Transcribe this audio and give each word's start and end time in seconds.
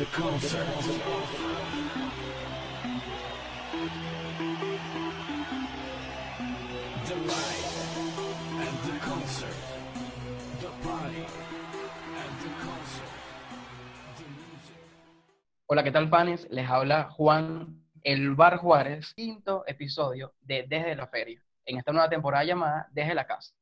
The 0.00 0.06
concert. 0.06 0.66
The 7.06 7.16
light 7.26 7.66
and 8.56 8.76
the 8.84 8.96
concert. 9.04 9.56
The 10.60 10.70
party 10.82 11.24
and 12.16 12.34
the 12.40 12.50
concert. 12.64 13.10
Hola, 15.66 15.82
¿qué 15.82 15.90
tal, 15.90 16.10
panes? 16.10 16.46
Les 16.50 16.68
habla 16.68 17.10
Juan 17.10 17.82
El 18.02 18.34
Bar 18.34 18.58
Juárez, 18.58 19.12
quinto 19.14 19.64
episodio 19.66 20.34
de 20.40 20.66
Desde 20.68 20.94
la 20.94 21.06
Feria, 21.06 21.42
en 21.70 21.78
esta 21.78 21.92
nueva 21.92 22.08
temporada 22.08 22.44
llamada 22.44 22.88
Desde 22.90 23.14
la 23.14 23.26
Casa. 23.26 23.54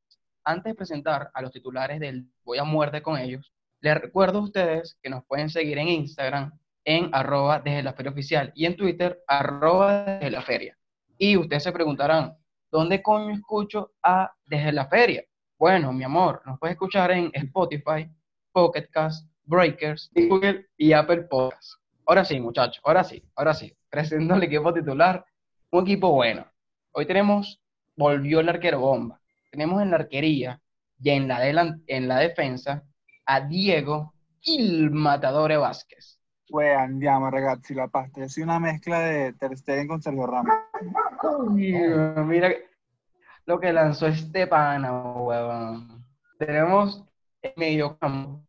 Antes 0.42 0.72
de 0.72 0.74
presentar 0.74 1.30
a 1.34 1.42
los 1.42 1.52
titulares 1.52 2.00
del 2.00 2.26
Voy 2.42 2.58
a 2.58 2.64
Muerte 2.64 3.02
con 3.02 3.18
ellos, 3.18 3.52
les 3.80 4.00
recuerdo 4.00 4.38
a 4.38 4.42
ustedes 4.42 4.98
que 5.02 5.10
nos 5.10 5.24
pueden 5.26 5.50
seguir 5.50 5.78
en 5.78 5.88
Instagram 5.88 6.58
en 6.84 7.10
arroba 7.12 7.60
desde 7.60 7.82
la 7.82 7.92
feria 7.92 8.10
oficial 8.10 8.50
y 8.54 8.64
en 8.64 8.76
Twitter 8.76 9.22
arroba 9.28 10.04
desde 10.04 10.30
la 10.30 10.40
feria. 10.40 10.78
Y 11.18 11.36
ustedes 11.36 11.64
se 11.64 11.72
preguntarán, 11.72 12.34
¿dónde 12.70 13.02
coño 13.02 13.34
escucho 13.34 13.92
a 14.02 14.32
desde 14.46 14.72
la 14.72 14.86
feria? 14.86 15.22
Bueno, 15.58 15.92
mi 15.92 16.04
amor, 16.04 16.40
nos 16.46 16.58
puedes 16.58 16.74
escuchar 16.74 17.10
en 17.10 17.30
Spotify, 17.34 18.10
Pocket 18.52 18.88
Cast, 18.90 19.28
Breakers, 19.44 20.10
Google 20.14 20.66
y 20.78 20.92
Apple 20.94 21.22
Podcasts. 21.24 21.78
Ahora 22.06 22.24
sí, 22.24 22.40
muchachos, 22.40 22.80
ahora 22.84 23.04
sí, 23.04 23.22
ahora 23.36 23.52
sí. 23.52 23.76
Presento 23.90 24.34
el 24.34 24.42
equipo 24.44 24.72
titular, 24.72 25.26
un 25.72 25.82
equipo 25.82 26.10
bueno. 26.10 26.46
Hoy 26.92 27.04
tenemos, 27.04 27.60
volvió 27.98 28.40
el 28.40 28.48
arquero 28.48 28.78
bomba. 28.80 29.20
Tenemos 29.50 29.82
en 29.82 29.90
la 29.90 29.96
arquería 29.96 30.60
y 31.00 31.10
en 31.10 31.28
la, 31.28 31.40
delan- 31.44 31.82
en 31.86 32.08
la 32.08 32.18
defensa 32.18 32.84
a 33.26 33.40
Diego 33.40 34.14
Il 34.42 34.90
Matadore 34.90 35.56
Vázquez. 35.56 36.18
Fue 36.48 36.74
andiamo 36.74 37.30
ragazzi, 37.30 37.74
la 37.74 37.88
pasta. 37.88 38.26
Soy 38.28 38.44
una 38.44 38.58
mezcla 38.58 39.00
de 39.00 39.32
Ter 39.34 39.56
Stegen 39.58 39.88
con 39.88 40.00
Sergio 40.00 40.26
Ramos. 40.26 40.54
Coño, 41.20 42.24
Mira 42.24 42.50
lo 43.44 43.58
que 43.60 43.72
lanzó 43.72 44.06
este 44.06 44.46
pana, 44.46 44.92
huevón. 44.92 46.04
Tenemos 46.38 47.04
en 47.42 47.52
medio 47.56 47.98
campo 47.98 48.42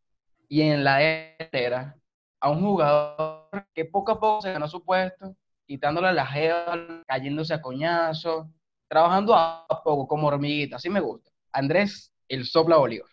y 0.47 0.61
en 0.61 0.83
la 0.83 0.97
delantera 0.97 1.95
a 2.39 2.49
un 2.49 2.61
jugador 2.61 3.49
que 3.73 3.85
poco 3.85 4.11
a 4.13 4.19
poco 4.19 4.41
se 4.41 4.53
ganó 4.53 4.67
su 4.67 4.83
puesto, 4.83 5.35
quitándole 5.65 6.13
la 6.13 6.25
jeva, 6.25 7.03
cayéndose 7.07 7.53
a 7.53 7.61
coñazo, 7.61 8.49
trabajando 8.89 9.33
a 9.35 9.65
poco 9.85 10.07
como 10.07 10.27
hormiguita, 10.27 10.75
así 10.75 10.89
me 10.89 10.99
gusta. 10.99 11.31
Andrés, 11.53 12.11
el 12.27 12.45
sopla 12.45 12.75
Bolívar. 12.77 13.07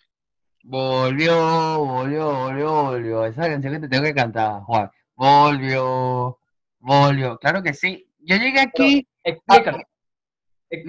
Volvió, 0.64 1.78
volvió, 1.84 2.32
volvió, 2.34 2.82
volvió. 2.84 3.24
Esa 3.26 3.42
canción 3.48 3.74
que 3.74 3.80
te 3.80 3.88
tengo 3.88 4.02
que 4.04 4.14
cantar, 4.14 4.62
Juan. 4.62 4.90
Volvió, 5.14 6.38
volvió. 6.80 7.38
Claro 7.38 7.62
que 7.62 7.72
sí. 7.72 8.10
Yo 8.18 8.36
llegué 8.36 8.60
aquí. 8.60 9.06
Explícalo. 9.22 9.78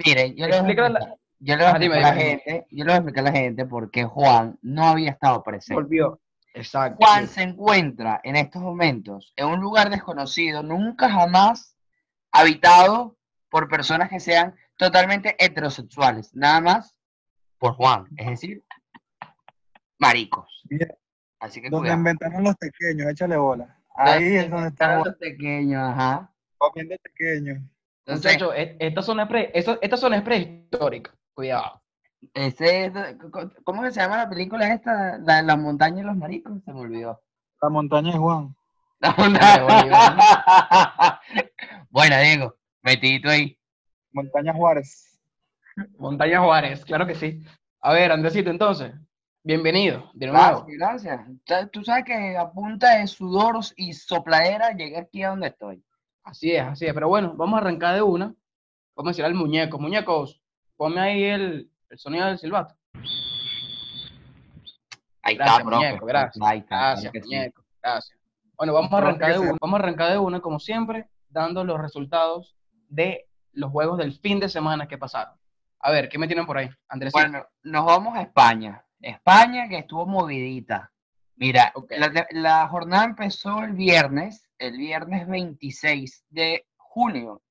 Mire, 0.04 0.34
yo 0.34 0.46
le 0.48 0.60
voy 0.60 0.70
a 0.70 0.82
Explícale 0.86 0.90
la- 0.90 0.98
explicar, 0.98 1.18
yo 1.38 1.56
le 1.56 1.62
voy 1.62 1.64
a 1.64 1.68
Ah, 1.68 1.70
explicar 1.76 1.98
a 1.98 2.00
la 2.00 2.14
gente, 2.14 2.66
yo 2.70 2.78
le 2.78 2.84
voy 2.84 2.92
a 2.92 2.96
explicar 2.96 3.20
a 3.20 3.30
la 3.30 3.38
gente 3.38 3.66
por 3.66 3.90
qué 3.92 4.04
Juan 4.04 4.58
no 4.62 4.84
había 4.88 5.10
estado 5.12 5.42
presente. 5.44 5.74
Volvió. 5.74 6.20
Exacto. 6.54 6.96
Juan 7.06 7.28
se 7.28 7.42
encuentra 7.42 8.20
en 8.24 8.34
estos 8.34 8.60
momentos 8.60 9.32
en 9.36 9.46
un 9.46 9.60
lugar 9.60 9.90
desconocido, 9.90 10.64
nunca 10.64 11.08
jamás 11.08 11.76
habitado 12.32 13.16
por 13.50 13.68
personas 13.68 14.08
que 14.10 14.20
sean 14.20 14.54
totalmente 14.76 15.36
heterosexuales, 15.38 16.34
nada 16.34 16.60
más 16.60 16.94
por 17.58 17.74
Juan, 17.74 18.06
es 18.16 18.26
decir, 18.26 18.62
maricos. 19.98 20.62
Bien. 20.64 20.88
Así 21.40 21.60
que 21.60 21.70
Donde 21.70 21.84
cuidado. 21.88 21.98
inventaron 21.98 22.44
los 22.44 22.56
pequeños, 22.56 23.10
échale 23.10 23.36
bola. 23.36 23.78
Ahí 23.96 24.36
es 24.36 24.50
donde 24.50 24.68
está 24.68 24.96
Están 24.98 25.04
los 25.04 25.16
pequeños, 25.16 25.82
ajá. 25.82 26.32
comiendo 26.56 26.96
pequeños. 27.02 27.58
Entonces, 28.06 28.32
Muchachos, 28.34 28.54
e- 28.56 28.76
esta 28.80 29.02
zona 29.02 29.22
es 29.24 29.28
pre- 29.28 29.50
esa- 29.54 29.78
esta 29.80 29.96
zona 29.96 30.16
es 30.16 30.22
prehistórica. 30.22 31.12
Cuidado. 31.34 31.82
ese 32.34 32.86
es- 32.86 32.92
¿cómo 33.64 33.82
que 33.82 33.92
se 33.92 34.00
llama 34.00 34.16
la 34.16 34.28
película 34.28 34.72
esta? 34.72 35.18
La 35.18 35.36
de 35.36 35.42
las 35.44 35.56
montañas 35.58 36.00
y 36.00 36.02
los 36.02 36.16
maricos, 36.16 36.60
se 36.64 36.72
me 36.72 36.80
olvidó. 36.80 37.22
La 37.62 37.68
montaña 37.68 38.12
de 38.12 38.18
Juan. 38.18 38.56
La 39.00 39.14
montaña. 39.16 39.62
Bueno, 41.90 42.18
Diego, 42.20 42.56
metidito 42.82 43.28
ahí. 43.28 43.58
Montaña 44.12 44.52
Juárez. 44.52 45.18
Montaña 45.98 46.40
Juárez, 46.40 46.84
claro 46.84 47.06
que 47.06 47.14
sí. 47.14 47.42
A 47.80 47.92
ver, 47.92 48.10
Andresito, 48.10 48.50
entonces, 48.50 48.92
bienvenido 49.44 50.10
de 50.14 50.26
nuevo. 50.26 50.66
Gracias, 50.68 51.20
Tú 51.72 51.84
sabes 51.84 52.04
que 52.04 52.36
a 52.36 52.50
punta 52.50 52.98
de 52.98 53.06
sudor 53.06 53.56
y 53.76 53.92
sopladera 53.92 54.72
llegué 54.72 54.98
aquí 54.98 55.22
a 55.22 55.30
donde 55.30 55.48
estoy. 55.48 55.84
Así 56.24 56.52
es, 56.52 56.62
así 56.62 56.86
es. 56.86 56.92
Pero 56.94 57.08
bueno, 57.08 57.34
vamos 57.36 57.58
a 57.58 57.62
arrancar 57.62 57.94
de 57.94 58.02
una. 58.02 58.34
Vamos 58.96 59.08
a 59.08 59.12
decir 59.12 59.24
al 59.24 59.34
muñeco. 59.34 59.78
Muñecos, 59.78 60.42
ponme 60.76 61.00
ahí 61.00 61.24
el, 61.24 61.70
el 61.90 61.98
sonido 61.98 62.26
del 62.26 62.38
silbato. 62.38 62.74
Ahí 65.22 65.36
Gracias, 65.36 65.58
está, 65.58 65.70
muñeco, 65.70 66.06
gracias. 66.06 66.46
Ahí 66.46 66.58
está, 66.58 66.68
claro 66.68 67.00
Gracias, 67.00 67.12
sí. 67.12 67.20
muñeco. 67.20 67.64
Gracias. 67.82 68.18
Bueno, 68.56 68.72
vamos 68.72 68.92
a 68.92 68.98
arrancar 68.98 69.32
de 69.32 69.38
una. 69.38 69.56
Vamos 69.60 69.80
a 69.80 69.82
arrancar 69.82 70.10
de 70.10 70.18
una, 70.18 70.40
como 70.40 70.58
siempre, 70.58 71.08
dando 71.28 71.64
los 71.64 71.80
resultados 71.80 72.57
de 72.88 73.28
los 73.52 73.70
juegos 73.70 73.98
del 73.98 74.12
fin 74.12 74.40
de 74.40 74.48
semana 74.48 74.86
que 74.86 74.98
pasaron. 74.98 75.34
A 75.80 75.90
ver, 75.90 76.08
¿qué 76.08 76.18
me 76.18 76.26
tienen 76.26 76.46
por 76.46 76.58
ahí? 76.58 76.68
Andresito. 76.88 77.18
Bueno, 77.18 77.46
nos 77.62 77.84
vamos 77.84 78.16
a 78.16 78.22
España. 78.22 78.84
España 79.00 79.68
que 79.68 79.78
estuvo 79.78 80.06
movidita. 80.06 80.92
Mira, 81.36 81.72
la, 82.32 82.66
jornada 82.66 83.04
empezó 83.04 83.60
el 83.60 83.72
viernes, 83.72 84.48
el 84.58 84.76
viernes 84.76 85.28
26 85.28 86.24
de 86.30 86.66
junio, 86.76 87.42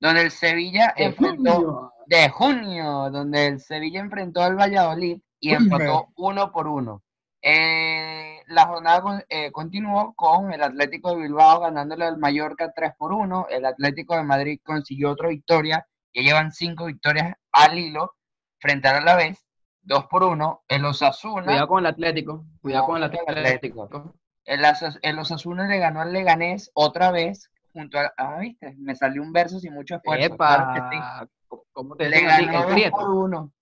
donde 0.00 0.22
el 0.22 0.30
Sevilla 0.32 0.92
De 0.96 1.04
enfrentó 1.04 1.52
junio. 1.52 1.92
de 2.06 2.28
junio, 2.30 3.10
donde 3.10 3.46
el 3.46 3.60
Sevilla 3.60 4.00
enfrentó 4.00 4.42
al 4.42 4.56
Valladolid 4.58 5.20
y 5.38 5.50
Uy, 5.50 5.56
empató 5.56 6.08
uno 6.16 6.50
por 6.50 6.66
uno. 6.66 7.04
Eh, 7.40 8.07
la 8.48 8.66
jornada 8.66 9.24
eh, 9.28 9.52
continuó 9.52 10.14
con 10.14 10.52
el 10.52 10.62
Atlético 10.62 11.10
de 11.10 11.22
Bilbao 11.22 11.60
ganándole 11.60 12.06
al 12.06 12.18
Mallorca 12.18 12.72
3 12.74 12.92
por 12.96 13.12
1. 13.12 13.46
El 13.50 13.64
Atlético 13.64 14.16
de 14.16 14.22
Madrid 14.22 14.60
consiguió 14.64 15.10
otra 15.10 15.28
victoria. 15.28 15.86
Ya 16.14 16.22
llevan 16.22 16.52
cinco 16.52 16.86
victorias 16.86 17.34
al 17.52 17.78
hilo 17.78 18.14
frente 18.58 18.88
al 18.88 18.96
Alavés, 18.96 19.46
2 19.82 20.06
por 20.06 20.24
1. 20.24 20.64
El 20.68 20.84
Osasuna, 20.84 21.44
Cuidado 21.44 21.68
con 21.68 21.78
el 21.80 21.86
Atlético. 21.86 22.44
Cuidado 22.60 22.86
con 22.86 22.96
el 22.96 23.04
Atlético. 23.04 24.14
el, 24.44 24.64
el 25.02 25.18
Osasuna 25.18 25.68
le 25.68 25.78
ganó 25.78 26.00
al 26.00 26.12
Leganés 26.12 26.70
otra 26.74 27.10
vez 27.10 27.50
junto 27.72 27.98
a... 27.98 28.12
Ah, 28.16 28.38
viste, 28.40 28.74
me 28.78 28.94
salió 28.94 29.22
un 29.22 29.32
verso 29.32 29.60
sin 29.60 29.74
mucho 29.74 29.96
esfuerzo. 29.96 30.36
claro 30.36 30.72
que 30.74 30.80
sí. 30.80 30.96
Epa, 30.96 31.28
¿cómo 31.72 31.96
te 31.96 32.08
le 32.08 32.16
a 32.18 32.40
ganó 32.40 32.46
El 32.46 32.52
dos 32.52 32.72
Prieto. 32.72 32.96
por 32.96 33.10
uno. 33.10 33.52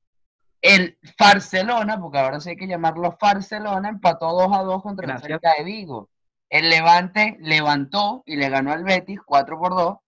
El 0.61 0.99
Barcelona, 1.19 2.01
porque 2.01 2.19
ahora 2.19 2.41
sí 2.41 2.51
hay 2.51 2.57
que 2.57 2.67
llamarlo 2.67 3.17
Barcelona, 3.21 3.89
empató 3.89 4.33
2 4.33 4.57
a 4.57 4.63
2 4.63 4.83
contra 4.83 5.05
el 5.05 5.11
Gracias. 5.13 5.29
Celta 5.29 5.55
de 5.59 5.65
Vigo. 5.65 6.11
El 6.49 6.71
Levante 6.71 7.37
levantó 7.41 8.23
y 8.25 8.37
le 8.37 8.49
ganó 8.49 8.73
al 8.73 8.85
Betis 8.85 9.21
4 9.25 9.59
por 9.59 9.75
2. 9.75 9.99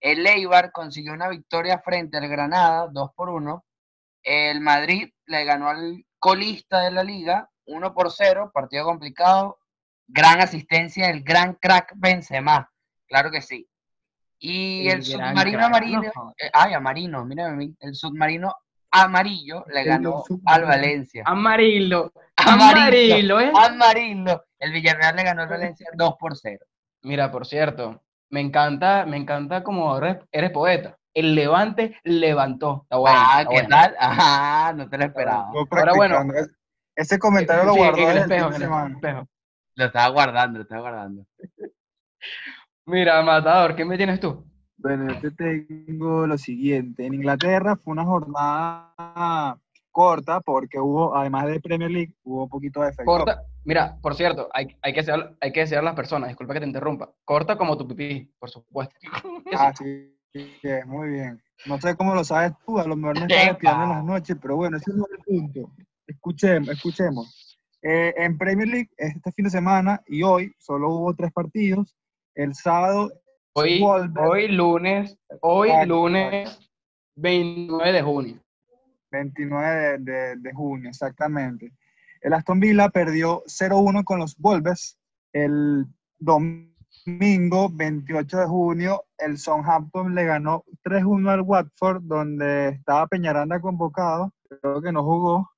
El 0.00 0.26
Eibar 0.26 0.72
consiguió 0.72 1.12
una 1.12 1.28
victoria 1.28 1.78
frente 1.80 2.18
al 2.18 2.28
Granada 2.28 2.88
2 2.90 3.10
por 3.14 3.28
1. 3.30 3.64
El 4.22 4.60
Madrid 4.60 5.10
le 5.26 5.44
ganó 5.44 5.68
al 5.68 6.04
colista 6.18 6.80
de 6.80 6.90
la 6.90 7.02
liga 7.04 7.50
1 7.66 7.94
por 7.94 8.10
0, 8.10 8.50
partido 8.52 8.84
complicado. 8.84 9.58
Gran 10.06 10.40
asistencia 10.40 11.06
del 11.06 11.22
gran 11.22 11.54
crack 11.54 11.92
Benzema, 11.96 12.70
claro 13.06 13.30
que 13.30 13.40
sí. 13.40 13.68
Y 14.38 14.88
el, 14.88 14.96
El 14.98 15.04
submarino 15.04 15.64
amarillo, 15.66 16.10
no. 16.16 16.34
eh, 16.38 16.50
ay, 16.52 16.72
amarino, 16.74 17.24
mírame 17.24 17.50
a 17.50 17.56
mí, 17.56 17.76
el 17.80 17.94
submarino 17.94 18.54
amarillo 18.90 19.64
le 19.72 19.84
ganó 19.84 20.24
al 20.46 20.64
Valencia. 20.64 21.22
Amarillo. 21.26 22.12
Amarillo. 22.36 23.36
Amarillo, 23.36 23.40
¿eh? 23.40 23.52
Amarillo. 23.54 24.44
El 24.58 24.72
Villarreal 24.72 25.16
le 25.16 25.22
ganó 25.24 25.42
al 25.42 25.48
Valencia 25.48 25.88
2 25.94 26.14
por 26.18 26.36
0. 26.36 26.64
Mira, 27.02 27.30
por 27.30 27.46
cierto, 27.46 28.02
me 28.30 28.40
encanta, 28.40 29.06
me 29.06 29.16
encanta 29.16 29.62
como 29.62 29.96
eres, 29.98 30.18
eres 30.32 30.50
poeta. 30.50 30.96
El 31.14 31.34
Levante 31.34 31.98
levantó. 32.04 32.82
Está 32.84 32.96
bueno. 32.98 33.18
ah, 33.20 33.38
está 33.40 33.50
¿qué 33.50 33.54
bueno. 33.56 33.68
tal? 33.68 33.96
Ajá, 33.98 34.72
no 34.74 34.88
te 34.88 34.98
lo 34.98 35.04
esperaba. 35.04 35.50
Ahora, 35.70 35.92
bueno. 35.94 36.22
Ese 36.94 37.18
comentario 37.18 37.64
lo 37.64 37.72
Sí, 37.72 37.78
guardó 37.78 37.98
en 37.98 38.08
el 38.08 38.14
desde 38.14 38.24
el 38.24 38.30
espejo, 38.32 38.46
fin 38.46 38.46
en 38.46 38.50
de 38.50 38.56
el 38.56 38.62
semana. 38.62 38.94
espejo. 38.94 39.28
Lo 39.74 39.84
estaba 39.86 40.08
guardando, 40.08 40.58
lo 40.58 40.62
estaba 40.62 40.80
guardando. 40.82 41.24
Mira, 42.86 43.22
Matador, 43.22 43.74
¿qué 43.76 43.84
me 43.84 43.96
tienes 43.96 44.20
tú? 44.20 44.44
Bueno, 44.82 45.12
yo 45.20 45.34
te 45.34 45.60
tengo 45.60 46.26
lo 46.26 46.38
siguiente. 46.38 47.04
En 47.04 47.12
Inglaterra 47.12 47.76
fue 47.76 47.92
una 47.92 48.04
jornada 48.04 49.60
corta 49.90 50.40
porque 50.40 50.78
hubo, 50.78 51.14
además 51.14 51.46
de 51.46 51.60
Premier 51.60 51.90
League, 51.90 52.14
hubo 52.22 52.44
un 52.44 52.48
poquito 52.48 52.80
de 52.80 52.94
Cup. 52.94 53.04
Corta. 53.04 53.42
Mira, 53.64 53.98
por 54.00 54.14
cierto, 54.14 54.48
hay, 54.54 54.74
hay 54.80 54.94
que 54.94 55.02
ser, 55.02 55.36
hay 55.40 55.52
que 55.52 55.66
ser 55.66 55.84
las 55.84 55.94
personas, 55.94 56.28
disculpa 56.28 56.54
que 56.54 56.60
te 56.60 56.66
interrumpa. 56.66 57.10
Corta 57.26 57.58
como 57.58 57.76
tu 57.76 57.86
pipí, 57.86 58.32
por 58.38 58.50
supuesto. 58.50 58.94
Ah, 59.52 59.74
sí, 59.76 60.16
sí, 60.32 60.68
muy 60.86 61.10
bien. 61.10 61.42
No 61.66 61.78
sé 61.78 61.94
cómo 61.94 62.14
lo 62.14 62.24
sabes 62.24 62.52
tú, 62.64 62.78
a 62.78 62.86
lo 62.86 62.96
mejor 62.96 63.18
me 63.18 63.26
estás 63.26 63.52
espiando 63.52 63.84
en 63.84 63.90
las 63.90 64.04
noches, 64.04 64.36
pero 64.40 64.56
bueno, 64.56 64.78
ese 64.78 64.92
no 64.94 65.04
es 65.04 65.18
el 65.18 65.24
punto. 65.24 65.72
Escuchemos, 66.06 66.70
escuchemos. 66.70 67.58
Eh, 67.82 68.14
en 68.16 68.38
Premier 68.38 68.68
League, 68.68 68.90
este 68.96 69.32
fin 69.32 69.44
de 69.44 69.50
semana 69.50 70.00
y 70.06 70.22
hoy, 70.22 70.54
solo 70.58 70.88
hubo 70.90 71.14
tres 71.14 71.32
partidos. 71.32 71.94
El 72.34 72.54
sábado, 72.54 73.10
Hoy, 73.52 73.82
hoy 73.82 74.48
lunes, 74.48 75.18
hoy 75.40 75.70
Exacto, 75.70 75.94
lunes 75.94 76.70
29 77.16 77.92
de 77.92 78.02
junio. 78.02 78.40
29 79.10 79.98
de, 79.98 79.98
de- 79.98 80.36
de 80.36 80.52
junio, 80.52 80.88
exactamente. 80.88 81.72
El 82.20 82.32
Aston 82.34 82.60
Villa 82.60 82.88
perdió 82.90 83.42
0-1 83.46 84.04
con 84.04 84.20
los 84.20 84.36
Wolves. 84.36 84.98
El 85.32 85.86
domingo 86.18 87.68
28 87.72 88.38
de 88.38 88.46
junio, 88.46 89.04
el 89.18 89.38
Southampton 89.38 90.14
le 90.14 90.24
ganó 90.24 90.64
3-1 90.84 91.28
al 91.30 91.40
Watford, 91.42 92.02
donde 92.02 92.68
estaba 92.68 93.06
Peñaranda 93.08 93.60
convocado. 93.60 94.32
Creo 94.60 94.80
que 94.80 94.92
no 94.92 95.02
jugó, 95.02 95.50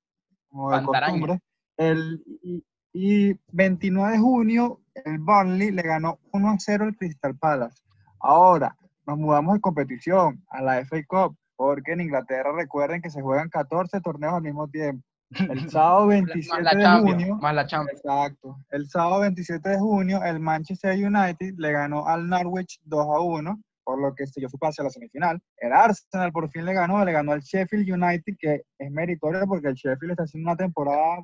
como 0.49 0.71
de 0.71 0.77
Pantaraña. 0.77 1.11
costumbre. 1.11 1.39
El, 1.77 2.23
y, 2.41 2.63
y 2.93 3.39
29 3.51 4.13
de 4.13 4.19
junio, 4.19 4.79
el 4.95 5.19
Burnley 5.19 5.71
le 5.71 5.81
ganó 5.81 6.19
1-0 6.31 6.81
al 6.81 6.95
Crystal 6.95 7.35
Palace. 7.37 7.81
Ahora, 8.19 8.75
nos 9.05 9.17
mudamos 9.17 9.55
de 9.55 9.61
competición 9.61 10.43
a 10.49 10.61
la 10.61 10.85
FA 10.85 11.03
Cup, 11.07 11.37
porque 11.55 11.93
en 11.93 12.01
Inglaterra 12.01 12.51
recuerden 12.53 13.01
que 13.01 13.09
se 13.09 13.21
juegan 13.21 13.49
14 13.49 14.01
torneos 14.01 14.33
al 14.33 14.43
mismo 14.43 14.67
tiempo. 14.67 15.05
El 15.49 15.69
sábado 15.69 16.07
Más 16.07 16.09
27 16.09 16.61
la 16.61 16.75
de 16.75 17.01
junio, 17.01 17.35
más 17.37 17.55
la 17.55 17.65
Champions. 17.65 18.01
exacto, 18.01 18.55
el 18.69 18.87
sábado 18.87 19.21
27 19.21 19.67
de 19.67 19.79
junio, 19.79 20.23
el 20.23 20.39
Manchester 20.39 20.95
United 20.95 21.55
le 21.57 21.71
ganó 21.71 22.07
al 22.07 22.29
Norwich 22.29 22.79
2 22.83 22.99
a 22.99 23.19
1, 23.19 23.61
por 23.83 23.99
lo 23.99 24.13
que 24.13 24.27
selló 24.27 24.47
su 24.47 24.59
pase 24.59 24.83
a 24.83 24.85
la 24.85 24.91
semifinal. 24.91 25.41
El 25.57 25.73
Arsenal 25.73 26.31
por 26.31 26.51
fin 26.51 26.65
le 26.65 26.73
ganó, 26.73 27.03
le 27.03 27.11
ganó 27.11 27.31
al 27.31 27.41
Sheffield 27.41 27.89
United, 27.89 28.35
que 28.37 28.61
es 28.77 28.91
meritorio 28.91 29.47
porque 29.47 29.69
el 29.69 29.73
Sheffield 29.73 30.11
está 30.11 30.23
haciendo 30.23 30.51
una 30.51 30.57
temporada 30.57 31.17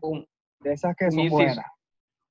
de 0.62 0.74
esas 0.74 0.96
que 0.96 1.12
son 1.12 1.30
buenas. 1.30 1.66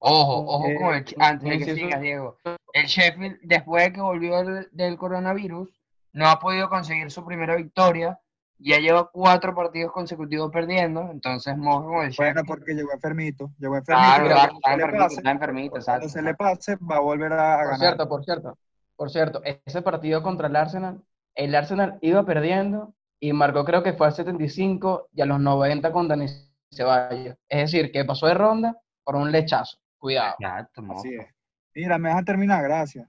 Ojo, 0.00 0.44
ojo 0.46 0.66
Eh, 0.68 0.74
con 0.76 0.94
el, 0.94 1.04
antes 1.18 1.48
de 1.48 1.58
sí, 1.58 1.64
que 1.64 1.74
sí. 1.92 1.98
Diego. 2.00 2.36
El 2.72 2.86
Sheffield, 2.86 3.38
después 3.42 3.84
de 3.84 3.92
que 3.92 4.00
volvió 4.00 4.44
del, 4.44 4.68
del 4.72 4.96
coronavirus, 4.96 5.68
no 6.12 6.28
ha 6.28 6.38
podido 6.38 6.68
conseguir 6.68 7.10
su 7.10 7.24
primera 7.24 7.56
victoria. 7.56 8.18
Ya 8.60 8.78
lleva 8.78 9.08
cuatro 9.12 9.54
partidos 9.54 9.92
consecutivos 9.92 10.50
perdiendo, 10.52 11.10
entonces 11.12 11.56
mojo 11.56 11.86
con 11.86 12.06
el 12.06 12.12
Bueno, 12.16 12.40
Sheffield. 12.40 12.46
porque 12.46 12.74
llegó 12.74 12.92
enfermito, 12.92 13.50
llegó 13.58 13.76
enfermito. 13.76 14.04
Claro, 14.08 14.24
pero 14.24 14.34
claro, 14.34 14.58
cuando 14.60 14.66
está 14.66 14.80
enfermito, 14.82 15.04
pase- 15.04 15.16
está 15.16 15.30
enfermito, 15.30 15.70
Cuando 15.70 15.78
exacto. 15.92 16.08
se 16.08 16.22
le 16.22 16.34
pase, 16.34 16.76
va 16.76 16.96
a 16.96 17.00
volver 17.00 17.32
a, 17.34 17.54
a 17.54 17.56
Por 17.58 17.64
ganar. 17.66 17.78
cierto, 17.78 18.08
por 18.08 18.24
cierto, 18.24 18.58
por 18.96 19.10
cierto, 19.10 19.42
ese 19.44 19.80
partido 19.82 20.22
contra 20.24 20.48
el 20.48 20.56
Arsenal, 20.56 21.00
el 21.36 21.54
Arsenal 21.54 21.98
iba 22.00 22.24
perdiendo 22.24 22.94
y 23.20 23.32
marcó 23.32 23.64
creo 23.64 23.84
que 23.84 23.92
fue 23.92 24.08
al 24.08 24.12
75 24.14 25.08
y 25.12 25.20
a 25.22 25.26
los 25.26 25.38
90 25.38 25.92
con 25.92 26.08
Dani 26.08 26.26
Ceballos. 26.74 27.36
Es 27.48 27.70
decir, 27.72 27.92
que 27.92 28.04
pasó 28.04 28.26
de 28.26 28.34
ronda 28.34 28.76
por 29.04 29.14
un 29.14 29.30
lechazo. 29.30 29.78
Cuidado. 29.98 30.34
Exacto. 30.38 30.82
Así 30.90 31.14
es. 31.14 31.26
Mira, 31.74 31.98
me 31.98 32.08
dejan 32.08 32.24
terminar, 32.24 32.62
gracias. 32.62 33.08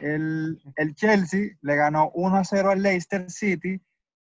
El, 0.00 0.60
el 0.76 0.94
Chelsea 0.94 1.50
le 1.60 1.76
ganó 1.76 2.10
1 2.14 2.36
a 2.36 2.44
0 2.44 2.70
al 2.70 2.82
Leicester 2.82 3.30
City. 3.30 3.80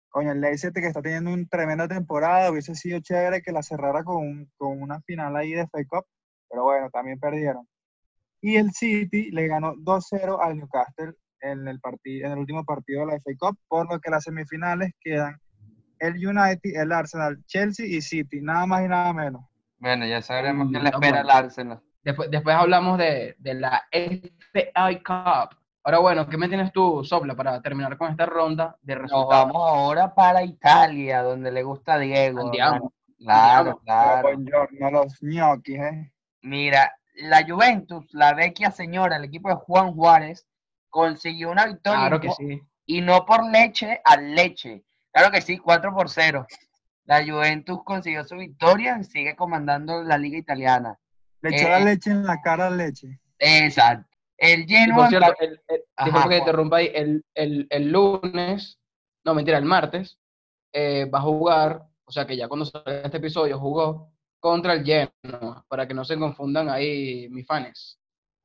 Coño, 0.08 0.32
el 0.32 0.40
Leicester 0.40 0.72
que 0.82 0.88
está 0.88 1.02
teniendo 1.02 1.32
una 1.32 1.46
tremenda 1.46 1.86
temporada, 1.88 2.50
hubiese 2.50 2.74
sido 2.74 3.00
chévere 3.00 3.42
que 3.42 3.52
la 3.52 3.62
cerrara 3.62 4.02
con, 4.04 4.16
un- 4.18 4.50
con 4.56 4.80
una 4.80 5.00
final 5.02 5.36
ahí 5.36 5.52
de 5.52 5.62
FA 5.62 5.84
Cup, 5.88 6.04
pero 6.48 6.64
bueno, 6.64 6.88
también 6.90 7.18
perdieron. 7.18 7.66
Y 8.40 8.56
el 8.56 8.72
City 8.72 9.30
le 9.30 9.46
ganó 9.48 9.74
2-0 9.76 10.40
al 10.42 10.56
Newcastle 10.56 11.12
en 11.40 11.68
el, 11.68 11.80
partido, 11.80 12.26
en 12.26 12.32
el 12.32 12.38
último 12.38 12.64
partido 12.64 13.00
de 13.00 13.06
la 13.12 13.14
FA 13.20 13.30
Cup, 13.38 13.58
por 13.68 13.90
lo 13.92 13.98
que 14.00 14.10
las 14.10 14.24
semifinales 14.24 14.92
quedan 15.00 15.36
el 15.98 16.14
United, 16.26 16.60
el 16.80 16.92
Arsenal, 16.92 17.42
Chelsea 17.46 17.86
y 17.86 18.00
City, 18.02 18.40
nada 18.42 18.66
más 18.66 18.84
y 18.84 18.88
nada 18.88 19.12
menos. 19.14 19.42
Bueno, 19.78 20.06
ya 20.06 20.20
sabremos 20.22 20.68
Mm, 20.68 20.72
qué 20.72 20.78
le 20.80 20.88
espera 20.90 21.22
bueno. 21.22 21.30
al 21.30 21.44
Arsenal. 21.44 21.82
Después, 22.06 22.30
después 22.30 22.54
hablamos 22.54 22.98
de, 22.98 23.34
de 23.38 23.54
la 23.54 23.82
FA 23.90 24.90
Cup. 25.04 25.56
Ahora, 25.82 25.98
bueno, 25.98 26.28
¿qué 26.28 26.36
me 26.36 26.46
tienes 26.48 26.72
tú, 26.72 27.02
Sopla, 27.04 27.34
para 27.34 27.60
terminar 27.60 27.96
con 27.98 28.12
esta 28.12 28.26
ronda 28.26 28.76
de 28.80 28.94
Nos 28.94 29.02
resultados? 29.02 29.46
vamos 29.52 29.68
ahora 29.68 30.14
para 30.14 30.44
Italia, 30.44 31.22
donde 31.22 31.50
le 31.50 31.64
gusta 31.64 31.94
a 31.94 31.98
Diego. 31.98 32.42
Andiamo. 32.42 32.92
Claro, 33.18 33.58
Andiamo. 33.70 33.80
claro. 33.80 34.22
Buongiorno, 34.28 34.90
los 34.92 35.18
gnocchis, 35.20 35.80
¿eh? 35.80 36.12
Mira, 36.42 36.92
la 37.16 37.44
Juventus, 37.44 38.06
la 38.12 38.34
vecchia 38.34 38.70
señora, 38.70 39.16
el 39.16 39.24
equipo 39.24 39.48
de 39.48 39.56
Juan 39.56 39.92
Juárez, 39.92 40.46
consiguió 40.90 41.50
una 41.50 41.66
victoria 41.66 41.98
Claro 42.08 42.16
y 42.16 42.20
que 42.20 42.28
no- 42.28 42.34
sí. 42.34 42.62
y 42.86 43.00
no 43.00 43.26
por 43.26 43.44
leche 43.50 44.00
al 44.04 44.32
leche. 44.34 44.84
Claro 45.12 45.32
que 45.32 45.40
sí, 45.40 45.58
4 45.58 45.92
por 45.92 46.08
0. 46.08 46.46
La 47.04 47.24
Juventus 47.24 47.82
consiguió 47.84 48.22
su 48.24 48.36
victoria 48.36 48.96
y 49.00 49.04
sigue 49.04 49.34
comandando 49.34 50.02
la 50.04 50.18
liga 50.18 50.38
italiana. 50.38 50.98
Le 51.42 51.50
echó 51.56 51.68
la 51.68 51.78
Eh, 51.80 51.84
leche 51.84 52.10
en 52.10 52.24
la 52.24 52.40
cara 52.40 52.70
leche. 52.70 53.20
Exacto. 53.38 54.08
El 54.38 54.66
Genoa 54.66 54.96
por 54.96 55.08
cierto, 55.08 55.34
el, 55.40 55.60
el- 55.68 55.82
Ajá, 55.96 56.04
disculpa 56.10 56.28
que 56.28 56.38
interrumpa 56.38 56.76
ahí, 56.78 56.90
el, 56.94 57.24
el, 57.34 57.66
el 57.70 57.90
lunes, 57.90 58.78
no 59.24 59.34
mentira, 59.34 59.56
el 59.58 59.64
martes, 59.64 60.18
eh, 60.72 61.06
va 61.06 61.18
a 61.20 61.22
jugar, 61.22 61.82
o 62.04 62.12
sea 62.12 62.26
que 62.26 62.36
ya 62.36 62.46
cuando 62.48 62.66
salga 62.66 63.00
este 63.02 63.16
episodio 63.16 63.58
jugó 63.58 64.12
contra 64.38 64.74
el 64.74 64.84
Genoa, 64.84 65.64
para 65.68 65.86
que 65.88 65.94
no 65.94 66.04
se 66.04 66.18
confundan 66.18 66.68
ahí 66.68 67.28
mis 67.30 67.46
fans. 67.46 67.98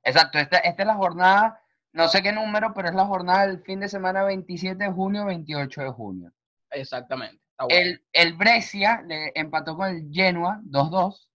Exacto, 0.04 0.40
esta, 0.40 0.58
esta 0.60 0.84
es 0.84 0.88
la 0.88 0.96
jornada, 0.96 1.60
no 1.94 2.08
sé 2.08 2.24
qué 2.24 2.32
número, 2.32 2.74
pero 2.74 2.88
es 2.88 2.96
la 2.96 3.06
jornada 3.06 3.48
del 3.48 3.62
fin 3.62 3.82
de 3.82 3.90
semana 3.90 4.24
27 4.24 4.86
de 4.86 4.92
junio, 4.92 5.26
28 5.26 5.82
de 5.82 5.90
junio. 5.90 6.32
Exactamente. 6.72 7.42
bueno. 7.60 7.76
El, 7.76 8.02
el 8.14 8.34
Brescia 8.38 9.04
le 9.06 9.34
empató 9.36 9.76
con 9.76 9.90
el 9.90 10.10
Genoa 10.10 10.62
2-2. 10.64 11.28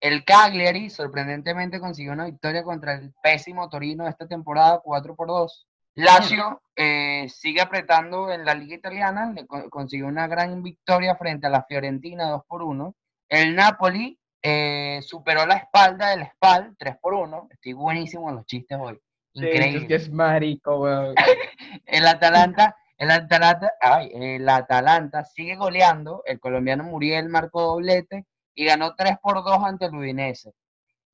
El 0.00 0.24
Cagliari 0.24 0.90
sorprendentemente 0.90 1.80
consiguió 1.80 2.12
una 2.12 2.26
victoria 2.26 2.62
contra 2.62 2.94
el 2.94 3.12
pésimo 3.22 3.68
Torino 3.68 4.06
esta 4.06 4.26
temporada 4.26 4.80
4 4.84 5.16
por 5.16 5.28
2. 5.28 5.66
Lazio 5.98 6.60
eh, 6.76 7.26
sigue 7.30 7.62
apretando 7.62 8.30
en 8.30 8.44
la 8.44 8.54
liga 8.54 8.76
italiana, 8.76 9.32
le 9.34 9.46
co- 9.46 9.70
consiguió 9.70 10.06
una 10.06 10.26
gran 10.26 10.62
victoria 10.62 11.16
frente 11.16 11.46
a 11.46 11.50
la 11.50 11.64
Fiorentina 11.64 12.28
2 12.28 12.42
por 12.46 12.62
1. 12.62 12.94
El 13.30 13.56
Napoli 13.56 14.18
eh, 14.42 15.00
superó 15.02 15.46
la 15.46 15.56
espalda 15.56 16.10
del 16.10 16.26
Spal 16.26 16.76
3 16.78 16.96
por 17.00 17.14
1. 17.14 17.48
Estoy 17.50 17.72
buenísimo 17.72 18.28
en 18.28 18.36
los 18.36 18.44
chistes 18.46 18.78
hoy. 18.80 18.98
Increíble. 19.32 19.78
es 19.82 19.88
que 19.88 19.94
es 19.96 20.10
marico, 20.12 20.80
weón. 20.80 21.14
El 21.86 22.06
Atalanta, 22.06 22.76
el 22.98 23.10
Atalanta, 23.10 23.72
ay, 23.80 24.10
el 24.14 24.48
Atalanta 24.48 25.24
sigue 25.24 25.56
goleando. 25.56 26.22
El 26.26 26.38
colombiano 26.40 26.84
Muriel 26.84 27.28
marcó 27.28 27.62
doblete 27.62 28.26
y 28.56 28.64
ganó 28.64 28.96
3 28.96 29.18
por 29.22 29.44
2 29.44 29.62
ante 29.62 29.84
el 29.86 29.94
Udinese. 29.94 30.52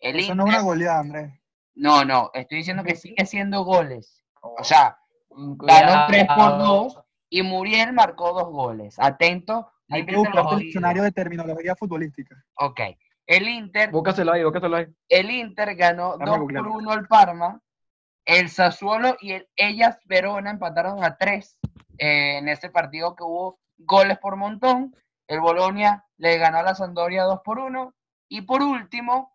El 0.01 0.19
Eso 0.21 0.35
no 0.35 0.45
es 0.45 0.49
Inter- 0.49 0.61
una 0.61 0.65
goleada, 0.65 1.01
Andrés. 1.01 1.41
no, 1.75 2.05
no, 2.05 2.31
estoy 2.33 2.59
diciendo 2.59 2.83
que 2.85 2.95
sigue 2.97 3.27
siendo 3.27 3.65
goles. 3.65 4.25
O 4.41 4.65
sea, 4.65 4.97
ganó 5.31 5.57
cuidado. 5.59 6.07
3 6.09 6.27
por 6.35 6.59
2 6.59 7.01
y 7.29 7.43
Muriel 7.43 7.93
marcó 7.93 8.33
dos 8.33 8.49
goles. 8.51 8.97
Atento, 8.99 9.71
Hay 9.91 10.07
que 10.07 10.17
buscar 10.17 10.41
oídos. 10.47 10.59
diccionario 10.61 11.03
de 11.03 11.13
terminología 11.13 11.75
futbolística. 11.77 12.35
Ok. 12.55 12.81
El 13.27 13.49
Inter 13.49 13.91
Búscaselo 13.91 14.33
ahí, 14.33 14.43
búscaselo 14.45 14.77
ahí. 14.77 14.87
El 15.09 15.31
Inter 15.31 15.75
ganó 15.77 16.13
Dame 16.19 16.25
2 16.27 16.31
por 16.31 16.41
googlearlo. 16.41 16.73
1 16.75 16.91
al 16.91 17.07
Parma. 17.07 17.61
El 18.25 18.49
Sassuolo 18.51 19.17
y 19.21 19.33
el 19.33 19.49
Ellas 19.57 19.99
Verona 20.05 20.51
empataron 20.51 21.03
a 21.05 21.17
3 21.17 21.59
en 21.99 22.49
ese 22.49 22.69
partido 22.71 23.15
que 23.17 23.23
hubo 23.25 23.59
goles 23.79 24.19
por 24.19 24.37
montón. 24.37 24.95
El 25.33 25.41
Bolonia 25.41 26.05
le 26.19 26.37
ganó 26.37 26.59
a 26.59 26.63
la 26.63 26.75
Sampdoria 26.75 27.25
2 27.25 27.41
por 27.43 27.59
1. 27.59 27.95
Y 28.29 28.43
por 28.43 28.63
último, 28.63 29.33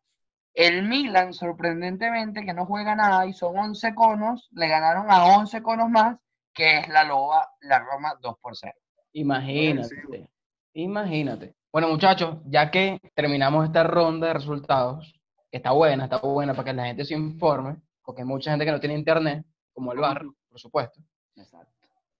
el 0.53 0.83
Milan, 0.83 1.33
sorprendentemente, 1.33 2.45
que 2.45 2.53
no 2.53 2.67
juega 2.67 2.95
nada 2.95 3.25
y 3.25 3.33
son 3.33 3.57
11 3.57 3.95
conos, 3.95 4.47
le 4.51 4.67
ganaron 4.67 5.09
a 5.09 5.25
11 5.37 5.63
conos 5.63 5.89
más, 5.89 6.17
que 6.53 6.79
es 6.79 6.89
la 6.89 7.03
Loba, 7.03 7.49
la 7.61 7.79
Roma 7.79 8.13
2 8.21 8.35
por 8.39 8.55
0. 8.55 8.73
Imagínate, 9.13 10.29
imagínate. 10.73 11.55
Bueno, 11.71 11.87
muchachos, 11.87 12.37
ya 12.45 12.69
que 12.69 12.99
terminamos 13.15 13.65
esta 13.65 13.83
ronda 13.83 14.27
de 14.27 14.33
resultados, 14.33 15.19
que 15.49 15.57
está 15.57 15.71
buena, 15.71 16.03
está 16.03 16.19
buena 16.19 16.53
para 16.53 16.65
que 16.65 16.73
la 16.73 16.85
gente 16.85 17.05
se 17.05 17.15
informe, 17.15 17.77
porque 18.03 18.21
hay 18.21 18.27
mucha 18.27 18.51
gente 18.51 18.65
que 18.65 18.71
no 18.71 18.79
tiene 18.79 18.95
internet, 18.95 19.43
como 19.73 19.93
el 19.93 19.99
bar, 19.99 20.23
por 20.47 20.59
supuesto. 20.59 21.01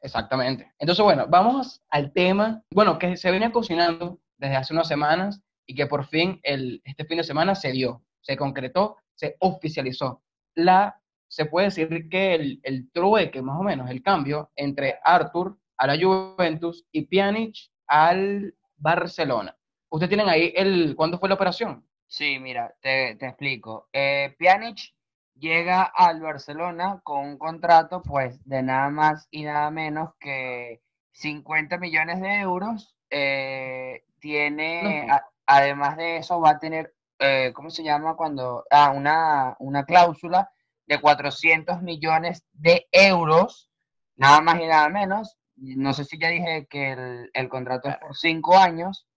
Exactamente. 0.08 0.72
Entonces, 0.80 1.04
bueno, 1.04 1.26
vamos 1.28 1.82
al 1.90 2.14
tema, 2.14 2.64
bueno, 2.74 2.98
que 2.98 3.18
se 3.18 3.30
venía 3.30 3.52
cocinando 3.52 4.22
desde 4.38 4.56
hace 4.56 4.74
unas 4.74 4.88
semanas 4.88 5.42
y 5.66 5.76
que 5.76 5.86
por 5.86 6.06
fin 6.06 6.40
el, 6.44 6.82
este 6.86 7.04
fin 7.04 7.18
de 7.18 7.26
semana 7.26 7.56
se 7.56 7.74
dio, 7.74 8.06
se 8.22 8.38
concretó, 8.38 8.96
se 9.16 9.36
oficializó. 9.40 10.24
La, 10.56 11.02
se 11.28 11.46
puede 11.46 11.68
decir 11.68 12.08
que 12.10 12.36
el, 12.36 12.60
el 12.64 12.90
trueque, 12.94 13.42
más 13.42 13.60
o 13.60 13.64
menos, 13.64 13.90
el 13.90 14.02
cambio 14.02 14.50
entre 14.56 14.98
Arthur 15.04 15.58
a 15.78 15.88
la 15.88 15.98
Juventus 16.02 16.86
y 16.94 17.02
Pjanic 17.02 17.56
al 17.88 18.56
Barcelona. 18.78 19.58
Ustedes 19.90 20.10
tienen 20.10 20.30
ahí 20.30 20.54
el, 20.56 20.96
¿cuándo 20.96 21.20
fue 21.20 21.28
la 21.28 21.36
operación? 21.36 21.86
Sí, 22.08 22.40
mira, 22.40 22.74
te, 22.80 23.16
te 23.16 23.26
explico. 23.26 23.90
Eh, 23.92 24.34
Pjanic 24.40 24.96
llega 25.40 25.84
al 25.84 26.22
Barcelona 26.22 27.00
con 27.04 27.20
un 27.26 27.38
contrato, 27.38 28.02
pues, 28.02 28.44
de 28.46 28.64
nada 28.64 28.90
más 28.90 29.28
y 29.32 29.44
nada 29.44 29.70
menos 29.72 30.12
que 30.20 30.82
50 31.12 31.78
millones 31.78 32.22
de 32.22 32.40
euros. 32.40 32.94
eh, 33.10 34.04
tiene, 34.20 35.06
No. 35.08 35.14
a- 35.14 35.26
además 35.46 35.96
de 35.96 36.18
eso, 36.18 36.42
va 36.42 36.50
a 36.52 36.60
tener, 36.60 36.94
eh, 37.20 37.54
¿cómo 37.56 37.70
se 37.70 37.82
llama 37.84 38.16
cuando? 38.18 38.66
Ah, 38.70 38.92
una, 38.92 39.56
una 39.60 39.86
cláusula 39.86 40.52
de 40.88 41.00
400 41.00 41.82
millones 41.82 42.44
de 42.52 42.86
euros, 42.92 43.70
nada 44.18 44.42
más 44.42 44.60
y 44.60 44.66
nada 44.68 44.90
menos. 44.90 45.38
No 45.56 45.94
sé 45.94 46.04
si 46.04 46.20
ya 46.20 46.28
dije 46.28 46.68
que 46.70 46.92
el, 46.92 47.30
el 47.34 47.48
contrato 47.48 47.88
es 47.88 47.96
por 47.98 48.14
cinco 48.16 48.58
años. 48.58 49.08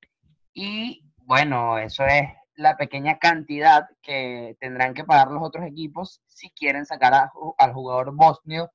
Y 0.52 1.04
bueno, 1.24 1.76
eso 1.78 2.04
es 2.06 2.28
la 2.60 2.76
pequeña 2.76 3.18
cantidad 3.18 3.88
que 4.02 4.56
tendrán 4.60 4.92
que 4.94 5.04
pagar 5.04 5.28
los 5.30 5.42
otros 5.42 5.64
equipos 5.66 6.20
si 6.26 6.50
quieren 6.50 6.84
sacar 6.84 7.14
a 7.14 7.32
al 7.58 7.72
jugador 7.72 8.14
bosnio 8.14 8.70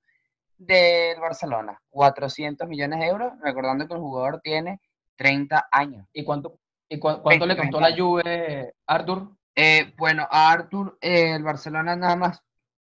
del 0.57 1.19
Barcelona. 1.19 1.79
400 1.89 2.67
millones 2.67 2.99
de 2.99 3.07
euros, 3.07 3.33
recordando 3.41 3.87
que 3.87 3.93
el 3.93 3.99
jugador 3.99 4.41
tiene 4.41 4.81
30 5.17 5.67
años. 5.71 6.07
¿Y 6.13 6.23
cuánto, 6.23 6.59
y 6.89 6.99
cua- 6.99 7.21
cuánto 7.21 7.45
le 7.45 7.55
costó 7.57 7.79
la 7.79 7.95
Juve, 7.95 8.73
Arthur? 8.87 9.29
Eh, 9.55 9.93
bueno, 9.97 10.27
a 10.29 10.51
Arthur, 10.51 10.97
eh, 11.01 11.35
el 11.35 11.43
Barcelona 11.43 11.95
nada 11.95 12.15
más, 12.15 12.41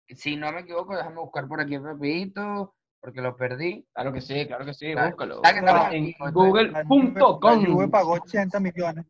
si 0.08 0.36
no 0.36 0.52
me 0.52 0.62
equivoco, 0.62 0.96
déjame 0.96 1.16
buscar 1.20 1.48
por 1.48 1.60
aquí 1.62 1.78
rapidito, 1.78 2.76
porque 3.00 3.22
lo 3.22 3.36
perdí. 3.36 3.88
Claro 3.94 4.14
que 4.14 4.22
sí, 4.22 4.46
claro 4.46 4.66
que 4.66 4.74
sí, 4.74 4.92
Claro. 4.92 5.08
búscalo. 5.10 5.42
Estamos 5.44 5.94
en 5.94 6.14
google.com. 6.32 7.62
la 7.64 7.68
Juve 7.72 7.88
pagó 7.88 8.14
80 8.14 8.60
millones. 8.60 9.06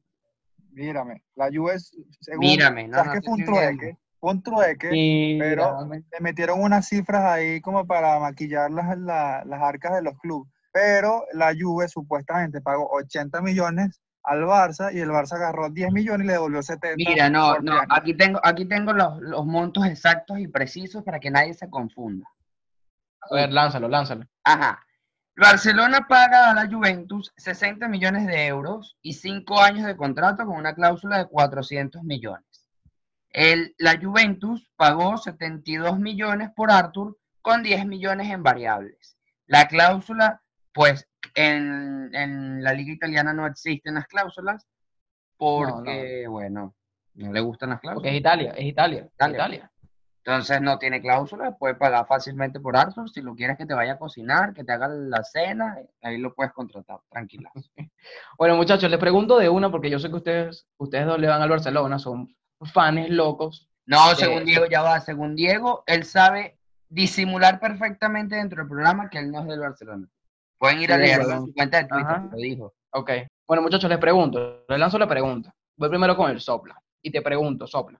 Mírame, 0.71 1.23
la 1.35 1.49
Juve, 1.53 1.75
es- 1.75 1.95
según, 2.21 2.45
Mírame, 2.45 2.87
no, 2.87 2.97
¿sabes 2.97 3.07
no 3.07 3.13
qué 3.13 3.19
te 3.21 3.25
fue 3.25 3.33
un 3.35 3.45
trueque? 3.45 3.97
Fue 4.19 4.31
un 4.31 4.43
trueque, 4.43 4.89
pero- 5.39 5.85
le 5.89 6.19
metieron 6.19 6.61
unas 6.61 6.87
cifras 6.87 7.23
ahí 7.25 7.59
como 7.61 7.85
para 7.87 8.19
maquillar 8.19 8.69
las, 8.71 8.97
la- 8.97 9.43
las 9.45 9.61
arcas 9.61 9.95
de 9.95 10.01
los 10.03 10.17
clubes. 10.19 10.51
Pero 10.73 11.25
la 11.33 11.53
Juve 11.59 11.87
supuestamente 11.89 12.61
pagó 12.61 12.87
80 12.91 13.41
millones 13.41 13.99
al 14.23 14.43
Barça 14.43 14.93
y 14.93 14.99
el 14.99 15.09
Barça 15.09 15.33
agarró 15.33 15.69
10 15.69 15.91
millones 15.91 16.23
y 16.25 16.27
le 16.27 16.33
devolvió 16.33 16.61
70. 16.61 16.95
Mira, 16.97 17.29
no, 17.29 17.59
no, 17.59 17.73
aquí 17.89 18.13
tengo, 18.13 18.39
aquí 18.43 18.65
tengo 18.65 18.93
los, 18.93 19.19
los 19.19 19.45
montos 19.45 19.85
exactos 19.87 20.37
y 20.39 20.47
precisos 20.47 21.03
para 21.03 21.19
que 21.19 21.31
nadie 21.31 21.53
se 21.55 21.69
confunda. 21.69 22.25
a 23.29 23.35
ver, 23.35 23.51
lánzalo, 23.51 23.87
lánzalo. 23.87 24.25
Ajá. 24.43 24.79
Barcelona 25.35 26.07
paga 26.07 26.51
a 26.51 26.53
la 26.53 26.67
Juventus 26.69 27.33
60 27.37 27.87
millones 27.87 28.27
de 28.27 28.47
euros 28.47 28.97
y 29.01 29.13
5 29.13 29.61
años 29.61 29.85
de 29.85 29.95
contrato 29.95 30.45
con 30.45 30.57
una 30.57 30.75
cláusula 30.75 31.19
de 31.19 31.27
400 31.27 32.03
millones. 32.03 32.45
El, 33.29 33.73
la 33.77 33.97
Juventus 33.99 34.69
pagó 34.75 35.17
72 35.17 35.99
millones 35.99 36.49
por 36.55 36.69
Arthur 36.69 37.17
con 37.41 37.63
10 37.63 37.85
millones 37.85 38.29
en 38.29 38.43
variables. 38.43 39.17
La 39.47 39.67
cláusula, 39.67 40.41
pues 40.73 41.07
en, 41.33 42.13
en 42.13 42.63
la 42.63 42.73
liga 42.73 42.91
italiana 42.91 43.33
no 43.33 43.47
existen 43.47 43.95
las 43.95 44.07
cláusulas 44.07 44.67
porque, 45.37 46.27
bueno, 46.27 46.75
no 47.15 47.33
le 47.33 47.39
gustan 47.39 47.69
las 47.69 47.79
Porque 47.79 48.15
es 48.15 48.21
cláusulas. 48.21 48.41
Italia, 48.41 48.51
es 48.51 48.65
Italia, 48.65 48.99
es 49.01 49.13
Italia. 49.13 49.35
Italia. 49.37 49.71
Entonces 50.23 50.61
no 50.61 50.77
tiene 50.77 51.01
cláusula, 51.01 51.57
puede 51.57 51.73
pagar 51.73 52.05
fácilmente 52.05 52.59
por 52.59 52.77
Arthur. 52.77 53.09
Si 53.09 53.21
lo 53.21 53.33
quieres 53.33 53.57
que 53.57 53.65
te 53.65 53.73
vaya 53.73 53.93
a 53.93 53.97
cocinar, 53.97 54.53
que 54.53 54.63
te 54.63 54.71
haga 54.71 54.87
la 54.87 55.23
cena, 55.23 55.77
ahí 56.03 56.17
lo 56.19 56.33
puedes 56.35 56.53
contratar, 56.53 56.99
tranquila. 57.09 57.51
Bueno, 58.37 58.55
muchachos, 58.55 58.89
les 58.89 58.99
pregunto 58.99 59.37
de 59.37 59.47
una 59.47 59.69
porque 59.69 59.89
yo 59.89 59.99
sé 59.99 60.09
que 60.09 60.15
ustedes, 60.15 60.67
ustedes 60.77 61.05
dos 61.05 61.19
le 61.19 61.27
van 61.27 61.41
al 61.41 61.49
Barcelona, 61.49 61.99
son 61.99 62.35
fans 62.73 63.09
locos. 63.09 63.69
No, 63.85 64.11
Eh, 64.11 64.15
según 64.15 64.45
Diego, 64.45 64.65
ya 64.65 64.81
va. 64.81 64.99
Según 64.99 65.35
Diego, 65.35 65.83
él 65.85 66.03
sabe 66.03 66.57
disimular 66.89 67.59
perfectamente 67.59 68.35
dentro 68.35 68.61
del 68.61 68.67
programa 68.69 69.09
que 69.09 69.19
él 69.19 69.31
no 69.31 69.41
es 69.41 69.47
del 69.47 69.59
Barcelona. 69.59 70.07
Pueden 70.57 70.81
ir 70.81 70.91
a 70.93 70.97
leerlo 70.97 71.31
en 71.31 71.45
su 71.45 71.53
cuenta 71.53 71.77
de 71.77 71.83
Twitter, 71.87 72.07
Ajá. 72.07 72.29
lo 72.31 72.37
dijo. 72.37 72.73
Ok. 72.91 73.11
Bueno, 73.47 73.61
muchachos, 73.63 73.89
les 73.89 73.99
pregunto, 73.99 74.63
les 74.67 74.79
lanzo 74.79 74.97
la 74.97 75.07
pregunta. 75.07 75.53
Voy 75.77 75.89
primero 75.89 76.15
con 76.15 76.29
el 76.31 76.39
Sopla. 76.39 76.81
Y 77.01 77.11
te 77.11 77.21
pregunto, 77.21 77.67
Sopla, 77.67 77.99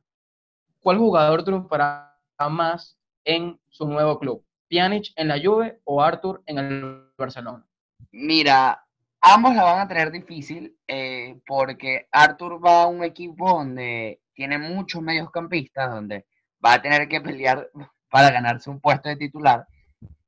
¿cuál 0.80 0.98
jugador 0.98 1.44
triunfará 1.44 2.11
más 2.50 2.98
en 3.24 3.60
su 3.70 3.88
nuevo 3.88 4.20
club? 4.20 4.46
¿Pjanic 4.70 5.12
en 5.16 5.28
la 5.28 5.40
Juve 5.42 5.82
o 5.84 6.02
Arthur 6.02 6.44
en 6.46 6.58
el 6.58 7.12
Barcelona? 7.18 7.66
Mira, 8.12 8.86
ambos 9.20 9.56
la 9.56 9.64
van 9.64 9.80
a 9.80 9.88
tener 9.88 10.12
difícil 10.12 10.78
eh, 10.88 11.40
porque 11.46 12.08
Arthur 12.12 12.64
va 12.66 12.84
a 12.84 12.88
un 12.88 13.04
equipo 13.04 13.50
donde 13.50 14.22
tiene 14.34 14.58
muchos 14.58 15.02
mediocampistas, 15.02 15.92
donde 15.92 16.26
va 16.64 16.74
a 16.74 16.82
tener 16.82 17.08
que 17.08 17.22
pelear 17.22 17.70
para 18.10 18.32
ganarse 18.32 18.70
un 18.70 18.80
puesto 18.80 19.10
de 19.10 19.18
titular. 19.18 19.68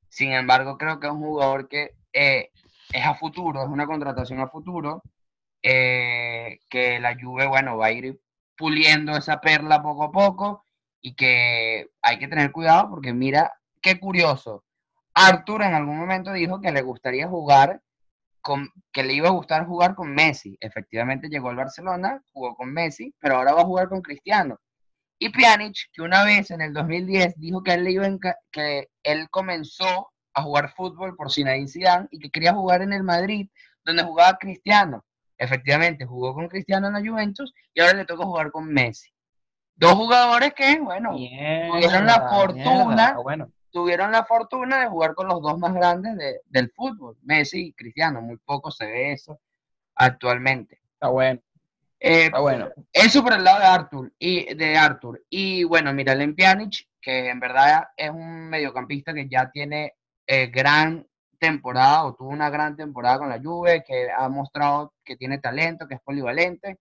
Sin 0.10 0.32
embargo, 0.32 0.78
creo 0.78 1.00
que 1.00 1.08
es 1.08 1.14
un 1.14 1.22
jugador 1.22 1.68
que 1.68 1.96
eh, 2.12 2.52
es 2.92 3.06
a 3.06 3.16
futuro, 3.16 3.64
es 3.64 3.70
una 3.70 3.88
contratación 3.88 4.40
a 4.40 4.48
futuro, 4.48 5.02
eh, 5.62 6.60
que 6.70 7.00
la 7.00 7.16
Juve, 7.20 7.48
bueno, 7.48 7.78
va 7.78 7.88
a 7.88 7.92
ir 7.92 8.20
puliendo 8.58 9.16
esa 9.16 9.42
perla 9.42 9.82
poco 9.82 10.04
a 10.04 10.12
poco 10.12 10.66
y 11.04 11.16
que 11.16 11.90
hay 12.02 12.18
que 12.18 12.30
tener 12.30 12.52
cuidado 12.52 12.90
porque 12.90 13.14
mira, 13.14 13.54
qué 13.82 14.00
curioso. 14.00 14.64
Arthur 15.14 15.62
en 15.62 15.74
algún 15.76 15.98
momento 15.98 16.32
dijo 16.32 16.62
que 16.62 16.72
le 16.72 16.82
gustaría 16.82 17.28
jugar 17.28 17.82
con, 18.42 18.70
que 18.92 19.04
le 19.04 19.14
iba 19.14 19.28
a 19.28 19.34
gustar 19.34 19.68
jugar 19.68 19.94
con 19.96 20.16
Messi. 20.16 20.58
Efectivamente 20.60 21.28
llegó 21.28 21.50
al 21.50 21.58
Barcelona, 21.58 22.24
jugó 22.32 22.56
con 22.56 22.74
Messi, 22.74 23.14
pero 23.20 23.36
ahora 23.36 23.54
va 23.54 23.62
a 23.62 23.66
jugar 23.66 23.90
con 23.90 24.02
Cristiano. 24.02 24.58
Y 25.20 25.30
Pjanic, 25.30 25.76
que 25.92 26.02
una 26.02 26.24
vez 26.24 26.50
en 26.52 26.62
el 26.62 26.74
2010 26.74 27.36
dijo 27.38 27.62
que 27.62 27.74
él, 27.74 27.84
le 27.84 27.92
iba 27.92 28.08
que 28.52 28.88
él 29.04 29.30
comenzó 29.30 30.10
a 30.34 30.42
jugar 30.42 30.74
fútbol 30.74 31.16
por 31.16 31.32
Zinedine 31.32 31.68
Zidane 31.68 32.08
y 32.12 32.20
que 32.20 32.30
quería 32.30 32.54
jugar 32.54 32.82
en 32.82 32.94
el 32.94 33.04
Madrid, 33.04 33.50
donde 33.86 34.04
jugaba 34.04 34.38
Cristiano. 34.38 35.06
Efectivamente, 35.38 36.06
jugó 36.06 36.34
con 36.34 36.48
Cristiano 36.48 36.88
en 36.88 36.94
la 36.94 37.02
Juventus 37.02 37.54
y 37.74 37.82
ahora 37.82 37.94
le 37.98 38.06
toca 38.06 38.26
jugar 38.26 38.52
con 38.52 38.68
Messi. 38.68 39.13
Dos 39.76 39.94
jugadores 39.94 40.54
que, 40.54 40.80
bueno, 40.80 41.12
tuvieron 41.12 42.06
la 42.06 42.30
fortuna. 42.30 42.86
mierda, 42.86 43.18
bueno. 43.22 43.52
tuvieron 43.72 44.12
la 44.12 44.24
fortuna 44.24 44.80
de 44.82 44.88
jugar 44.88 45.16
con 45.16 45.28
los 45.28 45.42
dos 45.42 45.58
más 45.58 45.74
grandes 45.74 46.16
de- 46.18 46.42
del 46.46 46.72
fútbol, 46.72 47.18
Messi 47.24 47.68
y 47.68 47.74
Cristiano. 47.74 48.22
Muy 48.22 48.38
poco 48.38 48.70
se 48.72 48.86
ve 48.86 49.14
eso 49.14 49.40
actualmente. 49.96 50.80
Está 50.94 51.08
bueno, 51.10 51.40
Eh, 52.00 52.26
está 52.26 52.40
bueno. 52.40 52.70
eso 52.92 53.24
por 53.24 53.34
el 53.34 53.44
lado 53.44 53.60
de 53.60 53.66
Arthur 53.66 54.14
y 54.20 54.54
de 54.54 54.78
Arthur. 54.78 55.24
Y 55.30 55.64
bueno, 55.64 55.92
mira, 55.94 56.14
Pjanic, 56.36 56.88
que 57.02 57.30
en 57.30 57.40
verdad 57.40 57.88
es 57.98 58.10
un 58.10 58.50
mediocampista 58.50 59.14
que 59.14 59.28
ya 59.28 59.50
tiene 59.52 59.94
eh, 60.28 60.48
gran 60.48 61.06
temporada 61.40 62.06
o 62.06 62.14
tuvo 62.16 62.30
una 62.30 62.50
gran 62.50 62.78
temporada 62.78 63.18
con 63.20 63.28
la 63.30 63.40
Juve, 63.42 63.84
que 63.86 64.08
ha 64.10 64.30
mostrado 64.30 64.94
que 65.04 65.18
tiene 65.18 65.40
talento, 65.40 65.86
que 65.88 65.96
es 65.96 66.02
polivalente, 66.02 66.78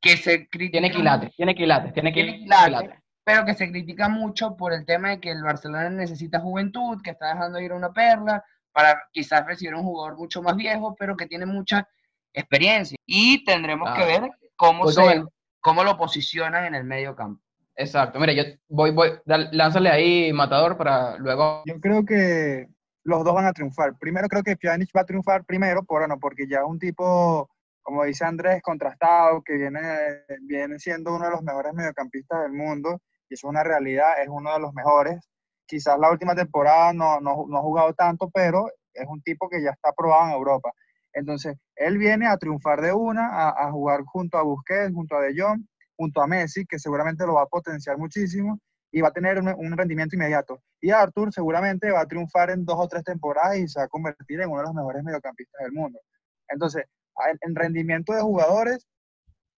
que 0.00 0.16
se 0.16 0.48
critica 0.48 0.72
Tiene 0.80 0.90
quilates, 0.90 1.34
tiene 1.36 1.54
quilates, 1.54 1.92
tiene 1.92 2.12
Tiene 2.12 2.32
qui- 2.32 2.38
quilates. 2.42 2.66
quilates. 2.80 3.00
pero 3.24 3.44
que 3.44 3.54
se 3.54 3.70
critica 3.70 4.08
mucho 4.08 4.56
por 4.56 4.72
el 4.72 4.84
tema 4.86 5.10
de 5.10 5.20
que 5.20 5.30
el 5.30 5.42
Barcelona 5.42 5.88
necesita 5.90 6.40
juventud, 6.40 7.00
que 7.02 7.10
está 7.10 7.28
dejando 7.28 7.60
ir 7.60 7.70
a 7.72 7.76
una 7.76 7.92
perla 7.92 8.42
para 8.72 9.02
quizás 9.12 9.46
recibir 9.46 9.74
un 9.74 9.82
jugador 9.82 10.16
mucho 10.16 10.42
más 10.42 10.56
viejo, 10.56 10.96
pero 10.98 11.16
que 11.16 11.26
tiene 11.26 11.46
mucha 11.46 11.86
experiencia. 12.32 12.96
Y 13.06 13.44
tendremos 13.44 13.90
que 13.96 14.04
ver 14.04 14.30
cómo, 14.56 14.84
Voy 14.84 14.92
se, 14.92 15.24
cómo 15.60 15.84
lo 15.84 15.96
posicionan 15.96 16.64
en 16.64 16.74
el 16.74 16.84
medio 16.84 17.14
campo. 17.14 17.42
Exacto. 17.76 18.18
Mira, 18.18 18.32
yo 18.32 18.42
voy, 18.68 18.90
voy, 18.90 19.10
lánzale 19.24 19.90
ahí, 19.90 20.32
Matador, 20.32 20.76
para 20.76 21.16
luego. 21.18 21.62
Yo 21.66 21.80
creo 21.80 22.04
que 22.04 22.66
los 23.04 23.24
dos 23.24 23.34
van 23.34 23.46
a 23.46 23.52
triunfar. 23.52 23.96
Primero 23.98 24.28
creo 24.28 24.42
que 24.42 24.56
Pjanic 24.56 24.90
va 24.96 25.00
a 25.02 25.06
triunfar 25.06 25.44
primero, 25.44 25.82
por, 25.84 26.00
bueno, 26.00 26.18
porque 26.20 26.46
ya 26.48 26.64
un 26.64 26.78
tipo, 26.78 27.48
como 27.90 28.04
dice 28.04 28.24
Andrés, 28.24 28.62
contrastado, 28.62 29.42
que 29.42 29.54
viene, 29.54 29.80
viene 30.42 30.78
siendo 30.78 31.12
uno 31.12 31.24
de 31.24 31.32
los 31.32 31.42
mejores 31.42 31.74
mediocampistas 31.74 32.42
del 32.42 32.52
mundo, 32.52 33.00
y 33.28 33.34
eso 33.34 33.48
es 33.48 33.50
una 33.50 33.64
realidad, 33.64 34.22
es 34.22 34.28
uno 34.28 34.52
de 34.52 34.60
los 34.60 34.72
mejores. 34.74 35.18
Quizás 35.66 35.98
la 35.98 36.08
última 36.08 36.36
temporada 36.36 36.92
no, 36.92 37.20
no, 37.20 37.46
no 37.48 37.58
ha 37.58 37.62
jugado 37.62 37.92
tanto, 37.94 38.30
pero 38.32 38.68
es 38.94 39.04
un 39.08 39.20
tipo 39.22 39.48
que 39.48 39.60
ya 39.60 39.70
está 39.70 39.90
probado 39.92 40.28
en 40.28 40.34
Europa. 40.34 40.70
Entonces, 41.12 41.56
él 41.74 41.98
viene 41.98 42.28
a 42.28 42.36
triunfar 42.36 42.80
de 42.80 42.92
una, 42.92 43.26
a, 43.26 43.66
a 43.66 43.72
jugar 43.72 44.04
junto 44.04 44.38
a 44.38 44.42
Busquets, 44.44 44.94
junto 44.94 45.16
a 45.16 45.22
De 45.22 45.34
Jong, 45.36 45.60
junto 45.96 46.22
a 46.22 46.28
Messi, 46.28 46.64
que 46.66 46.78
seguramente 46.78 47.26
lo 47.26 47.34
va 47.34 47.42
a 47.42 47.46
potenciar 47.46 47.98
muchísimo 47.98 48.60
y 48.92 49.00
va 49.00 49.08
a 49.08 49.12
tener 49.12 49.40
un, 49.40 49.48
un 49.48 49.76
rendimiento 49.76 50.14
inmediato. 50.14 50.62
Y 50.80 50.92
Arthur 50.92 51.32
seguramente 51.32 51.90
va 51.90 52.02
a 52.02 52.06
triunfar 52.06 52.50
en 52.50 52.64
dos 52.64 52.76
o 52.78 52.86
tres 52.86 53.02
temporadas 53.02 53.58
y 53.58 53.66
se 53.66 53.80
va 53.80 53.86
a 53.86 53.88
convertir 53.88 54.40
en 54.40 54.48
uno 54.48 54.58
de 54.58 54.66
los 54.66 54.74
mejores 54.74 55.02
mediocampistas 55.02 55.60
del 55.64 55.72
mundo. 55.72 55.98
Entonces, 56.46 56.84
en 57.40 57.54
rendimiento 57.54 58.12
de 58.12 58.20
jugadores, 58.22 58.86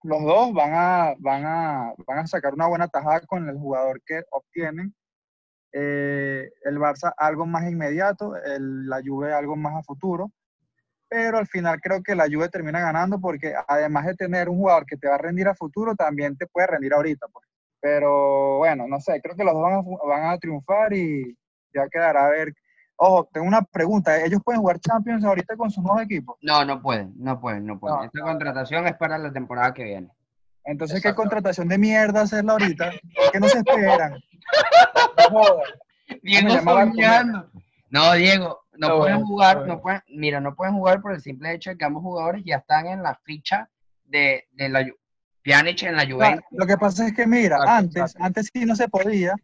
los 0.03 0.23
dos 0.23 0.53
van 0.53 0.73
a, 0.75 1.15
van 1.19 1.45
a, 1.47 1.95
van 2.07 2.19
a 2.19 2.27
sacar 2.27 2.55
una 2.55 2.67
buena 2.67 2.89
tajada 2.89 3.21
con 3.23 3.49
el 3.49 3.57
jugador 3.57 4.01
que 4.05 4.23
obtienen. 4.31 4.95
Eh, 5.73 6.51
el 6.65 6.79
Barça 6.79 7.13
algo 7.17 7.47
más 7.47 7.71
inmediato, 7.71 8.37
el- 8.37 8.87
la 8.89 9.01
Juve 9.05 9.33
algo 9.33 9.57
más 9.57 9.75
a 9.77 9.83
futuro. 9.83 10.31
Pero 11.09 11.39
al 11.39 11.47
final 11.47 11.81
creo 11.81 12.03
que 12.03 12.15
la 12.15 12.27
Juve 12.31 12.49
termina 12.49 12.81
ganando 12.81 13.21
porque 13.21 13.55
además 13.69 14.07
de 14.07 14.15
tener 14.15 14.49
un 14.49 14.57
jugador 14.59 14.87
que 14.87 14.97
te 14.97 15.09
va 15.09 15.15
a 15.17 15.19
rendir 15.19 15.47
a 15.49 15.55
futuro, 15.55 15.95
también 15.95 16.37
te 16.37 16.47
puede 16.47 16.67
rendir 16.69 16.95
ahorita. 16.95 17.27
Pues. 17.33 17.47
Pero 17.81 18.59
bueno, 18.59 18.87
no 18.89 18.99
sé, 19.01 19.21
creo 19.21 19.37
que 19.37 19.45
los 19.45 19.53
dos 19.55 19.63
van 19.63 19.75
a, 19.75 19.83
van 20.07 20.31
a 20.33 20.39
triunfar 20.39 20.93
y 20.95 21.37
ya 21.75 21.89
quedará 21.89 22.27
a 22.27 22.31
ver. 22.31 22.53
Ojo, 23.05 23.29
tengo 23.33 23.49
una 23.49 23.63
pregunta. 23.63 24.17
¿Ellos 24.25 24.41
pueden 24.45 24.61
jugar 24.61 24.79
Champions 24.79 25.25
ahorita 25.25 25.57
con 25.57 25.73
sus 25.73 25.83
nuevos 25.83 26.03
equipos? 26.03 26.37
No, 26.41 26.65
no 26.65 26.81
pueden, 26.81 27.13
no 27.17 27.41
pueden, 27.41 27.67
no 27.67 27.77
pueden. 27.81 27.99
No, 27.99 28.05
Esta 28.05 28.21
no, 28.21 28.27
contratación 28.27 28.87
es 28.87 28.95
para 28.95 29.19
la 29.19 29.33
temporada 29.33 29.75
que 29.75 29.83
viene. 29.83 30.09
Entonces, 30.65 30.99
Exacto. 30.99 31.17
¿qué 31.17 31.23
contratación 31.23 31.67
de 31.67 31.79
mierda 31.79 32.21
hacerla 32.21 32.53
ahorita? 32.53 32.93
¿Por 33.17 33.33
qué 33.33 33.41
no 33.41 33.49
se 33.49 33.59
esperan? 33.59 34.23
Diego 36.23 36.49
soñando. 36.63 37.51
No, 37.91 38.13
Diego, 38.13 38.61
no 38.75 38.99
pueden 38.99 39.17
bueno, 39.17 39.27
jugar, 39.27 39.67
no 39.67 39.83
pueden, 39.83 40.03
mira, 40.07 40.39
no 40.39 40.55
pueden 40.55 40.75
jugar 40.75 41.03
por 41.03 41.13
el 41.13 41.21
simple 41.21 41.53
hecho 41.53 41.71
de 41.71 41.79
que 41.79 41.85
ambos 41.85 42.05
jugadores 42.05 42.45
ya 42.45 42.59
están 42.59 42.87
en 42.87 43.03
la 43.03 43.17
ficha 43.25 43.69
de, 44.05 44.47
de 44.53 44.69
la 44.69 44.87
Pjanic 45.43 45.83
en 45.83 45.97
la 45.97 46.07
Juventus. 46.07 46.45
lo 46.53 46.67
que 46.69 46.77
pasa 46.77 47.09
es 47.09 47.15
que, 47.15 47.27
mira, 47.27 47.59
antes, 47.67 48.15
antes 48.21 48.49
sí 48.53 48.65
no 48.65 48.77
se 48.77 48.89
podía, 48.89 49.35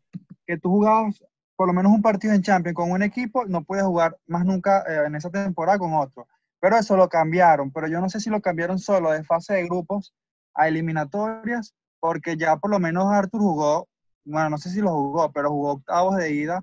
que 0.47 0.57
tú 0.59 0.71
jugabas 0.71 1.21
por 1.59 1.67
lo 1.67 1.75
menos 1.75 1.91
un 1.91 2.01
partido 2.01 2.35
en 2.35 2.43
Champions 2.43 2.77
con 2.77 2.93
un 2.93 3.03
equipo, 3.03 3.45
no 3.45 3.65
puedes 3.65 3.85
jugar 3.85 4.17
más 4.29 4.45
nunca 4.45 4.85
eh, 4.89 5.07
en 5.09 5.17
esa 5.17 5.29
temporada 5.29 5.77
con 5.77 5.93
otro. 5.93 6.29
Pero 6.61 6.77
eso 6.77 6.97
lo 6.97 7.09
cambiaron, 7.09 7.73
pero 7.73 7.89
yo 7.89 8.01
no 8.01 8.09
sé 8.09 8.21
si 8.21 8.31
lo 8.31 8.41
cambiaron 8.41 8.79
solo 8.79 9.11
de 9.11 9.25
fase 9.25 9.55
de 9.55 9.65
grupos 9.65 10.15
a 10.55 10.69
eliminatorias, 10.69 11.75
porque 11.99 12.37
ya 12.37 12.59
por 12.59 12.71
lo 12.71 12.79
menos 12.79 13.13
Arthur 13.13 13.41
jugó, 13.41 13.89
bueno, 14.25 14.51
no 14.51 14.59
sé 14.59 14.71
si 14.71 14.81
lo 14.81 14.91
jugó, 14.91 15.33
pero 15.33 15.51
jugó 15.51 15.73
octavos 15.73 16.17
de 16.17 16.33
ida 16.33 16.63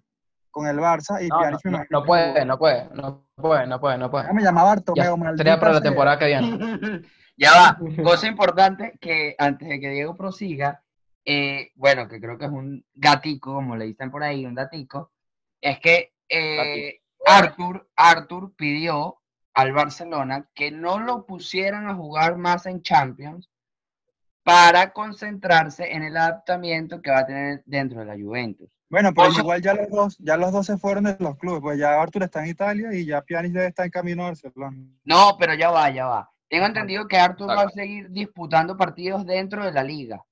con 0.49 0.65
el 0.65 0.77
Barça 0.77 1.21
y 1.21 1.27
No, 1.27 1.41
no, 1.41 1.57
Pjanic 1.57 1.89
puede, 2.05 2.45
no 2.45 2.57
puede, 2.57 2.89
no 2.93 3.27
puede, 3.35 3.67
no 3.67 3.81
puede, 3.81 3.97
no 3.97 4.09
puede. 4.09 4.29
Ah, 4.29 4.33
me 4.33 4.43
llamaba 4.43 4.75
Ya 4.95 5.09
Bartomeu, 5.09 5.35
sería 5.35 5.59
para 5.59 5.73
la 5.73 5.81
temporada 5.81 6.17
que 6.17 6.27
viene. 6.27 7.01
Ya 7.37 7.51
va, 7.51 7.77
cosa 8.01 8.27
importante 8.27 8.97
que 9.01 9.35
antes 9.37 9.67
de 9.67 9.81
que 9.81 9.89
Diego 9.89 10.15
prosiga, 10.15 10.84
eh, 11.25 11.71
bueno, 11.75 12.07
que 12.07 12.19
creo 12.19 12.37
que 12.37 12.45
es 12.45 12.51
un 12.51 12.85
gatico, 12.93 13.55
como 13.55 13.75
le 13.75 13.85
dicen 13.85 14.11
por 14.11 14.23
ahí, 14.23 14.45
un 14.45 14.55
datico, 14.55 15.11
es 15.59 15.79
que 15.79 16.13
eh, 16.29 17.01
Arthur, 17.25 17.89
Arthur 17.95 18.53
pidió 18.55 19.17
al 19.53 19.71
Barcelona 19.71 20.47
que 20.53 20.69
no 20.69 20.99
lo 20.99 21.25
pusieran 21.25 21.87
a 21.87 21.95
jugar 21.95 22.37
más 22.37 22.65
en 22.67 22.81
Champions 22.81 23.49
para 24.43 24.91
concentrarse 24.93 25.91
en 25.91 26.03
el 26.03 26.15
adaptamiento 26.15 27.01
que 27.01 27.09
va 27.09 27.19
a 27.19 27.25
tener 27.25 27.63
dentro 27.65 28.01
de 28.01 28.05
la 28.05 28.13
Juventus. 28.13 28.69
Bueno, 28.87 29.11
pero 29.15 29.31
igual 29.31 29.61
ya 29.61 29.73
los 29.73 29.89
dos, 29.89 30.17
ya 30.19 30.37
los 30.37 30.51
dos 30.51 30.67
se 30.67 30.77
fueron 30.77 31.05
de 31.05 31.17
los 31.19 31.37
clubes, 31.37 31.61
pues 31.61 31.79
ya 31.79 31.99
Arthur 31.99 32.23
está 32.23 32.43
en 32.43 32.51
Italia 32.51 32.93
y 32.93 33.05
ya 33.05 33.23
Pjanic 33.23 33.51
debe 33.51 33.67
estar 33.67 33.85
en 33.85 33.91
camino 33.91 34.23
a 34.23 34.27
Barcelona. 34.27 34.77
No, 35.03 35.35
pero 35.39 35.55
ya 35.55 35.71
va, 35.71 35.89
ya 35.89 36.05
va. 36.05 36.29
Tengo 36.47 36.67
entendido 36.67 37.07
que 37.07 37.17
Arthur 37.17 37.49
va 37.49 37.63
a 37.63 37.69
seguir 37.69 38.11
disputando 38.11 38.77
partidos 38.77 39.25
dentro 39.25 39.65
de 39.65 39.71
la 39.71 39.83
liga. 39.83 40.23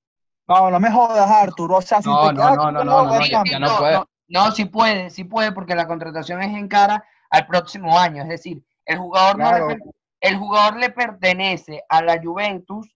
No, 0.46 0.70
no 0.70 0.80
me 0.80 0.90
jodas, 0.90 1.30
Arthur. 1.30 1.72
O 1.72 1.82
sea, 1.82 2.02
si 2.02 2.08
No, 2.08 2.28
te 2.28 2.34
no, 2.34 2.34
quedas 2.34 2.56
no, 2.56 2.72
no, 2.72 2.84
no, 2.84 3.04
no, 3.04 3.26
ya- 3.26 3.58
no 3.58 3.78
puede. 3.78 3.94
No, 3.94 4.06
no, 4.28 4.50
sí 4.52 4.64
puede, 4.66 5.10
sí 5.10 5.24
puede, 5.24 5.52
porque 5.52 5.74
la 5.74 5.86
contratación 5.86 6.42
es 6.42 6.54
en 6.56 6.68
cara 6.68 7.04
al 7.30 7.46
próximo 7.46 7.98
año. 7.98 8.22
Es 8.22 8.28
decir, 8.28 8.62
el 8.84 8.98
jugador, 8.98 9.38
no 9.38 9.52
le 9.68 9.78
el 10.20 10.36
jugador 10.38 10.76
le 10.78 10.88
pertenece 10.90 11.82
a 11.88 12.02
la 12.02 12.18
Juventus 12.22 12.88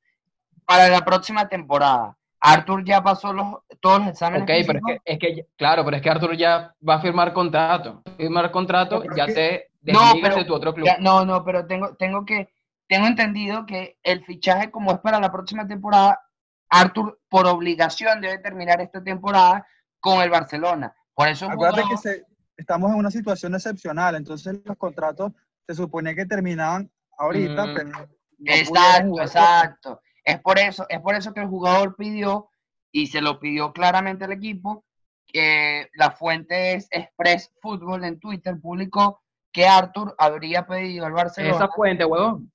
para 0.64 0.88
la 0.88 1.04
próxima 1.04 1.48
temporada. 1.48 2.16
Arthur 2.40 2.84
ya 2.84 3.02
pasó 3.02 3.32
los, 3.32 3.56
todos 3.80 3.98
los 4.00 4.08
exámenes. 4.08 4.42
Ok, 4.44 4.66
pero 4.66 4.78
es 4.78 4.84
que, 4.86 5.12
es 5.12 5.18
que, 5.18 5.46
claro, 5.56 5.84
pero 5.84 5.96
es 5.96 6.02
que 6.02 6.10
Arthur 6.10 6.36
ya 6.36 6.74
va 6.86 6.94
a 6.94 7.00
firmar 7.00 7.32
contrato. 7.32 8.02
Firmar 8.16 8.50
contrato, 8.50 9.02
ya 9.16 9.26
te 9.26 9.70
No, 9.82 10.00
desligas 10.00 10.20
pero 10.22 10.36
de 10.36 10.44
tu 10.44 10.54
otro 10.54 10.72
club. 10.74 10.86
Ya, 10.86 10.96
no, 10.98 11.24
no, 11.24 11.44
pero 11.44 11.66
tengo, 11.66 11.96
tengo 11.96 12.24
que, 12.24 12.48
tengo 12.86 13.06
entendido 13.06 13.66
que 13.66 13.98
el 14.02 14.24
fichaje, 14.24 14.70
como 14.70 14.92
es 14.92 14.98
para 15.00 15.18
la 15.20 15.32
próxima 15.32 15.66
temporada, 15.66 16.20
Arthur, 16.70 17.20
por 17.28 17.46
obligación, 17.46 18.20
debe 18.20 18.38
terminar 18.38 18.80
esta 18.80 19.02
temporada 19.02 19.66
con 20.00 20.20
el 20.20 20.30
Barcelona. 20.30 20.94
Por 21.14 21.28
eso 21.28 21.50
Acuérdate 21.50 21.88
que 21.88 21.96
se- 21.96 22.24
estamos 22.56 22.90
en 22.90 22.96
una 22.98 23.10
situación 23.10 23.54
excepcional, 23.54 24.14
entonces 24.14 24.60
los 24.64 24.76
contratos 24.76 25.32
se 25.66 25.74
suponía 25.74 26.14
que 26.14 26.26
terminaban 26.26 26.90
ahorita, 27.18 27.66
Mm. 27.66 27.74
pero 27.74 27.88
no 27.88 28.08
Exacto, 28.44 29.08
jugar. 29.08 29.26
exacto. 29.26 30.00
Es 30.24 30.40
por 30.40 30.58
eso, 30.58 30.86
es 30.88 31.00
por 31.00 31.14
eso 31.14 31.32
que 31.32 31.40
el 31.40 31.48
jugador 31.48 31.96
pidió, 31.96 32.50
y 32.92 33.06
se 33.08 33.20
lo 33.20 33.38
pidió 33.40 33.72
claramente 33.72 34.24
al 34.24 34.32
equipo, 34.32 34.84
que 35.26 35.88
la 35.94 36.12
fuente 36.12 36.74
es 36.74 36.88
Express 36.90 37.52
Fútbol 37.60 38.04
en 38.04 38.18
Twitter, 38.18 38.58
publicó 38.60 39.20
que 39.52 39.66
Arthur 39.66 40.14
habría 40.18 40.66
pedido 40.66 41.04
al 41.06 41.12
Barcelona. 41.12 41.54
Esa 41.54 41.68
fuente, 41.68 42.04
huevón. 42.04 42.52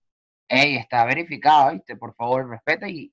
Ey, 0.47 0.77
está 0.77 1.05
verificado, 1.05 1.71
¿viste? 1.71 1.95
Por 1.95 2.15
favor, 2.15 2.47
respeta 2.49 2.87
y 2.87 3.11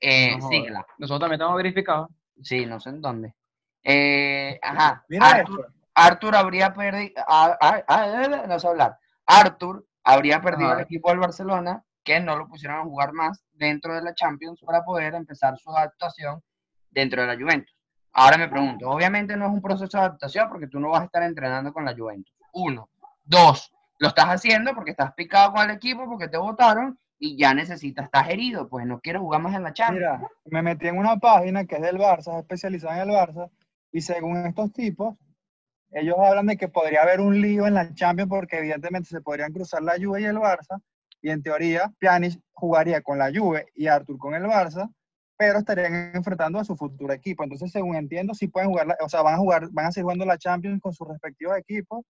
eh, 0.00 0.32
No 0.32 0.38
jodas. 0.42 0.50
síguela. 0.50 0.86
Nosotros 0.98 1.20
también 1.20 1.40
estamos 1.40 1.56
verificados. 1.56 2.08
Sí, 2.42 2.66
no 2.66 2.78
sé 2.80 2.90
en 2.90 3.00
dónde. 3.00 3.34
Eh, 3.82 4.58
ajá. 4.62 5.04
Mira 5.08 5.26
Arthur, 5.30 5.60
esto. 5.60 5.72
Arthur 5.94 6.36
habría 6.36 6.72
perdido. 6.74 7.22
ah, 7.26 7.56
ah, 7.60 7.82
ah, 7.88 8.44
no 8.46 8.58
sé 8.58 8.68
hablar. 8.68 8.98
Arthur 9.26 9.86
habría 10.04 10.40
perdido 10.40 10.68
Ajá. 10.70 10.78
el 10.80 10.84
equipo 10.84 11.08
del 11.10 11.18
Barcelona, 11.20 11.82
que 12.04 12.20
no 12.20 12.36
lo 12.36 12.46
pusieron 12.48 12.78
a 12.78 12.82
jugar 12.84 13.12
más 13.12 13.42
dentro 13.52 13.94
de 13.94 14.02
la 14.02 14.14
Champions 14.14 14.60
para 14.64 14.84
poder 14.84 15.14
empezar 15.14 15.56
su 15.58 15.70
adaptación 15.70 16.42
dentro 16.90 17.22
de 17.22 17.28
la 17.28 17.36
Juventus. 17.36 17.74
Ahora 18.12 18.38
me 18.38 18.48
pregunto, 18.48 18.88
obviamente 18.88 19.36
no 19.36 19.46
es 19.46 19.52
un 19.52 19.60
proceso 19.60 19.98
de 19.98 20.04
adaptación 20.04 20.48
porque 20.48 20.68
tú 20.68 20.78
no 20.80 20.90
vas 20.90 21.02
a 21.02 21.04
estar 21.06 21.22
entrenando 21.22 21.72
con 21.72 21.84
la 21.84 21.94
Juventus. 21.94 22.34
Uno. 22.52 22.88
Dos, 23.24 23.72
lo 23.98 24.08
estás 24.08 24.26
haciendo 24.26 24.74
porque 24.74 24.92
estás 24.92 25.12
picado 25.14 25.52
con 25.52 25.68
el 25.68 25.76
equipo, 25.76 26.06
porque 26.06 26.28
te 26.28 26.36
votaron 26.38 26.98
y 27.18 27.38
ya 27.38 27.54
necesitas, 27.54 28.06
estás 28.06 28.28
herido, 28.28 28.68
pues 28.68 28.86
no 28.86 29.00
quieres 29.00 29.22
jugar 29.22 29.40
más 29.40 29.54
en 29.54 29.62
la 29.62 29.72
Champions. 29.72 30.18
Mira, 30.18 30.30
me 30.44 30.62
metí 30.62 30.88
en 30.88 30.98
una 30.98 31.16
página 31.16 31.64
que 31.64 31.76
es 31.76 31.82
del 31.82 31.98
Barça, 31.98 32.32
es 32.34 32.40
especializada 32.40 33.02
en 33.02 33.08
el 33.08 33.14
Barça, 33.16 33.50
y 33.92 34.00
según 34.02 34.46
estos 34.46 34.72
tipos, 34.72 35.16
ellos 35.92 36.16
hablan 36.18 36.46
de 36.46 36.56
que 36.56 36.68
podría 36.68 37.02
haber 37.02 37.20
un 37.20 37.40
lío 37.40 37.66
en 37.66 37.74
la 37.74 37.94
Champions 37.94 38.28
porque 38.28 38.58
evidentemente 38.58 39.08
se 39.08 39.20
podrían 39.20 39.52
cruzar 39.52 39.82
la 39.82 39.94
Juve 39.94 40.22
y 40.22 40.24
el 40.24 40.36
Barça, 40.36 40.80
y 41.22 41.30
en 41.30 41.42
teoría 41.42 41.92
Pjanic 41.98 42.38
jugaría 42.52 43.00
con 43.00 43.18
la 43.18 43.30
Juve 43.34 43.66
y 43.74 43.86
Arthur 43.86 44.18
con 44.18 44.34
el 44.34 44.44
Barça, 44.44 44.92
pero 45.38 45.58
estarían 45.58 46.12
enfrentando 46.14 46.58
a 46.58 46.64
su 46.64 46.76
futuro 46.76 47.12
equipo. 47.12 47.42
Entonces, 47.44 47.70
según 47.70 47.96
entiendo, 47.96 48.34
sí 48.34 48.48
pueden 48.48 48.70
jugar, 48.70 48.96
o 49.00 49.08
sea, 49.08 49.22
van 49.22 49.34
a 49.34 49.38
jugar, 49.38 49.68
van 49.70 49.86
a 49.86 49.92
seguir 49.92 50.04
jugando 50.04 50.24
la 50.24 50.38
Champions 50.38 50.80
con 50.80 50.92
sus 50.92 51.08
respectivos 51.08 51.56
equipos, 51.58 52.04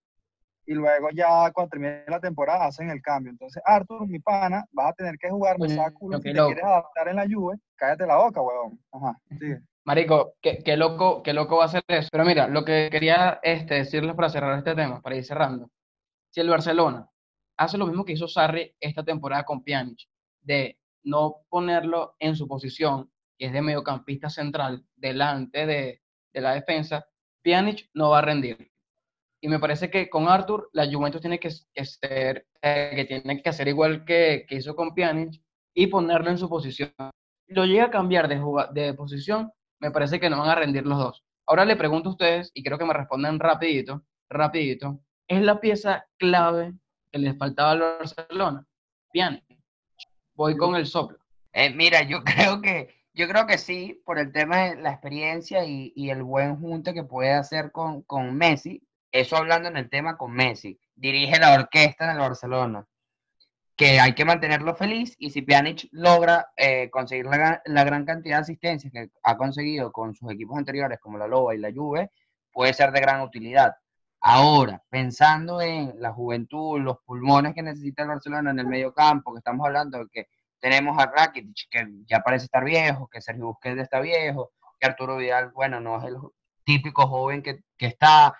y 0.66 0.74
luego 0.74 1.08
ya 1.14 1.50
cuando 1.52 1.70
termine 1.70 2.04
la 2.08 2.20
temporada 2.20 2.66
hacen 2.66 2.90
el 2.90 3.00
cambio. 3.00 3.30
Entonces, 3.30 3.62
Arthur, 3.64 4.06
mi 4.08 4.18
pana, 4.18 4.64
vas 4.72 4.90
a 4.90 4.92
tener 4.94 5.16
que 5.18 5.30
jugar, 5.30 5.58
me 5.58 5.66
Coño, 5.66 5.76
saca 5.76 5.92
culo, 5.92 6.18
qué 6.20 6.28
si 6.28 6.32
te 6.32 6.38
loco. 6.38 6.46
quieres 6.48 6.64
adaptar 6.64 7.08
en 7.08 7.16
la 7.16 7.26
Juve, 7.26 7.56
cállate 7.76 8.06
la 8.06 8.16
boca, 8.16 8.40
huevón. 8.42 8.80
Ajá, 8.92 9.18
sigue. 9.38 9.60
Marico, 9.84 10.34
qué, 10.42 10.58
qué 10.64 10.76
loco, 10.76 11.22
qué 11.22 11.32
loco 11.32 11.58
va 11.58 11.66
a 11.66 11.68
ser 11.68 11.84
eso. 11.86 12.08
Pero 12.10 12.24
mira, 12.24 12.48
lo 12.48 12.64
que 12.64 12.88
quería 12.90 13.38
este, 13.42 13.74
decirles 13.74 14.16
para 14.16 14.28
cerrar 14.28 14.58
este 14.58 14.74
tema, 14.74 15.00
para 15.00 15.14
ir 15.16 15.24
cerrando. 15.24 15.70
Si 16.30 16.40
el 16.40 16.50
Barcelona 16.50 17.08
hace 17.56 17.78
lo 17.78 17.86
mismo 17.86 18.04
que 18.04 18.12
hizo 18.12 18.26
Sarri 18.26 18.74
esta 18.80 19.04
temporada 19.04 19.44
con 19.44 19.62
Pjanic, 19.62 20.00
de 20.42 20.76
no 21.04 21.36
ponerlo 21.48 22.16
en 22.18 22.34
su 22.34 22.48
posición, 22.48 23.10
que 23.38 23.46
es 23.46 23.52
de 23.52 23.62
mediocampista 23.62 24.28
central, 24.28 24.84
delante 24.96 25.66
de, 25.66 26.02
de 26.34 26.40
la 26.40 26.54
defensa, 26.54 27.06
Pjanic 27.42 27.88
no 27.94 28.10
va 28.10 28.18
a 28.18 28.22
rendir. 28.22 28.72
Y 29.46 29.48
me 29.48 29.60
parece 29.60 29.88
que 29.90 30.10
con 30.10 30.26
Arthur, 30.26 30.70
la 30.72 30.90
Juventus 30.92 31.20
tiene 31.20 31.38
que, 31.38 31.52
ser, 31.52 32.48
que 32.60 33.04
tiene 33.06 33.40
que 33.40 33.48
hacer 33.48 33.68
igual 33.68 34.04
que, 34.04 34.44
que 34.48 34.56
hizo 34.56 34.74
con 34.74 34.92
Pjanic 34.92 35.40
y 35.72 35.86
ponerlo 35.86 36.30
en 36.30 36.38
su 36.38 36.48
posición. 36.48 36.92
Si 37.46 37.54
lo 37.54 37.64
llega 37.64 37.84
a 37.84 37.90
cambiar 37.90 38.26
de, 38.26 38.42
de 38.72 38.94
posición, 38.94 39.52
me 39.78 39.92
parece 39.92 40.18
que 40.18 40.28
no 40.28 40.40
van 40.40 40.48
a 40.48 40.56
rendir 40.56 40.84
los 40.84 40.98
dos. 40.98 41.24
Ahora 41.46 41.64
le 41.64 41.76
pregunto 41.76 42.08
a 42.08 42.12
ustedes, 42.12 42.50
y 42.54 42.62
quiero 42.62 42.76
que 42.76 42.86
me 42.86 42.92
respondan 42.92 43.38
rapidito, 43.38 44.02
rapidito, 44.28 44.98
¿es 45.28 45.40
la 45.40 45.60
pieza 45.60 46.08
clave 46.18 46.74
que 47.12 47.20
les 47.20 47.38
faltaba 47.38 47.70
al 47.70 47.78
Barcelona? 47.78 48.66
Pjanic. 49.12 49.44
Voy 50.34 50.56
con 50.56 50.74
el 50.74 50.86
soplo. 50.86 51.18
Eh, 51.52 51.70
mira, 51.72 52.02
yo 52.02 52.24
creo 52.24 52.60
que 52.60 52.96
yo 53.14 53.28
creo 53.28 53.46
que 53.46 53.58
sí, 53.58 54.02
por 54.04 54.18
el 54.18 54.32
tema 54.32 54.64
de 54.64 54.82
la 54.82 54.90
experiencia 54.90 55.64
y, 55.64 55.92
y 55.94 56.10
el 56.10 56.24
buen 56.24 56.56
junte 56.60 56.92
que 56.92 57.04
puede 57.04 57.32
hacer 57.32 57.70
con, 57.70 58.02
con 58.02 58.36
Messi. 58.36 58.82
Eso 59.10 59.36
hablando 59.36 59.68
en 59.68 59.76
el 59.76 59.88
tema 59.88 60.16
con 60.16 60.32
Messi. 60.32 60.78
Dirige 60.94 61.38
la 61.38 61.54
orquesta 61.54 62.04
en 62.04 62.10
el 62.12 62.18
Barcelona. 62.18 62.86
Que 63.76 64.00
hay 64.00 64.14
que 64.14 64.24
mantenerlo 64.24 64.74
feliz 64.74 65.14
y 65.18 65.30
si 65.30 65.42
Pjanic 65.42 65.88
logra 65.92 66.48
eh, 66.56 66.88
conseguir 66.90 67.26
la, 67.26 67.60
gran- 67.84 68.06
cantidad 68.06 68.36
de 68.36 68.42
asistencias 68.42 68.90
que 68.90 69.10
ha 69.22 69.36
conseguido 69.36 69.92
con 69.92 70.14
sus 70.14 70.32
equipos 70.32 70.56
anteriores 70.56 70.98
como 70.98 71.18
la 71.18 71.26
Loba 71.28 71.54
y 71.54 71.58
la 71.58 71.70
Juve, 71.70 72.10
puede 72.52 72.72
ser 72.72 72.90
de 72.90 73.00
gran 73.00 73.20
utilidad. 73.20 73.76
Ahora, 74.20 74.82
pensando 74.88 75.60
en 75.60 75.92
la 76.00 76.10
juventud, 76.12 76.80
los 76.80 76.98
pulmones 77.04 77.54
que 77.54 77.62
necesita 77.62 78.02
el 78.02 78.08
Barcelona 78.08 78.50
en 78.50 78.58
el 78.60 78.66
medio 78.66 78.94
campo, 78.94 79.34
que 79.34 79.38
estamos 79.38 79.66
hablando 79.66 79.98
de 79.98 80.06
que 80.10 80.28
tenemos 80.58 80.98
a 80.98 81.12
Rakitic, 81.14 81.68
que 81.70 81.86
ya 82.06 82.20
parece 82.20 82.46
estar 82.46 82.64
viejo, 82.64 83.08
que 83.08 83.20
Sergio 83.20 83.44
Busquets 83.48 83.78
está 83.82 84.00
viejo, 84.00 84.52
que 84.80 84.86
Arturo 84.86 85.18
Vidal, 85.18 85.50
bueno, 85.52 85.80
no 85.80 85.98
es 85.98 86.04
el 86.04 86.16
típico 86.64 87.06
joven 87.06 87.42
que 87.42 87.60
está. 87.78 88.34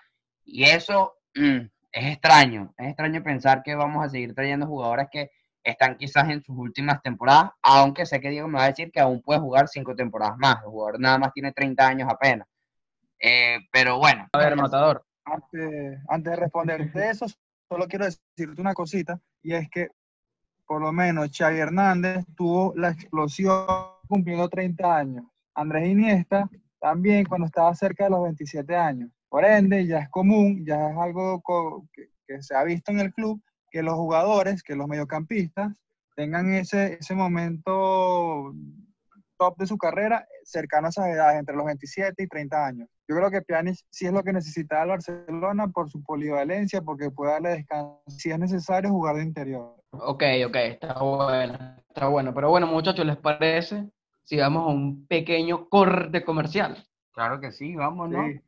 Y 0.47 0.63
eso 0.63 1.17
mm, 1.35 1.59
es 1.91 2.05
extraño. 2.13 2.73
Es 2.77 2.87
extraño 2.87 3.21
pensar 3.21 3.61
que 3.63 3.75
vamos 3.75 4.03
a 4.03 4.09
seguir 4.09 4.33
trayendo 4.33 4.65
jugadores 4.65 5.07
que 5.11 5.29
están 5.63 5.97
quizás 5.97 6.29
en 6.29 6.41
sus 6.41 6.57
últimas 6.57 7.01
temporadas, 7.01 7.51
aunque 7.61 8.05
sé 8.05 8.21
que 8.21 8.29
Diego 8.29 8.47
me 8.47 8.57
va 8.57 8.63
a 8.63 8.69
decir 8.69 8.89
que 8.89 9.01
aún 9.01 9.21
puede 9.21 9.41
jugar 9.41 9.67
cinco 9.67 9.95
temporadas 9.95 10.37
más. 10.37 10.63
El 10.63 10.69
jugador 10.69 10.99
nada 10.99 11.17
más 11.17 11.33
tiene 11.33 11.51
30 11.51 11.85
años 11.85 12.09
apenas. 12.09 12.47
Eh, 13.19 13.59
pero 13.71 13.97
bueno, 13.97 14.27
A 14.31 14.37
ver, 14.37 14.55
Matador, 14.55 15.05
antes, 15.25 15.99
antes 16.07 16.31
de 16.31 16.37
responder 16.37 16.91
de 16.93 17.09
eso, 17.09 17.25
solo 17.67 17.87
quiero 17.87 18.05
decirte 18.05 18.61
una 18.61 18.73
cosita, 18.73 19.19
y 19.41 19.53
es 19.53 19.69
que 19.69 19.89
por 20.65 20.81
lo 20.81 20.91
menos 20.91 21.29
Xavi 21.35 21.57
Hernández 21.57 22.25
tuvo 22.35 22.73
la 22.75 22.89
explosión 22.89 23.65
cumpliendo 24.07 24.47
30 24.47 24.97
años. 24.97 25.25
Andrés 25.53 25.89
Iniesta 25.89 26.49
también 26.79 27.25
cuando 27.25 27.47
estaba 27.47 27.73
cerca 27.73 28.05
de 28.05 28.11
los 28.11 28.23
27 28.23 28.75
años. 28.75 29.09
Por 29.29 29.45
ende, 29.45 29.85
ya 29.85 29.99
es 29.99 30.09
común, 30.09 30.63
ya 30.65 30.89
es 30.91 30.97
algo 30.97 31.41
co- 31.41 31.87
que, 31.93 32.09
que 32.27 32.41
se 32.41 32.55
ha 32.55 32.63
visto 32.63 32.91
en 32.91 32.99
el 32.99 33.13
club, 33.13 33.41
que 33.69 33.83
los 33.83 33.95
jugadores, 33.95 34.63
que 34.63 34.75
los 34.75 34.87
mediocampistas 34.87 35.73
tengan 36.15 36.53
ese, 36.53 36.97
ese 36.99 37.13
momento 37.15 38.53
top 39.37 39.55
de 39.57 39.67
su 39.67 39.77
carrera 39.77 40.25
cercano 40.43 40.87
a 40.87 40.89
esas 40.89 41.07
edades, 41.07 41.39
entre 41.39 41.55
los 41.55 41.65
27 41.65 42.23
y 42.23 42.27
30 42.27 42.65
años. 42.65 42.89
Yo 43.07 43.15
creo 43.15 43.29
que 43.29 43.41
Pjanic 43.41 43.77
sí 43.89 44.07
es 44.07 44.13
lo 44.13 44.23
que 44.23 44.33
necesita 44.33 44.81
el 44.81 44.89
Barcelona 44.89 45.67
por 45.67 45.89
su 45.89 46.01
polivalencia, 46.03 46.81
porque 46.81 47.11
puede 47.11 47.33
darle 47.33 47.49
descanso 47.49 48.01
si 48.07 48.31
es 48.31 48.39
necesario 48.39 48.89
jugar 48.89 49.17
de 49.17 49.23
interior. 49.23 49.75
Ok, 49.91 50.23
ok, 50.47 50.55
está 50.55 50.93
bueno, 50.99 51.57
está 51.87 52.07
bueno. 52.07 52.33
Pero 52.33 52.49
bueno, 52.49 52.67
muchachos, 52.67 53.05
¿les 53.05 53.17
parece 53.17 53.89
si 54.23 54.37
vamos 54.37 54.63
a 54.63 54.67
un 54.73 55.05
pequeño 55.07 55.69
corte 55.69 56.23
comercial? 56.25 56.83
Claro 57.11 57.39
que 57.39 57.51
sí, 57.51 57.75
vamos, 57.75 58.09
¿no? 58.09 58.27
Sí. 58.27 58.41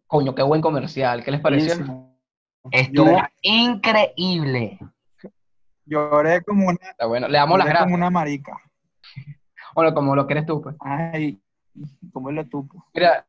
Coño, 0.07 0.35
qué 0.35 0.43
buen 0.43 0.61
comercial, 0.61 1.25
¿qué 1.25 1.31
les 1.31 1.41
pareció? 1.41 1.83
Estuvo 2.71 3.23
increíble. 3.41 4.79
Lloré 5.85 6.43
como 6.43 6.67
una, 6.69 6.79
Está 6.91 7.07
bueno, 7.07 7.29
le 7.29 7.39
damos 7.39 7.59
las 7.59 7.67
lloré 7.67 7.79
como 7.79 7.87
gracias. 7.91 7.97
una 7.99 8.11
marica. 8.11 8.53
Bueno, 9.75 9.95
como 9.95 10.15
lo 10.15 10.27
quieres 10.27 10.45
tú, 10.45 10.61
pues. 10.61 10.77
Ay, 10.81 11.41
como 12.13 12.31
lo 12.31 12.47
tupo. 12.47 12.85
Mira, 12.93 13.27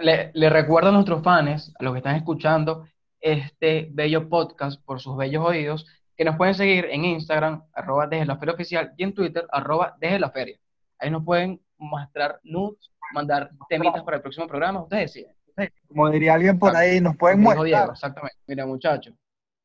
le, 0.00 0.32
le 0.34 0.50
recuerdo 0.50 0.88
a 0.88 0.92
nuestros 0.92 1.22
fans, 1.22 1.72
a 1.78 1.84
los 1.84 1.92
que 1.92 1.98
están 1.98 2.16
escuchando 2.16 2.88
este 3.20 3.88
bello 3.92 4.28
podcast 4.28 4.82
por 4.84 5.00
sus 5.00 5.16
bellos 5.16 5.44
oídos, 5.46 5.86
que 6.16 6.24
nos 6.24 6.34
pueden 6.36 6.54
seguir 6.54 6.86
en 6.90 7.04
Instagram, 7.04 7.62
arroba 7.72 8.08
desde 8.08 8.26
la 8.26 8.36
feria 8.36 8.54
oficial, 8.54 8.92
y 8.96 9.04
en 9.04 9.14
Twitter, 9.14 9.46
arroba 9.52 9.96
desde 10.00 10.18
la 10.18 10.30
feria. 10.30 10.58
Ahí 10.98 11.08
nos 11.10 11.24
pueden 11.24 11.60
mostrar 11.78 12.40
nudes, 12.42 12.90
mandar 13.14 13.50
temitas 13.68 14.02
para 14.02 14.16
el 14.16 14.22
próximo 14.22 14.48
programa, 14.48 14.82
ustedes 14.82 15.12
deciden. 15.14 15.36
Ustedes 15.46 15.72
Como 15.86 16.10
diría 16.10 16.34
alguien 16.34 16.58
por 16.58 16.70
Claro. 16.72 16.84
ahí, 16.84 17.00
nos 17.00 17.16
pueden 17.16 17.38
Diego, 17.40 17.54
mostrar. 17.54 17.90
exactamente. 17.90 18.36
Mira, 18.48 18.66
muchachos, 18.66 19.14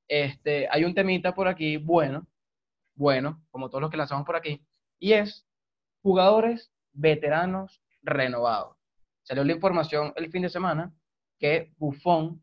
este, 0.07 0.67
hay 0.69 0.83
un 0.83 0.93
temita 0.93 1.33
por 1.33 1.47
aquí, 1.47 1.77
bueno, 1.77 2.27
bueno, 2.95 3.43
como 3.51 3.69
todos 3.69 3.81
los 3.81 3.91
que 3.91 3.97
lanzamos 3.97 4.25
por 4.25 4.35
aquí, 4.35 4.65
y 4.99 5.13
es 5.13 5.45
jugadores 6.01 6.71
veteranos 6.93 7.81
renovados. 8.01 8.77
Salió 9.23 9.43
la 9.43 9.53
información 9.53 10.13
el 10.15 10.29
fin 10.31 10.43
de 10.43 10.49
semana 10.49 10.93
que 11.39 11.73
Buffon 11.77 12.41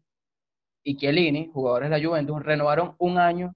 y 0.85 0.97
Chiellini, 0.97 1.49
jugadores 1.53 1.91
de 1.91 1.99
la 1.99 2.07
Juventus, 2.07 2.43
renovaron 2.43 2.97
un 2.99 3.19
año 3.19 3.55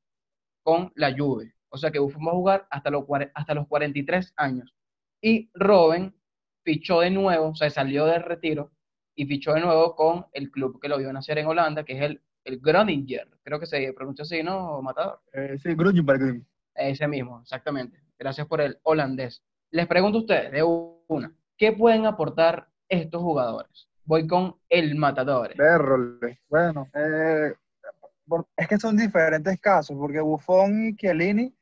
con 0.63 0.93
la 0.95 1.15
Juve. 1.17 1.55
O 1.69 1.77
sea 1.77 1.91
que 1.91 1.99
Buffon 1.99 2.27
va 2.27 2.31
a 2.31 2.35
jugar 2.35 2.67
hasta 2.71 2.91
los, 2.91 3.05
hasta 3.35 3.55
los 3.55 3.67
43 3.67 4.33
años. 4.37 4.73
Y 5.21 5.51
Robben 5.55 6.15
fichó 6.63 7.01
de 7.01 7.11
nuevo, 7.11 7.49
o 7.49 7.55
sea, 7.55 7.69
salió 7.71 8.07
del 8.07 8.23
retiro 8.23 8.73
y 9.15 9.27
fichó 9.27 9.55
de 9.55 9.61
nuevo 9.61 9.95
con 9.97 10.27
el 10.33 10.51
club 10.51 10.81
que 10.81 10.89
lo 10.89 10.99
vio 10.99 11.13
nacer 11.13 11.39
en 11.39 11.47
Holanda, 11.47 11.85
que 11.85 11.95
es 11.95 12.03
el, 12.03 12.23
el 12.47 12.61
Groninger. 12.61 13.29
Creo 13.43 13.61
que 13.61 13.67
se 13.67 13.93
pronuncia 13.93 14.23
así, 14.23 14.43
¿no, 14.43 14.81
Matador? 14.81 15.21
Eh, 15.33 15.59
sí, 15.63 15.75
Grunberg. 15.75 16.43
Ese 16.75 17.09
mismo, 17.09 17.41
exactamente. 17.43 17.99
Gracias 18.19 18.47
por 18.47 18.61
el 18.61 18.79
holandés. 18.83 19.43
Les 19.71 19.87
pregunto 19.87 20.19
a 20.19 20.21
ustedes, 20.23 20.53
de 20.53 20.63
una, 20.63 21.33
¿qué 21.57 21.73
pueden 21.73 22.07
aportar 22.07 22.69
estos 22.89 23.21
jugadores? 23.21 23.89
Voy 24.05 24.27
con 24.27 24.57
el 24.69 24.95
Matador. 24.95 25.55
Berrole. 25.57 26.41
Bueno, 26.49 26.89
eh, 26.95 27.53
es 28.57 28.69
que 28.69 28.79
son 28.79 28.97
diferentes 28.97 29.61
casos, 29.61 29.97
porque 29.99 30.21
Buffon 30.21 30.89
y 30.89 30.97
Chiellini 30.97 31.55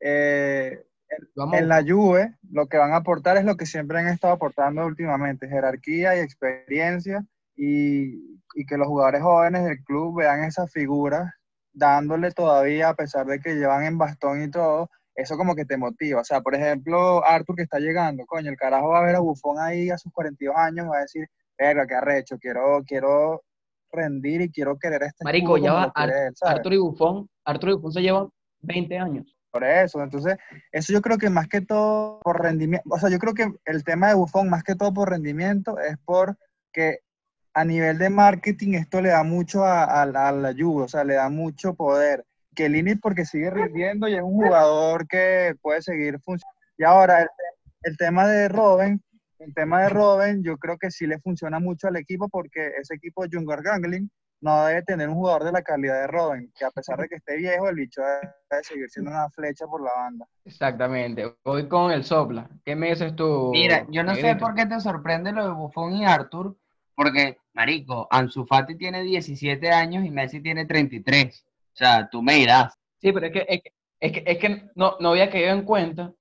eh, 0.00 0.82
Vamos, 1.34 1.58
en 1.58 1.68
la 1.68 1.82
Juve 1.82 2.34
lo 2.50 2.66
que 2.66 2.78
van 2.78 2.92
a 2.92 2.96
aportar 2.96 3.36
es 3.36 3.44
lo 3.44 3.56
que 3.56 3.66
siempre 3.66 3.98
han 3.98 4.08
estado 4.08 4.34
aportando 4.34 4.84
últimamente, 4.84 5.48
jerarquía 5.48 6.16
y 6.16 6.20
experiencia, 6.20 7.24
y, 7.56 8.40
y 8.54 8.66
que 8.66 8.76
los 8.76 8.86
jugadores 8.86 9.22
jóvenes 9.22 9.64
del 9.64 9.82
club 9.84 10.18
vean 10.18 10.44
esas 10.44 10.70
figuras 10.70 11.32
dándole 11.72 12.32
todavía, 12.32 12.88
a 12.90 12.94
pesar 12.94 13.26
de 13.26 13.38
que 13.38 13.54
llevan 13.54 13.84
en 13.84 13.98
bastón 13.98 14.42
y 14.42 14.50
todo, 14.50 14.88
eso 15.14 15.36
como 15.36 15.54
que 15.54 15.64
te 15.64 15.76
motiva. 15.76 16.20
O 16.20 16.24
sea, 16.24 16.40
por 16.40 16.54
ejemplo, 16.54 17.24
Arthur 17.24 17.56
que 17.56 17.62
está 17.62 17.78
llegando, 17.78 18.24
coño, 18.26 18.50
el 18.50 18.56
carajo 18.56 18.88
va 18.88 19.00
a 19.00 19.06
ver 19.06 19.16
a 19.16 19.20
Buffon 19.20 19.58
ahí 19.58 19.90
a 19.90 19.98
sus 19.98 20.12
42 20.12 20.56
años, 20.56 20.86
va 20.90 20.98
a 20.98 21.02
decir, 21.02 21.26
verga, 21.58 21.86
qué 21.86 21.94
arrecho, 21.94 22.38
quiero, 22.38 22.82
quiero 22.86 23.42
rendir 23.92 24.40
y 24.42 24.50
quiero 24.50 24.78
querer 24.78 25.02
este 25.02 25.24
Marico, 25.24 25.58
ya 25.58 25.72
va 25.72 25.92
Ar-. 25.94 26.32
Arturo 26.42 26.74
y 26.74 26.78
Buffon. 26.78 27.28
Arturo 27.44 27.72
y 27.72 27.74
Buffon 27.76 27.92
se 27.92 28.02
llevan 28.02 28.28
20 28.60 28.98
años. 28.98 29.36
Por 29.50 29.64
eso, 29.64 30.02
entonces, 30.02 30.36
eso 30.70 30.92
yo 30.92 31.00
creo 31.00 31.16
que 31.16 31.30
más 31.30 31.48
que 31.48 31.62
todo 31.62 32.20
por 32.20 32.42
rendimiento, 32.42 32.86
o 32.90 32.98
sea, 32.98 33.08
yo 33.08 33.18
creo 33.18 33.32
que 33.32 33.50
el 33.64 33.84
tema 33.84 34.08
de 34.08 34.14
Buffon, 34.14 34.50
más 34.50 34.62
que 34.62 34.74
todo 34.74 34.92
por 34.92 35.08
rendimiento, 35.08 35.78
es 35.78 35.96
porque 36.04 36.98
a 37.56 37.64
nivel 37.64 37.96
de 37.96 38.10
marketing 38.10 38.74
esto 38.74 39.00
le 39.00 39.08
da 39.08 39.22
mucho 39.22 39.64
a, 39.64 40.02
a 40.02 40.04
la, 40.04 40.28
a 40.28 40.32
la 40.32 40.52
Juve, 40.52 40.84
o 40.84 40.88
sea, 40.88 41.04
le 41.04 41.14
da 41.14 41.30
mucho 41.30 41.74
poder. 41.74 42.22
Que 42.54 42.68
Lini 42.68 42.96
porque 42.96 43.24
sigue 43.24 43.50
rindiendo 43.50 44.08
y 44.08 44.14
es 44.14 44.22
un 44.22 44.34
jugador 44.34 45.08
que 45.08 45.54
puede 45.62 45.80
seguir 45.80 46.20
funcionando. 46.20 46.60
Y 46.76 46.84
ahora, 46.84 47.22
el, 47.22 47.28
el 47.82 47.96
tema 47.96 48.26
de 48.26 48.48
Robin, 48.48 49.02
el 49.38 49.54
tema 49.54 49.82
de 49.82 49.88
Robin, 49.88 50.42
yo 50.44 50.58
creo 50.58 50.76
que 50.76 50.90
sí 50.90 51.06
le 51.06 51.18
funciona 51.18 51.58
mucho 51.58 51.88
al 51.88 51.96
equipo 51.96 52.28
porque 52.28 52.72
ese 52.78 52.94
equipo 52.94 53.26
de 53.26 53.34
Jungar 53.34 53.62
Gangling 53.62 54.10
no 54.42 54.66
debe 54.66 54.82
tener 54.82 55.08
un 55.08 55.14
jugador 55.14 55.44
de 55.44 55.52
la 55.52 55.62
calidad 55.62 56.02
de 56.02 56.06
Robin, 56.08 56.52
que 56.54 56.66
a 56.66 56.70
pesar 56.70 56.98
de 56.98 57.08
que 57.08 57.16
esté 57.16 57.36
viejo, 57.36 57.68
el 57.68 57.76
bicho 57.76 58.02
debe, 58.02 58.62
seguir 58.64 58.90
siendo 58.90 59.10
una 59.12 59.30
flecha 59.30 59.66
por 59.66 59.82
la 59.82 59.92
banda. 59.96 60.26
Exactamente. 60.44 61.34
Voy 61.42 61.68
con 61.68 61.90
el 61.90 62.04
Sopla. 62.04 62.50
¿Qué 62.64 62.76
me 62.76 62.90
dices 62.90 63.16
tú? 63.16 63.50
Mira, 63.52 63.86
yo 63.88 64.02
no 64.02 64.14
sé 64.14 64.22
negrito? 64.22 64.44
por 64.44 64.54
qué 64.54 64.66
te 64.66 64.78
sorprende 64.78 65.32
lo 65.32 65.46
de 65.46 65.54
Buffon 65.54 65.94
y 65.94 66.04
Arthur, 66.04 66.54
porque, 66.94 67.38
marico, 67.56 68.06
Ansu 68.10 68.44
Fati 68.44 68.76
tiene 68.76 69.02
17 69.02 69.70
años 69.70 70.04
y 70.04 70.10
Messi 70.10 70.40
tiene 70.42 70.66
33. 70.66 71.46
O 71.72 71.76
sea, 71.76 72.08
tú 72.10 72.22
me 72.22 72.34
dirás. 72.34 72.78
Sí, 73.00 73.12
pero 73.12 73.26
es 73.26 73.32
que, 73.32 73.46
es 73.48 73.62
que, 73.62 73.72
es 73.98 74.12
que, 74.12 74.24
es 74.26 74.38
que 74.38 74.70
no, 74.74 74.96
no 75.00 75.10
había 75.10 75.30
caído 75.30 75.50
en 75.50 75.62
cuenta. 75.62 76.12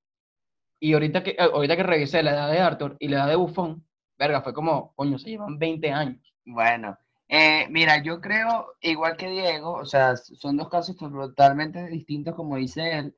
Y 0.80 0.94
ahorita 0.94 1.24
que, 1.24 1.32
eh, 1.32 1.38
ahorita 1.40 1.76
que 1.76 1.84
revisé 1.84 2.24
la 2.24 2.32
edad 2.32 2.52
de 2.52 2.60
Arthur 2.60 2.96
y 3.00 3.10
la 3.10 3.18
edad 3.18 3.28
de 3.28 3.36
Buffon, 3.36 3.86
verga, 4.18 4.42
fue 4.42 4.54
como, 4.54 4.94
coño, 4.96 5.20
se 5.20 5.30
llevan 5.32 5.60
20 5.60 5.92
años. 5.92 6.34
Bueno, 6.46 6.98
eh, 7.28 7.68
mira, 7.70 8.02
yo 8.02 8.22
creo, 8.22 8.74
igual 8.82 9.18
que 9.18 9.30
Diego, 9.30 9.74
o 9.74 9.86
sea, 9.86 10.16
son 10.16 10.56
dos 10.58 10.70
casos 10.70 10.96
totalmente 10.96 11.86
distintos, 11.88 12.36
como 12.36 12.56
dice 12.56 12.98
él. 13.00 13.16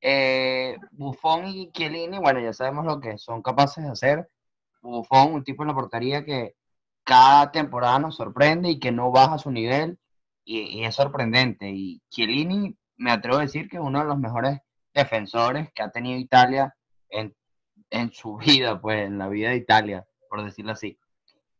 Eh, 0.00 0.76
Buffon 0.92 1.46
y 1.48 1.70
Chiellini, 1.72 2.18
bueno, 2.18 2.40
ya 2.40 2.52
sabemos 2.52 2.86
lo 2.86 3.00
que 3.00 3.18
son 3.18 3.42
capaces 3.42 3.84
de 3.84 3.90
hacer. 3.90 4.30
Buffon, 4.80 5.34
un 5.34 5.44
tipo 5.44 5.62
en 5.64 5.68
la 5.68 5.74
portería 5.74 6.24
que 6.24 6.54
cada 7.08 7.50
temporada 7.52 7.98
nos 7.98 8.16
sorprende 8.16 8.68
y 8.68 8.78
que 8.78 8.92
no 8.92 9.10
baja 9.10 9.38
su 9.38 9.50
nivel, 9.50 9.98
y, 10.44 10.60
y 10.60 10.84
es 10.84 10.94
sorprendente. 10.94 11.70
Y 11.70 12.02
Chiellini, 12.10 12.76
me 12.98 13.10
atrevo 13.10 13.38
a 13.38 13.42
decir 13.42 13.66
que 13.66 13.78
es 13.78 13.82
uno 13.82 14.00
de 14.00 14.04
los 14.04 14.18
mejores 14.18 14.60
defensores 14.92 15.72
que 15.72 15.82
ha 15.82 15.90
tenido 15.90 16.18
Italia 16.18 16.76
en, 17.08 17.34
en 17.88 18.12
su 18.12 18.36
vida, 18.46 18.78
pues, 18.78 19.06
en 19.06 19.16
la 19.16 19.28
vida 19.28 19.48
de 19.48 19.56
Italia, 19.56 20.06
por 20.28 20.44
decirlo 20.44 20.72
así. 20.72 20.98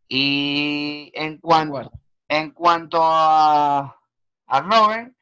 Y 0.06 1.10
en 1.14 1.38
cuanto, 1.38 1.78
acuerdo. 1.78 2.00
en 2.28 2.50
cuanto 2.50 2.98
a, 3.02 3.96
a 4.48 4.60
Robert, 4.60 5.14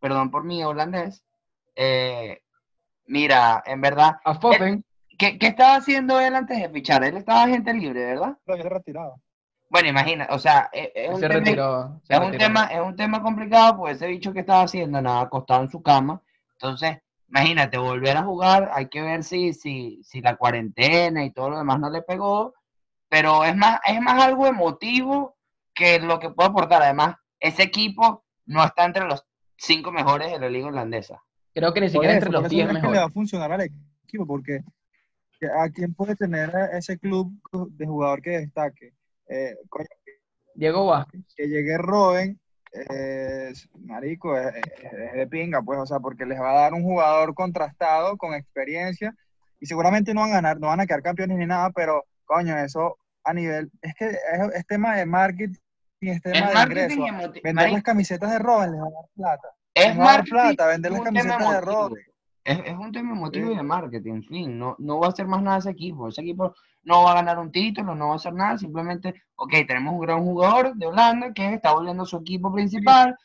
perdón 0.00 0.32
por 0.32 0.42
mi 0.42 0.64
holandés, 0.64 1.22
eh, 1.76 2.42
mira, 3.06 3.62
en 3.64 3.80
verdad, 3.80 4.16
A 4.24 4.34
Foden, 4.34 4.84
¿qué, 5.16 5.38
qué 5.38 5.46
estaba 5.46 5.76
haciendo 5.76 6.18
él 6.18 6.34
antes 6.34 6.58
de 6.58 6.68
fichar? 6.70 7.04
Él 7.04 7.18
estaba 7.18 7.46
gente 7.46 7.72
libre, 7.72 8.04
¿verdad? 8.06 8.36
Lo 8.46 8.54
había 8.54 8.68
retirado. 8.68 9.20
Bueno, 9.70 9.88
imagina, 9.88 10.28
o 10.30 10.38
sea, 10.38 10.68
es, 10.72 10.90
es 10.94 11.10
un 11.10 11.20
Se 11.20 11.28
tema, 11.28 11.54
retiró. 11.54 12.00
se 12.02 12.14
es 12.14 12.20
un 12.20 12.36
tema, 12.36 12.66
es 12.66 12.80
un 12.80 12.96
tema 12.96 13.22
complicado 13.22 13.78
porque 13.78 13.92
ese 13.94 14.08
bicho 14.08 14.32
que 14.32 14.40
estaba 14.40 14.62
haciendo, 14.64 15.00
nada, 15.00 15.22
acostado 15.22 15.62
en 15.62 15.70
su 15.70 15.82
cama. 15.82 16.22
Entonces, 16.54 16.98
imagínate, 17.28 17.78
volver 17.78 18.16
a 18.16 18.24
jugar, 18.24 18.70
hay 18.74 18.88
que 18.88 19.02
ver 19.02 19.24
si, 19.24 19.52
si, 19.54 20.02
si 20.04 20.20
la 20.22 20.36
cuarentena 20.36 21.24
y 21.24 21.32
todo 21.32 21.50
lo 21.50 21.58
demás 21.58 21.80
no 21.80 21.90
le 21.90 22.02
pegó, 22.02 22.54
pero 23.08 23.44
es 23.44 23.56
más, 23.56 23.80
es 23.86 24.00
más 24.02 24.22
algo 24.24 24.46
emotivo 24.46 25.36
que 25.74 26.00
lo 26.00 26.18
que 26.18 26.30
puede 26.30 26.50
aportar. 26.50 26.82
Además, 26.82 27.16
ese 27.40 27.62
equipo 27.62 28.24
no 28.46 28.64
está 28.64 28.84
entre 28.84 29.06
los 29.06 29.24
cinco 29.56 29.92
mejores 29.92 30.32
de 30.32 30.40
la 30.40 30.48
liga 30.50 30.68
holandesa. 30.68 31.22
Creo 31.54 31.72
que 31.72 31.80
ni 31.80 31.88
siquiera 31.90 32.14
eso, 32.14 32.26
entre 32.26 32.30
los 32.32 32.44
eso 32.46 32.48
10 32.48 32.70
es 32.70 32.78
que 32.80 32.88
le 32.88 32.98
va 32.98 33.04
a 33.04 33.08
mejores. 33.08 33.14
funcionar 33.14 33.52
al 33.52 33.62
equipo, 33.62 34.26
porque 34.26 34.64
¿a 35.58 35.68
quién 35.70 35.94
puede 35.94 36.16
tener 36.16 36.52
ese 36.72 36.98
club 36.98 37.32
de 37.52 37.86
jugador 37.86 38.22
que 38.22 38.30
destaque? 38.30 38.94
Eh, 39.30 39.56
coño, 39.68 39.86
Diego 40.54 40.86
Vázquez. 40.86 41.22
que 41.36 41.46
llegue 41.48 41.78
Robben, 41.78 42.40
eh, 42.72 43.52
marico, 43.80 44.36
es, 44.36 44.46
es- 44.56 45.12
de 45.14 45.26
pinga, 45.26 45.62
pues, 45.62 45.78
o 45.78 45.86
sea, 45.86 46.00
porque 46.00 46.26
les 46.26 46.40
va 46.40 46.50
a 46.50 46.60
dar 46.62 46.74
un 46.74 46.82
jugador 46.82 47.34
contrastado, 47.34 48.16
con 48.16 48.34
experiencia, 48.34 49.14
y 49.60 49.66
seguramente 49.66 50.12
no 50.14 50.20
van 50.22 50.30
a 50.30 50.34
ganar, 50.34 50.58
no 50.60 50.66
van 50.68 50.80
a 50.80 50.86
quedar 50.86 51.02
campeones 51.02 51.36
ni 51.38 51.46
nada, 51.46 51.70
pero, 51.70 52.04
coño, 52.24 52.56
eso 52.58 52.96
a 53.24 53.32
nivel, 53.34 53.70
es 53.82 53.94
que 53.94 54.06
es, 54.08 54.18
es 54.54 54.66
tema 54.66 54.96
de 54.96 55.06
marketing, 55.06 55.58
es 56.00 56.22
tema 56.22 56.38
Es 56.38 56.54
de 56.54 56.62
ingreso. 56.62 57.04
Vender 57.44 57.70
las 57.72 57.82
camisetas 57.82 58.30
de 58.30 58.38
Robben 58.38 58.72
les 58.72 58.80
va 58.80 58.86
a 58.86 58.90
dar 58.90 59.10
plata. 59.14 59.48
es 59.74 59.86
les 59.88 59.98
va 59.98 60.02
a 60.02 60.06
dar 60.06 60.16
marketing 60.16 60.30
plata, 60.30 60.66
vender 60.66 60.92
las 60.92 61.00
camisetas 61.02 61.50
de. 61.50 61.60
Robben. 61.60 62.04
Es, 62.42 62.58
es 62.64 62.72
un 62.76 62.90
tema 62.90 63.12
emotivo 63.12 63.48
y 63.48 63.50
Sí. 63.52 63.56
de 63.58 63.62
marketing, 63.62 64.12
en 64.14 64.22
fin, 64.24 64.58
no, 64.58 64.74
no 64.78 64.98
va 64.98 65.06
a 65.08 65.10
hacer 65.10 65.26
más 65.26 65.42
nada 65.42 65.58
ese 65.58 65.70
equipo. 65.70 66.08
Ese 66.08 66.22
equipo 66.22 66.54
no 66.82 67.04
va 67.04 67.12
a 67.12 67.14
ganar 67.16 67.38
un 67.38 67.52
título, 67.52 67.94
no 67.94 68.08
va 68.08 68.12
a 68.14 68.16
hacer 68.16 68.32
nada, 68.32 68.56
simplemente, 68.58 69.22
ok, 69.36 69.52
tenemos 69.66 69.94
un 69.94 70.00
gran 70.00 70.22
jugador 70.22 70.74
de 70.74 70.86
Holanda 70.86 71.32
que 71.32 71.54
está 71.54 71.72
volviendo 71.72 72.02
a 72.04 72.06
su 72.06 72.16
equipo 72.18 72.52
principal, 72.52 73.16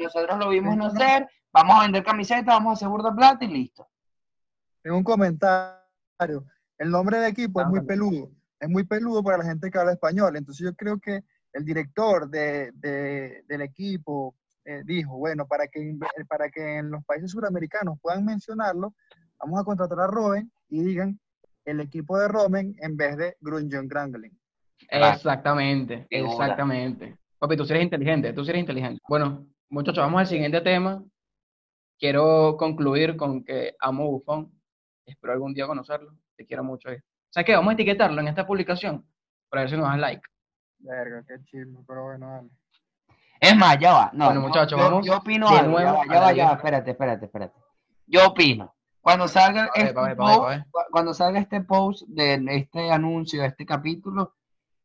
nosotros 0.00 0.38
lo 0.38 0.48
vimos 0.48 0.76
no, 0.76 0.88
nacer, 0.88 1.28
vamos 1.52 1.76
a 1.78 1.82
vender 1.82 2.04
camisetas, 2.04 2.46
vamos 2.46 2.70
a 2.70 2.74
hacer 2.74 2.88
burda 2.88 3.14
plata 3.14 3.44
y 3.44 3.48
listo. 3.48 3.86
Tengo 4.82 4.96
un 4.96 5.04
comentario. 5.04 6.44
El 6.78 6.90
nombre 6.90 7.18
de 7.18 7.28
equipo 7.28 7.60
es 7.60 7.66
muy 7.68 7.78
Ándale. 7.80 7.86
peludo. 7.98 8.30
Es 8.58 8.68
muy 8.68 8.84
peludo 8.84 9.22
para 9.22 9.38
la 9.38 9.44
gente 9.44 9.70
que 9.70 9.78
habla 9.78 9.92
español. 9.92 10.36
Entonces 10.36 10.64
yo 10.64 10.74
creo 10.74 10.98
que 10.98 11.22
el 11.52 11.64
director 11.64 12.28
de, 12.28 12.72
de- 12.74 13.44
del 13.46 13.60
equipo 13.62 14.34
eh, 14.64 14.82
dijo, 14.84 15.16
bueno, 15.18 15.46
para 15.46 15.66
que, 15.68 15.96
para 16.28 16.48
que 16.50 16.78
en 16.78 16.90
los 16.90 17.04
países 17.04 17.30
suramericanos 17.30 17.98
puedan 18.00 18.24
mencionarlo, 18.24 18.94
vamos 19.38 19.60
a 19.60 19.64
contratar 19.64 20.00
a 20.00 20.06
Robin 20.06 20.50
y 20.68 20.82
digan 20.82 21.18
el 21.64 21.80
equipo 21.80 22.18
de 22.18 22.28
Robin 22.28 22.74
en 22.80 22.96
vez 22.96 23.16
de 23.16 23.36
Grunjon 23.40 23.88
Grangling. 23.88 24.38
Exactamente, 24.88 26.06
exactamente. 26.10 27.16
Papi, 27.38 27.56
tú 27.56 27.64
sí 27.64 27.72
eres 27.72 27.84
inteligente, 27.84 28.32
tú 28.32 28.44
sí 28.44 28.50
eres 28.50 28.60
inteligente. 28.60 29.00
Bueno, 29.08 29.46
muchachos, 29.70 30.02
vamos 30.04 30.20
al 30.20 30.26
siguiente 30.26 30.60
tema. 30.60 31.02
Quiero 31.98 32.56
concluir 32.56 33.16
con 33.16 33.44
que 33.44 33.74
amo 33.80 34.10
Buffon. 34.10 34.50
Espero 35.06 35.32
algún 35.32 35.54
día 35.54 35.66
conocerlo. 35.66 36.12
Te 36.36 36.46
quiero 36.46 36.64
mucho. 36.64 36.88
eh. 36.90 37.02
¿Sabes 37.30 37.46
qué? 37.46 37.54
Vamos 37.54 37.70
a 37.70 37.74
etiquetarlo 37.74 38.20
en 38.20 38.28
esta 38.28 38.46
publicación 38.46 39.06
para 39.48 39.62
ver 39.62 39.70
si 39.70 39.76
nos 39.76 39.86
das 39.88 39.98
like. 39.98 40.22
Verga, 40.78 41.24
qué 41.26 41.34
chismo, 41.44 41.84
pero 41.86 42.04
bueno, 42.04 42.28
dale. 42.28 42.48
Es 43.40 43.56
más, 43.56 43.78
ya 43.78 43.92
va. 43.92 44.10
No, 44.12 44.26
Bueno, 44.26 44.40
muchachos, 44.40 44.78
vamos 44.78 45.06
yo 45.06 45.16
opino 45.16 45.50
de 45.50 45.58
algo, 45.58 45.78
ya 45.78 45.84
nuevo 45.84 45.98
va, 45.98 46.06
ya 46.06 46.20
va, 46.20 46.32
ya 46.32 46.46
va, 46.46 46.52
espérate, 46.54 46.90
espérate, 46.92 47.24
espérate. 47.26 47.58
Yo 48.06 48.26
opino. 48.28 48.74
Cuando 49.02 49.28
salga 49.28 49.68
este 49.74 49.92
post, 50.16 50.62
cuando 50.90 51.12
salga 51.12 51.40
este 51.40 51.60
post 51.60 52.02
de 52.06 52.40
este 52.56 52.90
anuncio, 52.90 53.42
de 53.42 53.48
este 53.48 53.66
capítulo, 53.66 54.34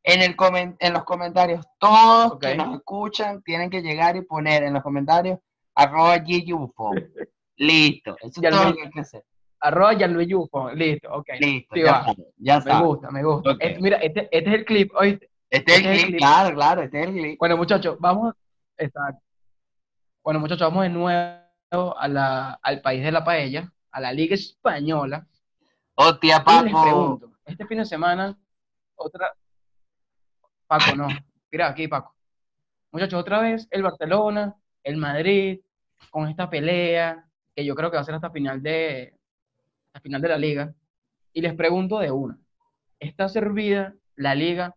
en 0.03 0.21
el 0.21 0.35
en 0.79 0.93
los 0.93 1.03
comentarios, 1.03 1.65
todos 1.79 2.33
Ok. 2.33 2.41
que 2.41 2.55
nos 2.55 2.75
escuchan 2.75 3.41
tienen 3.43 3.69
que 3.69 3.81
llegar 3.81 4.15
y 4.15 4.21
poner 4.21 4.63
en 4.63 4.73
los 4.73 4.83
comentarios 4.83 5.39
arroba 5.75 6.17
GGUFO. 6.17 6.91
Listo, 7.57 8.15
eso 8.21 8.41
es 8.41 8.51
todo 8.51 8.63
lo 8.65 8.75
que 8.75 8.81
hay 8.83 8.89
que 8.91 8.99
hacer. 8.99 9.23
Arroba 9.59 9.93
Gianluigi 9.95 10.33
Buffon. 10.33 10.77
Listo, 10.77 11.09
ok. 11.11 11.27
Listo, 11.39 11.75
Sí, 11.75 11.81
ya 11.81 12.05
ya 12.37 12.59
Me 12.59 12.81
gusta, 12.83 13.09
me 13.11 13.23
gusta. 13.23 13.51
Este- 13.59 13.81
mira, 13.81 13.97
este, 13.97 14.29
este 14.31 14.49
es 14.49 14.55
el 14.55 14.65
clip. 14.65 14.91
¿oíste? 14.95 15.29
Este 15.49 15.71
es 15.71 15.77
este 15.77 15.89
el 15.89 15.95
es 15.95 16.03
el 16.03 16.07
clip, 16.07 16.07
clip. 16.09 16.19
claro, 16.19 16.55
claro, 16.55 16.81
este 16.83 17.01
es 17.01 17.07
el 17.07 17.13
clip. 17.13 17.39
Bueno, 17.39 17.57
muchachos, 17.57 17.97
vamos. 17.99 18.35
Exacto. 18.77 19.21
Bueno, 20.23 20.39
muchachos, 20.39 20.67
vamos 20.67 20.83
de 20.83 20.89
nuevo 20.89 21.97
a 21.97 22.07
la, 22.07 22.59
al 22.61 22.81
país 22.81 23.03
de 23.03 23.11
la 23.11 23.23
paella, 23.23 23.71
a 23.97 23.99
la 23.99 24.13
Liga 24.13 24.35
Española. 24.35 25.25
Hostia, 25.95 26.43
Y 26.47 26.63
les 26.63 26.73
Paco. 26.73 26.83
pregunto, 26.83 27.31
este 27.45 27.65
fin 27.65 27.79
de 27.79 27.85
semana, 27.85 28.37
otra. 28.95 29.33
Paco, 30.67 30.95
no. 30.95 31.07
Mira 31.51 31.67
aquí, 31.69 31.87
Paco. 31.87 32.13
Muchachos, 32.91 33.19
otra 33.19 33.41
vez 33.41 33.67
el 33.71 33.81
Barcelona, 33.83 34.55
el 34.83 34.97
Madrid, 34.97 35.61
con 36.11 36.27
esta 36.27 36.49
pelea, 36.49 37.25
que 37.55 37.65
yo 37.65 37.73
creo 37.75 37.89
que 37.89 37.95
va 37.97 38.01
a 38.01 38.05
ser 38.05 38.15
hasta 38.15 38.29
final 38.29 38.61
de, 38.61 39.17
hasta 39.87 39.99
final 40.01 40.21
de 40.21 40.27
la 40.29 40.37
liga. 40.37 40.73
Y 41.33 41.41
les 41.41 41.55
pregunto 41.55 41.97
de 41.99 42.11
una: 42.11 42.37
¿está 42.99 43.27
servida 43.29 43.95
la 44.15 44.35
liga 44.35 44.75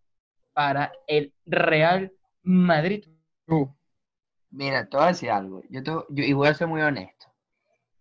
para 0.53 0.91
el 1.07 1.31
Real 1.45 2.11
Madrid? 2.41 3.05
Mira, 4.49 4.89
te 4.89 4.97
voy 4.97 5.05
a 5.05 5.09
decir 5.09 5.29
algo. 5.29 5.61
Yo, 5.69 5.83
te- 5.83 5.91
yo- 5.91 6.23
y 6.23 6.33
voy 6.33 6.47
a 6.47 6.53
ser 6.53 6.67
muy 6.67 6.81
honesto. 6.81 7.27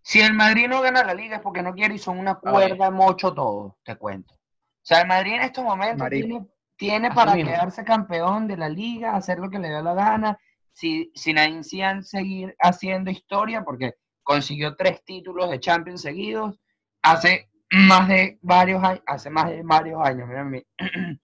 Si 0.02 0.20
el 0.20 0.34
Madrid 0.34 0.68
no 0.68 0.80
gana 0.80 1.04
la 1.04 1.14
liga 1.14 1.36
es 1.36 1.42
porque 1.42 1.62
no 1.62 1.74
quiere 1.74 1.94
y 1.94 1.98
son 1.98 2.18
una 2.18 2.36
cuerda 2.36 2.90
mocho 2.90 3.32
todo, 3.32 3.78
te 3.84 3.96
cuento. 3.96 4.34
O 4.34 4.82
sea, 4.82 5.02
el 5.02 5.08
Madrid 5.08 5.34
en 5.34 5.42
estos 5.42 5.64
momentos 5.64 6.08
tiene, 6.08 6.46
tiene 6.76 7.10
para 7.10 7.34
mismo. 7.34 7.50
quedarse 7.50 7.84
campeón 7.84 8.48
de 8.48 8.56
la 8.56 8.68
liga, 8.68 9.14
hacer 9.14 9.38
lo 9.38 9.50
que 9.50 9.58
le 9.58 9.68
dé 9.68 9.82
la 9.82 9.94
gana, 9.94 10.38
si, 10.72 11.12
sin 11.14 11.36
Zidane 11.62 12.02
seguir 12.02 12.56
haciendo 12.58 13.10
historia, 13.10 13.62
porque 13.62 13.94
consiguió 14.22 14.74
tres 14.76 15.04
títulos 15.04 15.50
de 15.50 15.60
Champions 15.60 16.02
seguidos 16.02 16.58
hace 17.02 17.50
más 17.70 18.08
de 18.08 18.38
varios 18.42 18.82
años, 18.82 19.02
hace 19.06 19.30
más 19.30 19.50
de 19.50 19.62
varios 19.62 20.00
años, 20.02 20.28
mí. 20.46 20.62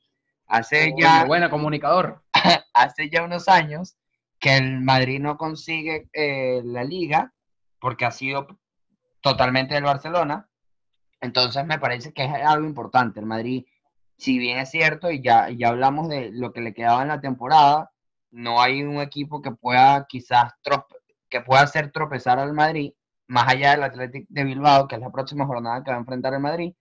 hace 0.46 0.92
ya 0.98 1.24
buena, 1.24 1.50
comunicador. 1.50 2.22
hace 2.74 3.08
ya 3.08 3.24
unos 3.24 3.48
años 3.48 3.96
que 4.38 4.56
el 4.56 4.80
Madrid 4.80 5.20
no 5.20 5.38
consigue 5.38 6.08
eh, 6.12 6.60
la 6.64 6.84
liga 6.84 7.32
porque 7.80 8.04
ha 8.04 8.10
sido 8.10 8.46
totalmente 9.26 9.74
del 9.74 9.82
Barcelona. 9.82 10.48
Entonces 11.20 11.66
me 11.66 11.80
parece 11.80 12.12
que 12.12 12.24
es 12.24 12.30
algo 12.32 12.64
importante. 12.64 13.18
El 13.18 13.26
Madrid, 13.26 13.66
si 14.16 14.38
bien 14.38 14.58
es 14.58 14.70
cierto, 14.70 15.10
y 15.10 15.20
ya, 15.20 15.50
ya 15.50 15.70
hablamos 15.70 16.08
de 16.08 16.30
lo 16.30 16.52
que 16.52 16.60
le 16.60 16.72
quedaba 16.72 17.02
en 17.02 17.08
la 17.08 17.20
temporada, 17.20 17.90
no 18.30 18.62
hay 18.62 18.84
un 18.84 19.00
equipo 19.00 19.42
que 19.42 19.50
pueda 19.50 20.06
quizás 20.08 20.52
que 21.28 21.40
pueda 21.40 21.62
hacer 21.62 21.90
tropezar 21.90 22.38
al 22.38 22.52
Madrid, 22.52 22.92
más 23.26 23.48
allá 23.48 23.72
del 23.72 23.82
Athletic 23.82 24.26
de 24.28 24.44
Bilbao, 24.44 24.86
que 24.86 24.94
es 24.94 25.00
la 25.00 25.10
próxima 25.10 25.44
jornada 25.44 25.82
que 25.82 25.90
va 25.90 25.96
a 25.96 26.00
enfrentar 26.00 26.32
el 26.32 26.40
Madrid. 26.40 26.72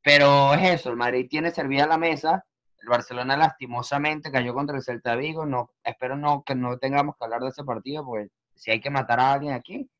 Pero 0.00 0.54
es 0.54 0.62
eso, 0.62 0.90
el 0.90 0.96
Madrid 0.96 1.26
tiene 1.28 1.50
servida 1.50 1.88
la 1.88 1.98
mesa, 1.98 2.44
el 2.80 2.88
Barcelona 2.88 3.36
lastimosamente 3.36 4.30
cayó 4.30 4.54
contra 4.54 4.76
el 4.76 4.84
Celta 4.84 5.16
Vigo. 5.16 5.44
No, 5.44 5.72
espero 5.82 6.16
no 6.16 6.44
que 6.44 6.54
no 6.54 6.78
tengamos 6.78 7.16
que 7.16 7.24
hablar 7.24 7.40
de 7.40 7.48
ese 7.48 7.64
partido, 7.64 8.04
porque 8.04 8.28
si 8.54 8.70
hay 8.70 8.80
que 8.80 8.90
matar 8.90 9.18
a 9.18 9.32
alguien 9.32 9.54
aquí, 9.54 9.90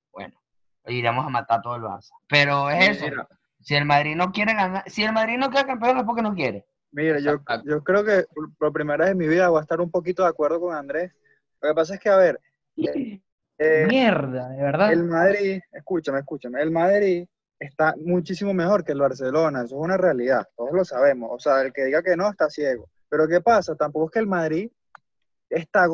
iremos 0.89 1.25
a 1.27 1.29
matar 1.29 1.59
a 1.59 1.63
todo 1.63 1.77
el 1.77 1.83
Barça. 1.83 2.11
Pero 2.29 2.71
es 2.71 2.89
eso. 2.91 3.05
Mira, 3.07 3.29
Si 3.61 3.75
el 3.75 3.85
Madrid 3.85 4.17
no 4.17 4.31
quiere 4.33 4.55
ganar, 4.55 4.85
si 4.89 5.03
el 5.05 5.13
Madrid 5.13 5.37
no 5.39 5.51
queda 5.51 5.67
campeón 5.67 5.99
es 5.99 6.05
porque 6.05 6.23
no 6.23 6.35
quiere. 6.35 6.65
Mira, 6.93 7.19
yo, 7.19 7.39
yo 7.65 7.85
creo 7.85 8.05
que 8.05 8.25
por- 8.59 8.73
primera 8.73 9.05
vez 9.05 9.13
en 9.13 9.19
mi 9.19 9.29
vida 9.29 9.49
voy 9.49 9.59
a 9.59 9.63
estar 9.63 9.81
un 9.81 9.91
poquito 9.91 10.23
de 10.23 10.29
acuerdo 10.31 10.61
con 10.61 10.75
Andrés. 10.75 11.13
Lo 11.61 11.69
que 11.69 11.75
pasa 11.75 11.95
es 11.95 12.01
que, 12.01 12.09
a 12.09 12.17
ver, 12.17 12.41
eh, 13.59 13.87
Mierda, 13.87 14.49
de 14.51 14.63
verdad. 14.63 14.93
el 14.93 15.05
Madrid, 15.05 15.61
escúchame, 15.73 16.21
escúchame, 16.21 16.63
el 16.63 16.71
Madrid 16.71 17.27
está 17.59 17.95
muchísimo 17.99 18.55
mejor 18.55 18.85
que 18.85 18.93
el 18.93 19.01
Barcelona, 19.01 19.65
eso 19.65 19.75
es 19.77 19.83
una 19.85 19.97
realidad, 19.97 20.47
todos 20.57 20.71
lo 20.73 20.85
sabemos. 20.85 21.31
O 21.33 21.39
sea, 21.41 21.61
el 21.63 21.73
que 21.73 21.85
diga 21.85 22.03
que 22.03 22.17
no 22.17 22.31
está 22.31 22.49
ciego. 22.49 22.89
Pero 23.09 23.27
¿qué 23.27 23.41
pasa? 23.41 23.75
Tampoco 23.75 24.07
es 24.07 24.13
que 24.13 24.19
el 24.21 24.27
Madrid 24.29 24.71
está 25.51 25.87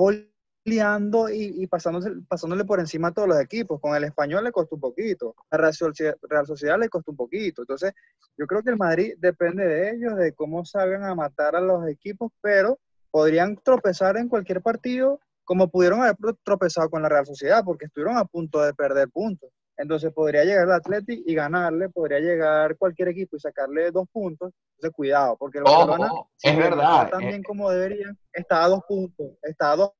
goleando 0.64 1.28
y, 1.28 1.62
y 1.62 1.66
pasándose, 1.66 2.10
pasándole 2.28 2.64
por 2.64 2.80
encima 2.80 3.08
a 3.08 3.12
todos 3.12 3.28
los 3.28 3.40
equipos. 3.40 3.80
Con 3.80 3.94
el 3.94 4.04
español 4.04 4.44
le 4.44 4.52
costó 4.52 4.76
un 4.76 4.80
poquito, 4.80 5.34
a 5.50 5.56
Real 5.56 5.74
Sociedad, 5.74 6.16
Real 6.22 6.46
Sociedad 6.46 6.78
le 6.78 6.88
costó 6.88 7.10
un 7.10 7.16
poquito. 7.16 7.62
Entonces, 7.62 7.92
yo 8.36 8.46
creo 8.46 8.62
que 8.62 8.70
el 8.70 8.76
Madrid 8.76 9.14
depende 9.18 9.66
de 9.66 9.90
ellos, 9.90 10.16
de 10.16 10.32
cómo 10.32 10.64
salgan 10.64 11.04
a 11.04 11.14
matar 11.14 11.56
a 11.56 11.60
los 11.60 11.86
equipos, 11.88 12.32
pero 12.40 12.78
podrían 13.10 13.56
tropezar 13.56 14.16
en 14.16 14.28
cualquier 14.28 14.60
partido 14.60 15.20
como 15.44 15.68
pudieron 15.68 16.00
haber 16.00 16.16
tropezado 16.42 16.88
con 16.88 17.02
la 17.02 17.08
Real 17.10 17.26
Sociedad, 17.26 17.62
porque 17.64 17.84
estuvieron 17.84 18.16
a 18.16 18.24
punto 18.24 18.62
de 18.62 18.72
perder 18.72 19.10
puntos. 19.10 19.50
Entonces 19.76 20.10
podría 20.12 20.44
llegar 20.44 20.64
el 20.64 20.72
Athletic 20.72 21.22
y 21.26 21.34
ganarle, 21.34 21.90
podría 21.90 22.20
llegar 22.20 22.78
cualquier 22.78 23.08
equipo 23.08 23.36
y 23.36 23.40
sacarle 23.40 23.90
dos 23.90 24.06
puntos. 24.10 24.52
Entonces 24.76 24.96
cuidado, 24.96 25.36
porque 25.36 25.58
el 25.58 25.64
Ojo, 25.66 25.86
Barcelona, 25.86 26.12
si 26.36 26.48
es 26.48 26.56
verdad, 26.56 27.10
tan 27.10 27.22
eh, 27.22 27.28
bien 27.28 27.42
como 27.42 27.70
deberían, 27.70 28.16
está 28.32 28.64
a 28.64 28.68
dos 28.68 28.80
puntos, 28.88 29.26
está 29.42 29.72
a 29.72 29.76
dos 29.76 29.90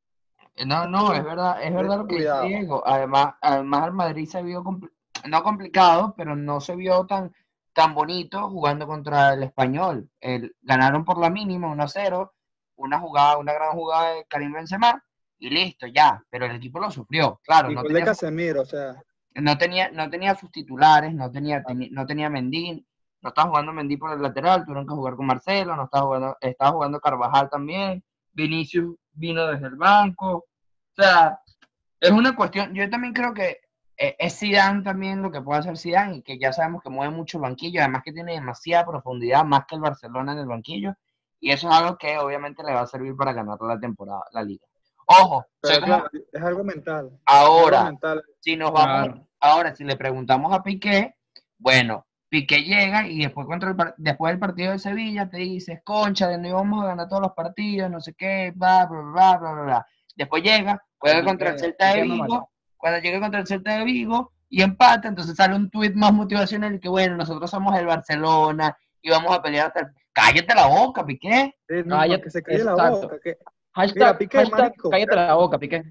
No, 0.67 0.87
no, 0.87 1.13
es 1.13 1.25
verdad, 1.25 1.63
es 1.63 1.75
verdad 1.75 1.99
lo 1.99 2.07
que 2.07 2.17
dice. 2.17 2.41
Diego. 2.47 2.83
Además, 2.87 3.35
además 3.41 3.87
el 3.87 3.93
Madrid 3.93 4.29
se 4.29 4.43
vio 4.43 4.63
no 5.27 5.43
complicado, 5.43 6.15
pero 6.17 6.37
no 6.37 6.61
se 6.61 6.77
vio 6.77 7.07
tan 7.07 7.33
tan 7.73 7.93
bonito 7.93 8.49
jugando 8.51 8.87
contra 8.87 9.35
el 9.35 9.43
español. 9.43 10.09
El- 10.21 10.55
ganaron 10.63 11.05
por 11.05 11.19
la 11.19 11.29
mínima 11.29 11.67
1-0, 11.69 12.33
una 12.77 13.01
jugada, 13.01 13.37
una 13.39 13.53
gran 13.53 13.73
jugada 13.73 14.11
de 14.15 14.25
Karim 14.27 14.53
Benzema 14.53 15.03
y 15.39 15.51
listo, 15.51 15.89
ya. 15.89 16.23
Pero 16.31 16.47
el 16.47 16.55
equipo 16.55 16.79
lo 16.79 16.91
sufrió, 16.93 17.41
claro. 17.43 17.73
Y 17.73 17.75
No 17.75 17.83
tenía, 17.83 18.05
Casemiro, 18.05 18.63
o 18.63 18.65
sea, 18.65 18.95
no 19.35 19.59
tenía, 19.59 19.91
no 19.91 20.09
tenía 20.09 20.37
sus 20.37 20.53
titulares, 20.53 21.13
no 21.15 21.31
tenía, 21.33 21.65
teni- 21.65 21.91
no 21.91 22.07
tenía 22.07 22.31
Mendy, 22.31 22.87
no 23.23 23.29
estaba 23.31 23.49
jugando 23.49 23.73
Mendy 23.73 23.97
por 23.97 24.13
el 24.13 24.23
lateral, 24.23 24.65
tuvieron 24.65 24.87
que 24.87 24.95
jugar 24.95 25.17
con 25.17 25.27
Marcelo, 25.27 25.75
no 25.75 25.85
estaba 25.87 26.05
jugando, 26.05 26.37
estaba 26.41 26.71
jugando 26.71 27.01
Carvajal 27.01 27.51
también, 27.51 28.05
Vinicius 28.35 28.97
vino 29.13 29.47
desde 29.47 29.67
el 29.69 29.77
banco, 29.77 30.37
o 30.37 30.95
sea, 30.95 31.41
es 32.01 32.11
una 32.11 32.35
cuestión, 32.37 32.75
yo 32.75 32.89
también 32.91 33.15
creo 33.15 33.33
que 33.33 33.61
eh, 33.97 34.17
es 34.19 34.39
Zidane 34.39 34.83
también 34.83 35.23
lo 35.23 35.31
que 35.31 35.41
puede 35.41 35.61
hacer 35.61 35.79
Zidane, 35.79 36.17
y 36.17 36.23
que 36.23 36.39
ya 36.39 36.53
sabemos 36.53 36.83
que 36.83 36.91
mueve 36.91 37.15
mucho 37.15 37.39
el 37.39 37.43
banquillo, 37.43 37.81
además 37.81 38.03
que 38.05 38.13
tiene 38.13 38.33
demasiada 38.33 38.85
profundidad, 38.87 39.45
más 39.45 39.67
que 39.67 39.77
el 39.77 39.81
Barcelona 39.81 40.33
en 40.33 40.39
el 40.39 40.47
banquillo, 40.47 40.95
y 41.41 41.51
eso 41.53 41.69
es 41.69 41.75
algo 41.75 41.97
que 41.97 42.19
obviamente 42.19 42.63
le 42.65 42.75
va 42.75 42.81
a 42.83 42.87
servir 42.87 43.15
para 43.17 43.33
ganar 43.33 43.59
la 43.61 43.79
temporada, 43.79 44.23
la 44.33 44.43
liga. 44.43 44.67
Ojo, 45.07 45.47
pero 45.61 45.81
como- 45.81 46.05
es 46.33 46.43
algo 46.43 46.65
mental. 46.65 47.11
ahora, 47.27 47.79
algo 47.81 47.91
mental. 47.91 48.25
si 48.41 48.57
nos 48.57 48.73
vamos, 48.73 49.09
Claro. 49.09 49.29
ahora 49.41 49.75
si 49.77 49.85
le 49.85 49.97
preguntamos 49.97 50.53
a 50.53 50.63
Piqué, 50.63 51.15
bueno, 51.59 52.07
Piqué 52.41 52.63
llega 52.65 53.07
y 53.07 53.21
después 53.21 53.47
contra 53.47 53.71
el 53.71 53.77
par- 53.77 53.95
después 53.97 54.33
del 54.33 54.41
partido 54.41 54.73
de 54.73 54.79
Sevilla 54.81 55.29
te 55.31 55.37
dices, 55.39 55.81
concha, 55.85 56.27
de 56.29 56.37
no 56.39 56.49
íbamos 56.49 56.83
a 56.83 56.89
ganar 56.89 57.09
todos 57.09 57.23
los 57.23 57.33
partidos, 57.33 57.89
no 57.91 58.01
sé 58.01 58.13
qué, 58.15 58.53
bla, 58.57 58.87
bla, 58.87 59.01
bla, 59.01 59.39
bla, 59.39 59.53
bla, 59.53 59.63
bla. 59.63 59.87
Después 60.17 60.43
llega, 60.43 60.83
juega 60.99 61.19
Piqué- 61.21 61.25
contra 61.25 61.51
el 61.51 61.59
Celta 61.61 61.87
de 61.95 62.03
Piqué 62.03 62.07
no 62.09 62.15
Vigo, 62.25 62.51
cuando 62.77 62.99
llega 63.01 63.21
contra 63.21 63.41
el 63.41 63.47
Celta 63.47 63.79
de 63.79 63.85
Vigo 63.85 64.33
y 64.49 64.63
empata, 64.63 65.07
entonces 65.09 65.37
sale 65.37 65.55
un 65.55 65.71
tuit 65.71 65.95
más 65.95 66.13
motivacional 66.13 66.81
que 66.81 66.89
bueno, 66.89 67.17
nosotros 67.17 67.49
somos 67.51 67.79
el 67.79 67.87
Barcelona 67.87 68.77
y 69.01 69.11
vamos 69.11 69.33
a 69.37 69.41
pelear 69.43 69.69
hasta 69.69 69.81
el... 69.81 69.87
Cállate 70.13 70.55
la 70.55 70.67
boca, 70.67 71.05
Piqué. 71.07 71.55
Sí, 71.69 71.75
no, 71.85 71.97
Cállate, 71.99 72.23
que 72.23 72.31
se 72.31 72.43
calle 72.43 72.65
la 72.65 72.75
boca. 72.75 73.17
Que, 73.23 73.39
Hashtag, 73.75 74.19
Piqué, 74.19 74.39
hashtag, 74.39 74.61
marico. 74.61 74.91
cállate 74.91 75.17
la 75.17 75.35
boca, 75.35 75.59
Piqué. 75.59 75.85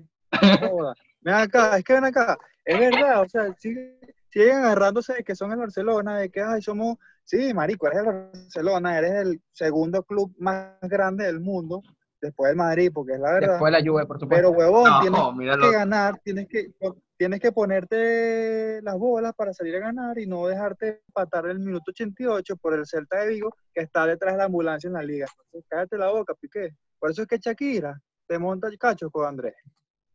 joda. 0.70 0.94
Ven 1.22 1.34
acá, 1.36 1.78
es 1.78 1.84
que 1.84 1.94
ven 1.94 2.06
acá. 2.06 2.38
Es 2.66 2.80
verdad, 2.80 3.22
o 3.22 3.28
sea, 3.30 3.54
siguen, 3.58 3.98
siguen 4.34 4.58
agarrándose 4.58 5.14
de 5.14 5.24
que 5.24 5.36
son 5.36 5.52
el 5.52 5.60
Barcelona, 5.60 6.18
de 6.18 6.30
que 6.30 6.42
ay, 6.42 6.62
somos. 6.62 6.98
Sí, 7.24 7.54
marico, 7.54 7.88
eres 7.88 8.00
el 8.00 8.06
Barcelona, 8.06 8.98
eres 8.98 9.12
el 9.14 9.42
segundo 9.52 10.04
club 10.04 10.34
más 10.40 10.74
grande 10.82 11.26
del 11.26 11.40
mundo, 11.40 11.82
después 12.20 12.50
del 12.50 12.58
Madrid, 12.58 12.92
porque 12.94 13.14
es 13.14 13.20
la 13.20 13.32
verdad. 13.34 13.52
Después 13.52 13.72
la 13.72 13.80
Juve, 13.80 14.06
por 14.06 14.20
supuesto. 14.20 14.36
Pero, 14.36 14.50
huevón, 14.52 14.90
No, 14.90 15.00
tienes 15.02 15.34
míralo. 15.36 15.62
que 15.70 15.72
ganar, 15.72 16.20
tienes 16.24 16.48
que, 16.50 16.74
tienes 17.16 17.40
que 17.40 17.52
ponerte 17.54 18.82
las 18.82 18.98
bolas 18.98 19.34
para 19.36 19.54
salir 19.54 19.76
a 19.78 19.80
ganar 19.80 20.18
y 20.20 20.26
no 20.28 20.48
dejarte 20.48 21.02
empatar 21.08 21.46
el 21.46 21.60
minuto 21.60 21.92
88 21.92 22.58
por 22.58 22.74
el 22.74 22.86
Celta 22.86 23.20
de 23.22 23.30
Vigo 23.30 23.56
que 23.74 23.82
está 23.82 24.06
detrás 24.06 24.34
de 24.34 24.40
la 24.40 24.46
ambulancia 24.46 24.88
en 24.88 24.94
la 24.96 25.04
liga. 25.04 25.28
Entonces, 25.46 25.66
cállate 25.70 25.98
la 25.98 26.10
boca, 26.12 26.34
Piqué. 26.34 26.76
Por 27.00 27.12
eso 27.12 27.22
es 27.22 27.28
que 27.28 27.38
Shakira 27.38 27.98
te 28.28 28.38
monta 28.40 28.68
el 28.68 28.78
cacho 28.78 29.10
con 29.12 29.28
Andrés. 29.28 29.56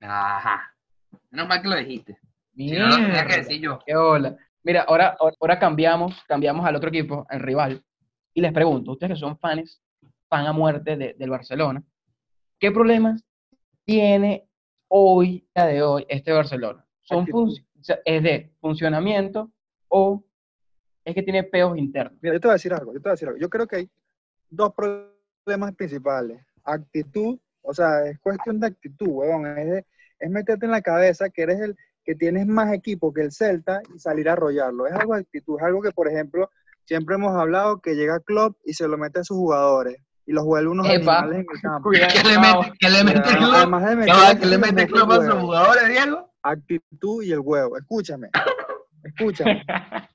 Ajá. 0.01 0.61
Menos 1.31 1.49
mal 1.49 1.63
que 1.63 1.69
lo 1.69 1.77
dijiste. 1.77 2.19
Si 2.67 2.73
no, 2.73 2.89
lo 2.89 2.97
tenía 2.97 3.27
que 3.27 3.37
decir 3.37 3.61
yo. 3.61 3.79
Qué 3.87 3.95
hola. 3.97 4.37
Mira, 4.65 4.83
ahora, 4.83 5.17
ahora 5.41 5.59
cambiamos, 5.59 6.23
cambiamos 6.27 6.67
al 6.67 6.77
otro 6.77 6.89
equipo, 6.89 7.27
al 7.31 7.41
rival, 7.41 7.83
y 8.35 8.41
les 8.41 8.53
pregunto, 8.53 8.93
ustedes 8.93 9.13
que 9.15 9.19
son 9.21 9.39
fans, 9.39 9.81
fan 10.29 10.47
a 10.47 10.53
muerte 10.53 10.97
de- 10.97 11.15
del 11.15 11.31
Barcelona, 11.31 11.83
¿qué 12.59 12.71
problemas 12.71 13.25
tiene 13.85 14.49
hoy, 14.89 15.47
día 15.55 15.67
de 15.67 15.83
hoy, 15.83 16.05
este 16.09 16.33
Barcelona? 16.33 16.85
¿Son 17.03 17.27
¿Es 18.05 18.23
de 18.23 18.53
funcionamiento 18.61 19.51
o 19.89 20.23
es 21.05 21.15
que 21.15 21.23
tiene 21.23 21.45
peos 21.45 21.79
internos? 21.79 22.19
Mira, 22.21 22.35
yo 22.35 22.41
te 22.41 22.49
voy 22.49 22.53
a 22.53 22.55
decir 22.57 22.75
algo, 22.75 22.93
yo 22.93 22.99
te 23.01 23.05
voy 23.09 23.11
a 23.11 23.15
decir 23.15 23.29
algo. 23.29 23.41
Yo 23.41 23.49
creo 23.49 23.67
que 23.67 23.77
hay 23.77 23.91
dos 24.51 24.75
problemas 24.75 25.75
principales. 25.77 26.45
Actitud, 26.65 27.39
o 27.63 27.73
sea, 27.73 28.05
es 28.07 28.19
cuestión 28.19 28.59
de 28.61 28.67
actitud, 28.67 29.07
huevón. 29.09 29.47
Es, 29.47 29.67
de- 29.71 29.87
es 30.19 30.31
meterte 30.31 30.67
en 30.67 30.73
la 30.73 30.83
cabeza 30.83 31.31
que 31.31 31.43
eres 31.43 31.61
el 31.61 31.77
que 32.09 32.15
tienes 32.15 32.47
más 32.47 32.73
equipo 32.73 33.13
que 33.13 33.21
el 33.21 33.33
Celta 33.33 33.83
y 33.95 33.99
salir 33.99 34.31
a 34.31 34.33
arrollarlo. 34.33 34.87
Es 34.87 34.95
algo 34.95 35.13
de 35.13 35.21
actitud, 35.21 35.57
es 35.59 35.63
algo 35.63 35.83
que, 35.83 35.91
por 35.91 36.09
ejemplo, 36.09 36.49
siempre 36.87 37.17
hemos 37.17 37.37
hablado 37.37 37.83
que 37.83 37.97
llega 37.97 38.19
Klopp 38.21 38.57
y 38.65 38.73
se 38.73 38.89
lo 38.89 38.97
mete 38.97 39.21
a 39.21 39.25
sus 39.25 39.37
jugadores 39.37 39.99
y 40.25 40.33
los 40.33 40.43
vuelve 40.47 40.71
unos 40.71 40.89
Epa. 40.89 41.19
animales 41.19 41.35
en 41.35 41.47
el 41.55 41.61
campo. 41.61 41.91
¿Qué 41.91 41.99
le 41.99 42.39
mete, 42.39 42.73
qué 42.81 42.89
le 42.89 43.05
mete 43.05 43.21
Cuidado, 43.21 43.39
Klopp? 43.39 43.55
Además 43.57 43.83
de 43.83 43.89
Ya 43.91 43.95
meter 43.97 44.15
va, 44.15 44.29
actitud, 44.29 44.41
¿Qué 44.41 44.47
le 44.47 44.59
mete 44.59 44.87
Klopp 44.87 45.11
a 45.11 45.17
sus 45.27 45.35
jugadores, 45.35 45.89
Diego? 45.91 46.33
actitud 46.43 47.23
y 47.25 47.33
el 47.33 47.41
huevo. 47.41 47.77
Escúchame, 47.77 48.31
escúchame. 49.05 49.63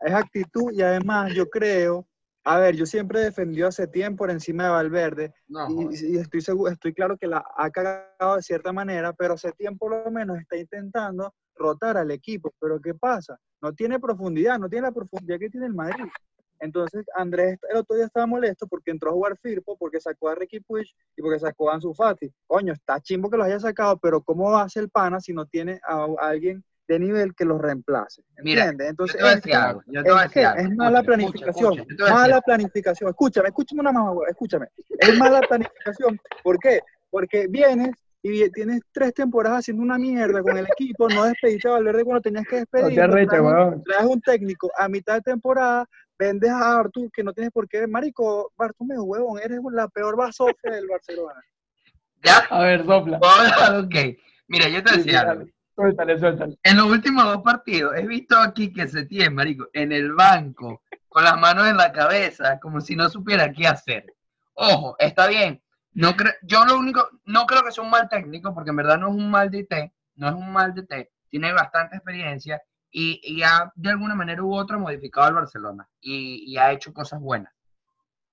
Es 0.00 0.12
actitud 0.12 0.72
y 0.72 0.82
además 0.82 1.32
yo 1.34 1.48
creo, 1.48 2.04
a 2.48 2.60
ver, 2.60 2.76
yo 2.76 2.86
siempre 2.86 3.18
he 3.20 3.24
defendido 3.24 3.66
a 3.66 3.72
Setién 3.72 4.14
por 4.14 4.30
encima 4.30 4.64
de 4.64 4.70
Valverde 4.70 5.34
No, 5.48 5.66
y, 5.68 6.14
y 6.14 6.16
estoy 6.16 6.40
seguro, 6.40 6.70
estoy 6.70 6.94
claro 6.94 7.18
que 7.18 7.26
la 7.26 7.44
ha 7.56 7.70
cagado 7.70 8.36
de 8.36 8.42
cierta 8.42 8.72
manera, 8.72 9.12
pero 9.12 9.36
Setién 9.36 9.76
por 9.76 9.90
lo 9.90 10.10
menos 10.12 10.38
está 10.38 10.56
intentando 10.56 11.34
rotar 11.56 11.96
al 11.96 12.12
equipo. 12.12 12.54
Pero 12.60 12.80
¿qué 12.80 12.94
pasa? 12.94 13.36
No 13.60 13.72
tiene 13.72 13.98
profundidad, 13.98 14.60
no 14.60 14.68
tiene 14.68 14.86
la 14.86 14.92
profundidad 14.92 15.40
que 15.40 15.50
tiene 15.50 15.66
el 15.66 15.74
Madrid. 15.74 16.04
Entonces 16.60 17.04
Andrés 17.16 17.58
el 17.68 17.78
otro 17.78 17.96
día 17.96 18.06
estaba 18.06 18.26
molesto 18.26 18.68
porque 18.68 18.92
entró 18.92 19.10
a 19.10 19.14
jugar 19.14 19.36
Firpo, 19.38 19.76
porque 19.76 20.00
sacó 20.00 20.28
a 20.28 20.36
Ricky 20.36 20.60
Puig 20.60 20.86
y 21.16 21.22
porque 21.22 21.40
sacó 21.40 21.68
a 21.68 21.74
Ansu 21.74 21.94
Fati. 21.94 22.32
Coño, 22.46 22.72
está 22.72 23.00
chimbo 23.00 23.28
que 23.28 23.38
los 23.38 23.46
haya 23.46 23.58
sacado, 23.58 23.98
pero 23.98 24.22
¿cómo 24.22 24.52
va 24.52 24.62
a 24.62 24.68
ser 24.68 24.88
pana 24.88 25.20
si 25.20 25.32
no 25.32 25.46
tiene 25.46 25.80
a, 25.82 26.04
a 26.04 26.28
alguien 26.28 26.64
de 26.88 26.98
nivel 26.98 27.34
que 27.34 27.44
los 27.44 27.60
reemplace? 27.60 28.22
Mira, 28.42 28.66
Entonces, 28.78 29.16
te 29.16 29.22
voy 29.22 29.30
a 29.30 29.34
es, 29.34 29.42
decir 29.42 29.54
algo. 29.56 29.82
Yo 29.86 30.02
te 30.04 30.10
voy 30.10 30.20
a 30.20 30.24
es, 30.24 30.30
que 30.32 30.40
decir 30.40 30.46
algo. 30.58 30.70
es 30.70 30.76
mala 30.76 31.02
planificación. 31.02 31.72
escucha, 31.74 31.92
escucha, 31.94 32.14
mala 32.14 32.40
planificación. 32.40 33.10
Escúchame, 33.10 33.48
escúchame 33.48 33.80
una 33.80 33.92
más, 33.92 34.14
escúchame. 34.28 34.66
Es 34.98 35.18
mala 35.18 35.40
planificación. 35.40 36.20
¿Por 36.42 36.58
qué? 36.58 36.80
Porque 37.10 37.46
vienes 37.48 37.90
y 38.22 38.50
tienes 38.50 38.80
tres 38.92 39.14
temporadas 39.14 39.60
haciendo 39.60 39.82
una 39.84 39.98
mierda 39.98 40.42
con 40.42 40.56
el 40.58 40.66
equipo, 40.66 41.08
no 41.08 41.24
despediste 41.24 41.68
a 41.68 41.72
Valverde 41.72 42.04
cuando 42.04 42.22
tenías 42.22 42.44
que 42.48 42.56
No 42.56 42.60
despedir. 42.60 42.94
te 42.96 43.02
arreches, 43.02 43.40
weón. 43.40 43.84
traes 43.84 44.04
un 44.06 44.20
técnico 44.20 44.70
a 44.76 44.88
mitad 44.88 45.14
de 45.14 45.20
temporada, 45.20 45.86
vendes 46.18 46.50
a 46.50 46.78
Artur 46.78 47.08
que 47.12 47.22
no 47.22 47.32
tienes 47.32 47.52
por 47.52 47.68
qué. 47.68 47.86
Marico, 47.86 48.52
Bartomeu, 48.56 49.04
huevón, 49.04 49.38
eres 49.40 49.60
la 49.70 49.86
peor 49.88 50.16
basofia 50.16 50.72
del 50.72 50.88
Barcelona. 50.88 51.40
Ya, 52.24 52.38
A 52.50 52.62
ver, 52.62 52.84
sopla. 52.84 53.18
ok. 53.84 53.94
Mira, 54.48 54.68
yo 54.68 54.82
te 54.82 54.96
decía 54.96 55.20
sí, 55.20 55.26
algo. 55.26 55.44
Suéltale. 55.76 56.16
En 56.62 56.76
los 56.78 56.86
últimos 56.86 57.24
dos 57.24 57.42
partidos 57.42 57.94
he 57.96 58.06
visto 58.06 58.38
aquí 58.38 58.72
que 58.72 58.88
se 58.88 59.04
tiene, 59.04 59.28
marico, 59.28 59.68
en 59.74 59.92
el 59.92 60.14
banco, 60.14 60.82
con 61.06 61.22
las 61.22 61.38
manos 61.38 61.68
en 61.68 61.76
la 61.76 61.92
cabeza, 61.92 62.58
como 62.58 62.80
si 62.80 62.96
no 62.96 63.10
supiera 63.10 63.52
qué 63.52 63.68
hacer. 63.68 64.14
Ojo, 64.54 64.96
está 64.98 65.26
bien. 65.26 65.62
No 65.92 66.14
yo 66.42 66.64
lo 66.64 66.78
único, 66.78 67.08
no 67.26 67.46
creo 67.46 67.62
que 67.62 67.72
sea 67.72 67.84
un 67.84 67.90
mal 67.90 68.08
técnico, 68.08 68.54
porque 68.54 68.70
en 68.70 68.76
verdad 68.76 68.98
no 68.98 69.08
es 69.08 69.14
un 69.14 69.30
mal 69.30 69.50
DT, 69.50 69.92
no 70.16 70.28
es 70.28 70.34
un 70.34 70.50
mal 70.50 70.74
DT, 70.74 71.10
tiene 71.28 71.52
bastante 71.52 71.96
experiencia 71.96 72.62
y, 72.90 73.20
y 73.22 73.42
ha 73.42 73.70
de 73.74 73.90
alguna 73.90 74.14
manera 74.14 74.42
u 74.42 74.54
otra 74.54 74.78
modificado 74.78 75.26
al 75.26 75.34
Barcelona 75.34 75.88
y, 76.00 76.50
y 76.50 76.56
ha 76.56 76.72
hecho 76.72 76.92
cosas 76.92 77.20
buenas. 77.20 77.52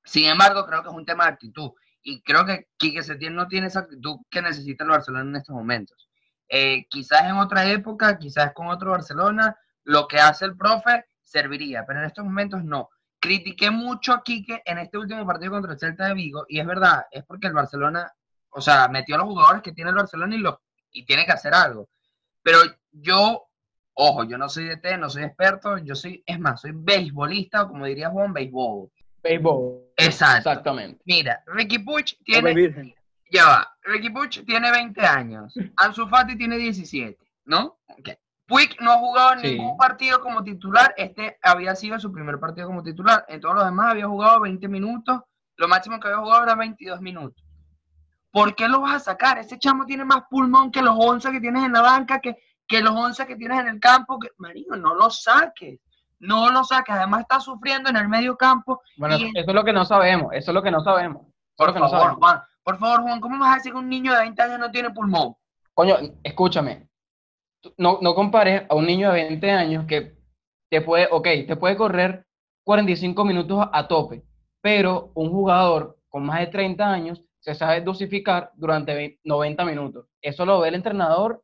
Sin 0.03 0.25
embargo, 0.25 0.65
creo 0.65 0.81
que 0.81 0.89
es 0.89 0.95
un 0.95 1.05
tema 1.05 1.25
de 1.25 1.31
actitud 1.31 1.71
y 2.01 2.21
creo 2.21 2.45
que 2.45 2.67
Quique 2.77 3.03
Setién 3.03 3.35
no 3.35 3.47
tiene 3.47 3.67
esa 3.67 3.81
actitud 3.81 4.17
que 4.29 4.41
necesita 4.41 4.83
el 4.83 4.91
Barcelona 4.91 5.29
en 5.29 5.35
estos 5.37 5.55
momentos. 5.55 6.09
Eh, 6.55 6.85
quizás 6.87 7.23
en 7.23 7.37
otra 7.37 7.67
época, 7.67 8.19
quizás 8.19 8.53
con 8.53 8.67
otro 8.67 8.91
Barcelona, 8.91 9.57
lo 9.85 10.07
que 10.07 10.19
hace 10.19 10.45
el 10.45 10.55
profe 10.55 11.05
serviría, 11.23 11.83
pero 11.83 11.97
en 11.97 12.05
estos 12.05 12.23
momentos 12.23 12.63
no. 12.63 12.91
Critiqué 13.19 13.71
mucho 13.71 14.13
a 14.13 14.21
Quique 14.21 14.61
en 14.63 14.77
este 14.77 14.99
último 14.99 15.25
partido 15.25 15.49
contra 15.49 15.73
el 15.73 15.79
Celta 15.79 16.05
de 16.05 16.13
Vigo, 16.13 16.45
y 16.47 16.59
es 16.59 16.67
verdad, 16.67 17.07
es 17.09 17.23
porque 17.23 17.47
el 17.47 17.53
Barcelona, 17.53 18.13
o 18.51 18.61
sea, 18.61 18.87
metió 18.87 19.15
a 19.15 19.17
los 19.17 19.29
jugadores 19.29 19.63
que 19.63 19.71
tiene 19.71 19.89
el 19.89 19.95
Barcelona 19.95 20.35
y, 20.35 20.37
los, 20.37 20.57
y 20.91 21.03
tiene 21.07 21.25
que 21.25 21.31
hacer 21.31 21.55
algo. 21.55 21.89
Pero 22.43 22.59
yo, 22.91 23.47
ojo, 23.95 24.23
yo 24.25 24.37
no 24.37 24.47
soy 24.47 24.65
de 24.65 24.77
T, 24.77 24.95
no 24.99 25.09
soy 25.09 25.23
experto, 25.23 25.79
yo 25.79 25.95
soy, 25.95 26.21
es 26.23 26.39
más, 26.39 26.61
soy 26.61 26.73
beisbolista, 26.75 27.63
o 27.63 27.69
como 27.69 27.87
diría 27.87 28.11
Juan, 28.11 28.31
béisbol. 28.31 28.91
Béisbol. 29.23 29.85
Exacto. 29.97 30.49
Exactamente. 30.51 31.01
Mira, 31.05 31.43
Ricky 31.47 31.77
Hombre 31.77 32.13
tiene. 32.23 32.95
Ya 33.33 33.45
va. 33.47 33.75
Ricky 33.83 34.09
Puig 34.11 34.45
tiene 34.45 34.71
20 34.71 35.01
años. 35.05 35.53
Ansu 35.77 36.07
Fati 36.07 36.37
tiene 36.37 36.57
17, 36.57 37.17
¿no? 37.45 37.79
Ok. 37.87 38.09
Puig 38.47 38.75
no 38.81 38.91
ha 38.91 38.97
jugado 38.97 39.39
Sí. 39.39 39.51
ningún 39.57 39.75
partido 39.77 40.21
como 40.21 40.43
titular. 40.43 40.93
Este 40.97 41.37
había 41.41 41.75
sido 41.75 41.99
su 41.99 42.11
primer 42.11 42.39
partido 42.39 42.67
como 42.67 42.83
titular. 42.83 43.25
En 43.27 43.41
todos 43.41 43.55
los 43.55 43.65
demás 43.65 43.91
había 43.91 44.07
jugado 44.07 44.41
20 44.41 44.67
minutos. 44.67 45.21
Lo 45.57 45.67
máximo 45.67 45.99
que 45.99 46.07
había 46.07 46.19
jugado 46.19 46.43
era 46.43 46.55
22 46.55 47.01
minutos. 47.01 47.43
¿Por 48.31 48.55
qué 48.55 48.67
lo 48.67 48.81
vas 48.81 48.95
a 48.95 48.99
sacar? 48.99 49.37
Ese 49.37 49.59
chamo 49.59 49.85
tiene 49.85 50.05
más 50.05 50.23
pulmón 50.29 50.71
que 50.71 50.81
los 50.81 50.95
11 50.97 51.31
que 51.31 51.39
tienes 51.39 51.63
en 51.63 51.73
la 51.73 51.81
banca, 51.81 52.19
que, 52.19 52.35
que 52.67 52.81
los 52.81 52.93
11 52.95 53.27
que 53.27 53.35
tienes 53.35 53.59
en 53.59 53.67
el 53.67 53.79
campo. 53.79 54.19
Que, 54.19 54.29
marido, 54.37 54.75
no 54.75 54.95
lo 54.95 55.09
saques. 55.09 55.79
No 56.19 56.49
lo 56.51 56.63
saques. 56.63 56.95
Además 56.95 57.21
está 57.21 57.39
sufriendo 57.39 57.89
en 57.89 57.95
el 57.97 58.07
medio 58.09 58.35
campo. 58.35 58.81
Bueno, 58.97 59.17
Y- 59.17 59.31
eso 59.37 59.49
es 59.49 59.53
lo 59.55 59.63
que 59.63 59.73
no 59.73 59.85
sabemos. 59.85 60.33
Eso 60.33 60.51
es 60.51 60.55
lo 60.55 60.63
que 60.63 60.71
no 60.71 60.83
sabemos. 60.83 61.27
Por 61.55 61.67
no 61.67 61.73
favor, 61.73 61.89
sabemos. 61.89 62.17
Juan. 62.19 62.41
Por 62.63 62.77
favor, 62.77 63.01
Juan, 63.01 63.19
¿cómo 63.19 63.37
vas 63.39 63.53
a 63.53 63.55
decir 63.57 63.71
que 63.73 63.77
un 63.77 63.89
niño 63.89 64.13
de 64.13 64.19
20 64.19 64.41
años 64.41 64.59
no 64.59 64.71
tiene 64.71 64.89
pulmón? 64.91 65.35
Coño, 65.73 65.95
escúchame. 66.23 66.87
No, 67.77 67.99
no 68.01 68.13
compares 68.13 68.63
a 68.69 68.75
un 68.75 68.85
niño 68.85 69.11
de 69.11 69.23
20 69.23 69.51
años 69.51 69.85
que 69.85 70.15
te 70.69 70.81
puede, 70.81 71.07
ok, 71.11 71.27
te 71.47 71.55
puede 71.55 71.75
correr 71.77 72.25
45 72.63 73.25
minutos 73.25 73.67
a 73.71 73.87
tope, 73.87 74.23
pero 74.61 75.11
un 75.15 75.29
jugador 75.29 75.97
con 76.09 76.25
más 76.25 76.39
de 76.39 76.47
30 76.47 76.89
años 76.91 77.21
se 77.39 77.55
sabe 77.55 77.81
dosificar 77.81 78.51
durante 78.55 78.93
ve- 78.93 79.19
90 79.23 79.65
minutos. 79.65 80.07
Eso 80.21 80.45
lo 80.45 80.59
ve 80.61 80.69
el 80.69 80.75
entrenador 80.75 81.43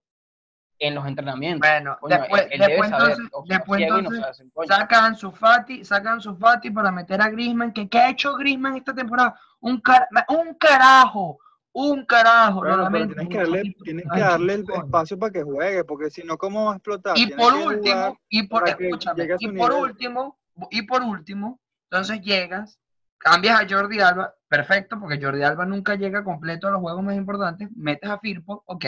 en 0.80 0.96
los 0.96 1.06
entrenamientos. 1.06 1.68
Bueno, 1.70 1.98
Coño, 2.00 2.18
después, 2.20 2.42
él- 2.44 2.48
él 2.54 2.60
debe 2.60 2.72
después 2.72 2.90
saber, 2.90 3.18
entonces, 3.20 3.50
después 3.50 3.82
no 3.90 3.98
entonces 4.00 4.26
sacan 4.68 5.16
su 5.18 5.32
Fati, 5.32 5.84
sacan 5.86 6.22
su 6.22 6.36
Fati 6.38 6.72
para 6.72 6.92
meter 6.92 7.22
a 7.22 7.30
Griezmann, 7.30 7.74
que 7.74 7.90
¿qué 7.90 8.00
ha 8.00 8.10
hecho 8.10 8.36
Griezmann 8.36 8.78
esta 8.78 8.94
temporada? 8.94 9.38
Un, 9.62 9.82
car- 9.82 10.08
un 10.30 10.54
carajo, 10.56 11.40
un 11.74 12.06
carajo. 12.06 12.60
Bueno, 12.60 12.88
pero 12.92 13.08
tienes 13.08 13.30
que 13.30 13.38
darle, 13.38 13.76
tienes 13.84 14.06
Ay, 14.10 14.22
que 14.22 14.28
darle 14.28 14.54
el 14.54 14.66
espacio 14.70 15.20
para 15.20 15.32
que 15.32 15.44
juegue, 15.44 15.84
porque 15.84 16.10
si 16.10 16.24
no, 16.24 16.38
¿cómo 16.38 16.66
va 16.66 16.74
a 16.74 16.76
explotar? 16.76 17.18
Y 17.18 17.28
por 17.28 17.54
último, 17.54 18.20
y 18.30 18.44
por, 18.48 18.70
escúchame, 18.70 19.28
y 19.40 19.48
por 19.48 19.72
nivel. 19.72 19.84
último, 19.84 20.40
y 20.72 20.82
por 20.84 21.04
último, 21.04 21.60
entonces 21.90 22.22
llegas, 22.22 22.80
cambias 23.18 23.60
a 23.62 23.68
Jordi 23.70 24.00
Alba, 24.00 24.34
perfecto, 24.48 25.00
porque 25.00 25.22
Jordi 25.22 25.44
Alba 25.44 25.66
nunca 25.66 25.96
llega 25.96 26.24
completo 26.24 26.68
a 26.68 26.72
los 26.72 26.82
juegos 26.82 27.04
más 27.04 27.16
importantes, 27.16 27.70
metes 27.76 28.10
a 28.10 28.20
Firpo, 28.20 28.64
ok, 28.66 28.86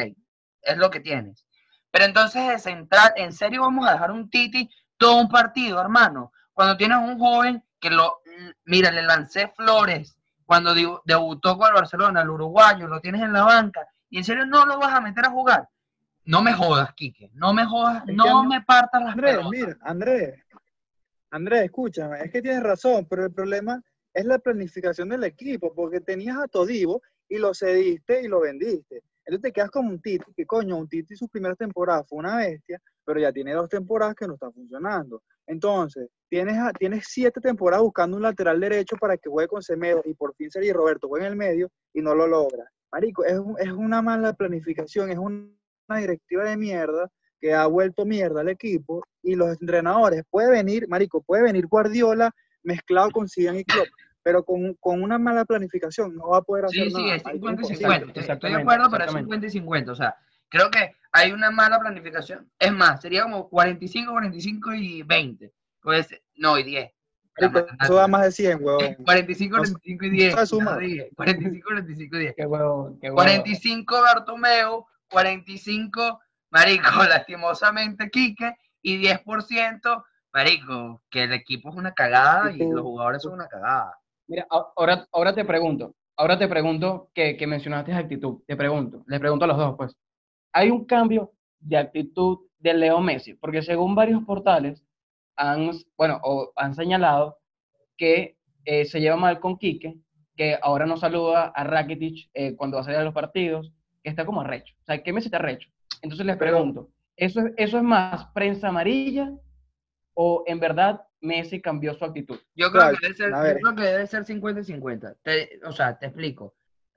es 0.61 0.78
lo 0.78 0.89
que 0.89 1.01
tienes. 1.01 1.45
Pero 1.91 2.05
entonces 2.05 2.47
de 2.47 2.59
central, 2.59 3.11
¿en 3.17 3.34
serio 3.34 3.61
vamos 3.61 3.86
a 3.86 3.91
dejar 3.93 4.11
un 4.11 4.30
Titi 4.30 4.69
todo 4.95 5.19
un 5.19 5.28
partido, 5.28 5.82
hermano? 5.82 6.32
Cuando 6.53 6.78
tienes 6.78 6.97
un 6.99 7.19
joven 7.19 7.63
que 7.80 7.89
lo, 7.89 8.22
mira, 8.65 8.91
le 8.91 9.01
lancé 9.01 9.49
flores 9.49 10.17
cuando 10.51 10.73
debutó 11.05 11.57
con 11.57 11.69
el 11.69 11.73
Barcelona, 11.75 12.23
el 12.23 12.29
uruguayo, 12.29 12.85
lo 12.85 12.99
tienes 12.99 13.21
en 13.21 13.31
la 13.31 13.43
banca, 13.43 13.87
y 14.09 14.17
en 14.17 14.25
serio 14.25 14.45
no 14.45 14.65
lo 14.65 14.79
vas 14.79 14.93
a 14.93 14.99
meter 14.99 15.23
a 15.23 15.29
jugar. 15.29 15.65
No 16.25 16.41
me 16.41 16.51
jodas, 16.51 16.93
Quique, 16.93 17.31
no 17.35 17.53
me 17.53 17.65
jodas, 17.65 18.03
Es 18.05 18.13
no 18.13 18.43
me 18.43 18.61
partas 18.61 19.01
las 19.01 19.13
Andrés, 19.13 19.37
mira, 19.49 19.77
Andrés, 19.79 20.43
Andrés, 21.29 21.63
escúchame, 21.63 22.19
es 22.19 22.31
que 22.31 22.41
tienes 22.41 22.61
razón, 22.63 23.07
pero 23.09 23.23
el 23.23 23.31
problema 23.31 23.81
es 24.13 24.25
la 24.25 24.39
planificación 24.39 25.07
del 25.07 25.23
equipo, 25.23 25.73
porque 25.73 26.01
tenías 26.01 26.37
a 26.37 26.49
Todivo 26.49 27.01
y 27.29 27.37
lo 27.37 27.53
cediste 27.53 28.21
y 28.21 28.27
lo 28.27 28.41
vendiste. 28.41 29.03
Entonces 29.23 29.43
te 29.43 29.53
quedas 29.53 29.71
como 29.71 29.89
un 29.89 30.01
Titi, 30.01 30.33
que 30.35 30.45
coño, 30.45 30.75
un 30.75 30.89
Titi 30.89 31.15
sus 31.15 31.29
primeras 31.29 31.57
temporadas 31.57 32.05
fue 32.09 32.19
una 32.19 32.35
bestia, 32.35 32.77
pero 33.05 33.21
ya 33.21 33.31
tiene 33.31 33.53
dos 33.53 33.69
temporadas 33.69 34.15
que 34.15 34.27
no 34.27 34.33
están 34.33 34.51
funcionando. 34.51 35.23
Entonces, 35.47 36.09
tienes, 36.32 36.57
a- 36.57 36.71
tienes 36.71 37.03
siete 37.09 37.41
temporadas 37.41 37.84
buscando 37.84 38.15
un 38.15 38.23
lateral 38.23 38.57
derecho 38.61 38.95
para 38.95 39.17
que 39.17 39.29
juegue 39.29 39.49
con 39.49 39.61
Semedo 39.61 40.01
y 40.05 40.13
por 40.13 40.34
fin 40.36 40.49
Sergio 40.49 40.73
Roberto 40.73 41.09
juegue 41.09 41.25
en 41.25 41.34
el 41.34 41.38
medio 41.38 41.69
y 41.93 42.01
no 42.01 42.15
lo 42.15 42.25
logra. 42.25 42.63
Marico, 42.89 43.25
es, 43.25 43.38
un- 43.38 43.57
es 43.59 43.69
una 43.69 44.01
mala 44.01 44.32
planificación, 44.32 45.11
es 45.11 45.17
un- 45.17 45.59
una 45.89 45.99
directiva 45.99 46.45
de 46.45 46.55
mierda 46.55 47.09
que 47.38 47.53
ha 47.53 47.65
vuelto 47.67 48.05
mierda 48.05 48.39
al 48.41 48.47
equipo 48.49 49.03
y 49.21 49.36
los 49.36 49.59
entrenadores, 49.59 50.23
puede 50.29 50.49
venir, 50.49 50.88
Marico, 50.88 51.21
puede 51.21 51.43
venir 51.43 51.67
Guardiola 51.67 52.32
mezclado 52.63 53.11
con 53.11 53.27
Zidane 53.27 53.59
y 53.59 53.65
Klopp, 53.65 53.88
pero 54.23 54.45
con, 54.45 54.73
con 54.75 55.03
una 55.03 55.17
mala 55.17 55.43
planificación 55.43 56.15
no 56.15 56.29
va 56.29 56.38
a 56.38 56.41
poder 56.43 56.65
hacer 56.65 56.86
Sí, 56.86 56.91
sí, 56.91 57.09
es 57.09 57.23
marico, 57.25 57.47
50 57.49 57.61
y 57.61 57.65
imposible. 57.65 57.77
50. 57.99 58.19
Estoy- 58.21 58.49
de 58.51 58.55
acuerdo, 58.61 58.89
pero 58.89 59.03
es 59.03 59.09
exactamente. 59.09 59.19
50 59.25 59.47
y 59.47 59.49
50. 59.49 59.91
O 59.91 59.95
sea, 59.95 60.15
creo 60.47 60.69
que 60.71 60.95
hay 61.11 61.32
una 61.34 61.51
mala 61.51 61.77
planificación. 61.79 62.49
Es 62.57 62.71
más, 62.71 63.01
sería 63.01 63.23
como 63.23 63.49
45, 63.49 64.11
45 64.13 64.73
y 64.75 65.01
20. 65.03 65.51
Pues, 65.82 66.09
no, 66.36 66.57
y 66.57 66.63
10. 66.63 66.91
La 67.38 67.49
Marico, 67.49 67.73
eso 67.82 67.95
da 67.95 68.07
más 68.07 68.23
de 68.23 68.32
100, 68.32 68.59
huevón. 68.63 68.95
45, 69.05 69.57
No 69.57 69.63
45 69.63 70.05
y 70.05 70.09
10. 70.09 70.34
sabes 70.34 70.49
sumar. 70.49 70.73
no 70.75 70.79
dije, 70.79 71.09
45, 71.15 71.65
45 71.65 72.15
y 72.15 72.19
10. 72.19 72.36
Qué 72.36 72.45
huevo, 72.45 72.97
qué 72.99 73.07
huevo. 73.07 73.15
45 73.15 74.01
Bartomeu, 74.01 74.86
45, 75.09 76.19
Marico, 76.51 76.84
lastimosamente 77.09 78.09
Quique, 78.09 78.55
y 78.82 79.01
10%, 79.01 80.03
Marico, 80.34 81.01
que 81.09 81.23
el 81.23 81.34
equipo 81.34 81.69
es 81.69 81.75
una 81.75 81.93
cagada 81.93 82.51
y 82.51 82.57
los 82.57 82.82
jugadores 82.82 83.21
son 83.23 83.34
una 83.34 83.47
cagada. 83.47 83.97
Mira, 84.27 84.45
ahora, 84.49 85.07
ahora 85.11 85.34
te 85.34 85.45
pregunto, 85.45 85.95
ahora 86.17 86.38
te 86.38 86.47
pregunto 86.47 87.09
que, 87.13 87.36
que 87.38 87.47
mencionaste 87.47 87.93
actitud, 87.93 88.41
te 88.47 88.55
pregunto, 88.55 89.03
les 89.07 89.19
pregunto 89.19 89.45
a 89.45 89.47
los 89.49 89.57
dos, 89.57 89.75
pues, 89.77 89.95
¿hay 90.53 90.69
un 90.69 90.86
cambio 90.86 91.34
de 91.59 91.77
actitud 91.77 92.39
de 92.59 92.73
Leo 92.73 92.99
Messi? 93.01 93.34
Porque 93.34 93.61
según 93.61 93.93
varios 93.95 94.23
portales 94.23 94.82
han, 95.49 95.71
bueno, 95.97 96.19
o 96.23 96.51
han 96.55 96.75
señalado 96.75 97.37
que 97.97 98.37
eh, 98.65 98.85
se 98.85 98.99
lleva 99.01 99.17
mal 99.17 99.39
con 99.39 99.57
Quique, 99.57 99.95
que 100.35 100.57
ahora 100.61 100.85
no 100.85 100.97
saluda 100.97 101.47
a 101.55 101.63
Rakitic 101.63 102.29
eh, 102.33 102.55
cuando 102.55 102.77
va 102.77 102.81
a 102.81 102.85
salir 102.85 102.99
a 102.99 103.03
los 103.03 103.13
partidos, 103.13 103.71
que 104.03 104.09
está 104.09 104.25
como 104.25 104.41
arrecho. 104.41 104.73
O 104.81 104.85
sea, 104.85 105.01
que 105.03 105.13
Messi 105.13 105.27
está 105.27 105.37
arrecho. 105.37 105.69
Entonces 106.01 106.25
les 106.25 106.37
pregunto, 106.37 106.89
¿eso, 107.15 107.41
es- 107.41 107.53
¿eso 107.57 107.77
es 107.77 107.83
más 107.83 108.27
prensa 108.33 108.69
amarilla 108.69 109.31
o 110.13 110.43
en 110.47 110.59
verdad 110.59 111.01
Messi 111.21 111.61
cambió 111.61 111.93
su 111.93 112.05
actitud? 112.05 112.39
Yo 112.55 112.71
creo 112.71 112.83
Claro, 112.83 112.97
que 112.97 113.07
debe 113.07 113.15
ser, 113.15 113.29
yo 113.31 113.59
creo 113.61 113.75
que 113.75 113.81
debe 113.83 114.07
ser 114.07 114.25
50 114.25 114.61
y 114.61 114.63
50. 114.65 115.15
Te- 115.23 115.59
o 115.65 115.71
sea, 115.71 115.97
te 115.97 116.07
explico. 116.07 116.55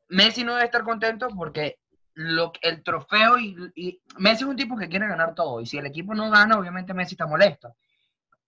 Messi 0.09 0.45
no 0.45 0.53
debe 0.55 0.67
estar 0.67 0.85
contento 0.85 1.29
porque 1.37 1.79
lo, 2.15 2.53
el 2.63 2.83
trofeo 2.83 3.39
y, 3.39 3.57
y 3.75 4.01
Messi 4.19 4.45
es 4.45 4.51
un 4.51 4.57
tipo 4.57 4.77
que 4.77 4.89
quiere 4.89 5.09
ganar 5.09 5.35
todo. 5.35 5.61
Y 5.61 5.67
si 5.67 5.79
el 5.79 5.87
equipo 5.87 6.15
no 6.15 6.31
gana, 6.31 6.59
obviamente 6.59 6.95
Messi 6.95 7.15
está 7.15 7.27
molesto. 7.27 7.75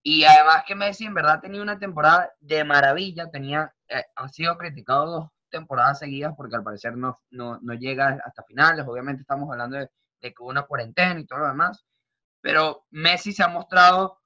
Y 0.09 0.22
además 0.22 0.62
que 0.64 0.76
Messi 0.76 1.04
en 1.04 1.14
verdad 1.14 1.40
tenía 1.40 1.61
una 1.61 1.80
temporada 1.80 2.32
de 2.38 2.62
maravilla, 2.62 3.28
tenía, 3.28 3.74
eh, 3.88 4.04
ha 4.14 4.28
sido 4.28 4.57
criticado 4.57 5.07
dos 5.07 5.30
temporadas 5.50 5.98
seguidas 5.98 6.32
porque 6.36 6.54
al 6.54 6.62
parecer 6.62 6.96
no, 6.96 7.20
no, 7.30 7.59
no 7.61 7.74
llega 7.74 8.16
hasta 8.24 8.44
finales. 8.44 8.86
Obviamente 8.86 9.22
estamos 9.22 9.50
hablando 9.50 9.78
de, 9.78 9.90
de 10.20 10.32
que 10.32 10.40
hubo 10.44 10.50
una 10.50 10.62
cuarentena 10.62 11.18
y 11.18 11.26
todo 11.26 11.40
lo 11.40 11.48
demás. 11.48 11.84
Pero 12.40 12.86
Messi 12.90 13.32
se 13.32 13.42
ha 13.42 13.48
mostrado 13.48 14.20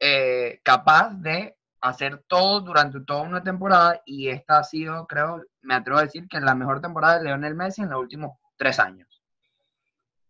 eh, 0.00 0.60
capaz 0.62 1.10
de 1.20 1.54
hacer 1.82 2.24
todo 2.26 2.62
durante 2.62 2.98
toda 3.02 3.24
una 3.24 3.42
temporada 3.42 4.00
y 4.06 4.30
esta 4.30 4.60
ha 4.60 4.64
sido, 4.64 5.06
creo, 5.06 5.42
me 5.60 5.74
atrevo 5.74 5.98
a 5.98 6.04
decir 6.04 6.26
que 6.28 6.40
la 6.40 6.54
mejor 6.54 6.80
temporada 6.80 7.18
de 7.18 7.24
Lionel 7.24 7.54
Messi 7.54 7.82
en 7.82 7.90
los 7.90 8.00
últimos 8.00 8.38
tres 8.56 8.80
años. 8.80 9.22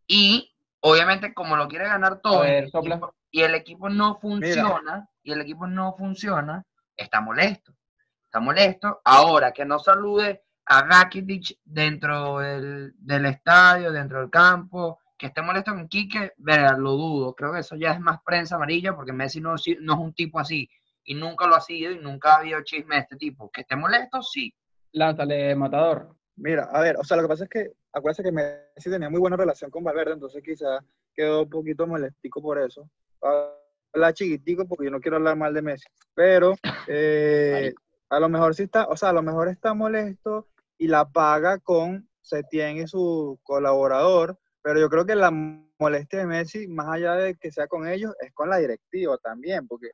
Y 0.09 0.53
obviamente 0.81 1.33
como 1.33 1.55
lo 1.55 1.69
quiere 1.69 1.85
ganar 1.85 2.21
todo 2.21 2.41
A 2.41 2.47
ver, 2.47 2.71
sopla. 2.71 2.99
Y 3.35 3.43
el 3.43 3.57
equipo 3.57 3.89
no 3.89 4.21
funciona, 4.21 5.09
y 5.25 5.33
el 5.33 5.41
equipo 5.41 5.67
no 5.67 5.97
funciona, 5.97 6.65
está 6.97 7.21
molesto. 7.21 7.75
Está 8.27 8.39
molesto. 8.39 9.01
Ahora 9.05 9.51
que 9.51 9.65
no 9.65 9.81
salude 9.81 10.45
a 10.67 10.83
Rakitic 10.83 11.59
dentro 11.65 12.39
del, 12.39 12.93
del 12.97 13.27
estadio, 13.27 13.91
dentro 13.91 14.21
del 14.21 14.31
campo, 14.31 15.01
que 15.19 15.27
esté 15.27 15.43
molesto 15.43 15.73
con 15.73 15.89
Quique, 15.89 16.35
verga, 16.37 16.77
lo 16.79 16.93
dudo. 16.93 17.35
Creo 17.35 17.53
que 17.53 17.59
eso 17.59 17.75
ya 17.75 17.91
es 17.91 17.99
más 17.99 18.21
prensa 18.25 18.55
amarilla 18.55 18.95
porque 18.95 19.13
Messi 19.13 19.41
no, 19.41 19.57
no 19.81 19.93
es 19.95 19.99
un 19.99 20.15
tipo 20.15 20.39
así. 20.39 20.71
Y 21.03 21.15
nunca 21.15 21.49
lo 21.49 21.57
ha 21.57 21.61
sido 21.61 21.91
y 21.91 21.99
nunca 21.99 22.35
ha 22.35 22.39
habido 22.39 22.63
chisme 22.63 22.95
de 22.95 23.01
este 23.01 23.17
tipo. 23.17 23.51
Que 23.51 23.63
esté 23.63 23.75
molesto, 23.75 24.23
sí. 24.23 24.55
Lánzale, 24.93 25.57
matador. 25.57 26.15
Mira, 26.37 26.69
a 26.73 26.81
ver, 26.81 26.99
o 26.99 27.03
sea, 27.03 27.17
lo 27.17 27.25
que 27.25 27.29
pasa 27.31 27.45
es 27.45 27.51
que, 27.51 27.73
acuérdense 27.93 28.23
que 28.23 28.31
Messi 28.31 28.91
tenía 28.91 29.11
muy 29.11 29.19
buena 29.19 29.37
relación 29.37 29.73
con 29.73 29.83
Valverde, 29.83 30.13
entonces 30.13 30.41
quizás 30.41 30.85
quedó 31.13 31.43
un 31.43 31.51
poquito 31.51 31.85
molestico 31.85 32.41
por 32.41 32.59
eso. 32.59 32.89
Habla 33.25 34.13
chiquitico 34.13 34.67
porque 34.67 34.87
yo 34.87 34.91
no 34.91 35.01
quiero 35.01 35.17
hablar 35.17 35.37
mal 35.37 35.55
de 35.55 35.63
Messi, 35.63 35.87
pero 36.15 36.55
eh, 36.89 37.73
a 38.11 38.21
lo 38.21 38.29
mejor 38.29 38.55
sí 38.55 38.65
está, 38.65 38.87
o 38.87 38.97
sea, 38.97 39.11
a 39.11 39.13
lo 39.13 39.23
mejor 39.23 39.49
está 39.49 39.75
molesto 39.75 40.49
y 40.79 40.89
la 40.89 41.11
paga 41.11 41.59
con 41.59 42.09
Setién 42.21 42.79
y 42.79 42.87
su 42.87 43.39
colaborador, 43.43 44.39
pero 44.63 44.81
yo 44.81 44.89
creo 44.89 45.05
que 45.05 45.15
la 45.15 45.31
molestia 45.79 46.21
de 46.21 46.27
Messi, 46.27 46.67
más 46.67 46.89
allá 46.89 47.15
de 47.15 47.35
que 47.37 47.51
sea 47.51 47.67
con 47.67 47.87
ellos, 47.87 48.15
es 48.21 48.33
con 48.33 48.49
la 48.49 48.59
directiva 48.59 49.17
también, 49.19 49.67
porque 49.67 49.91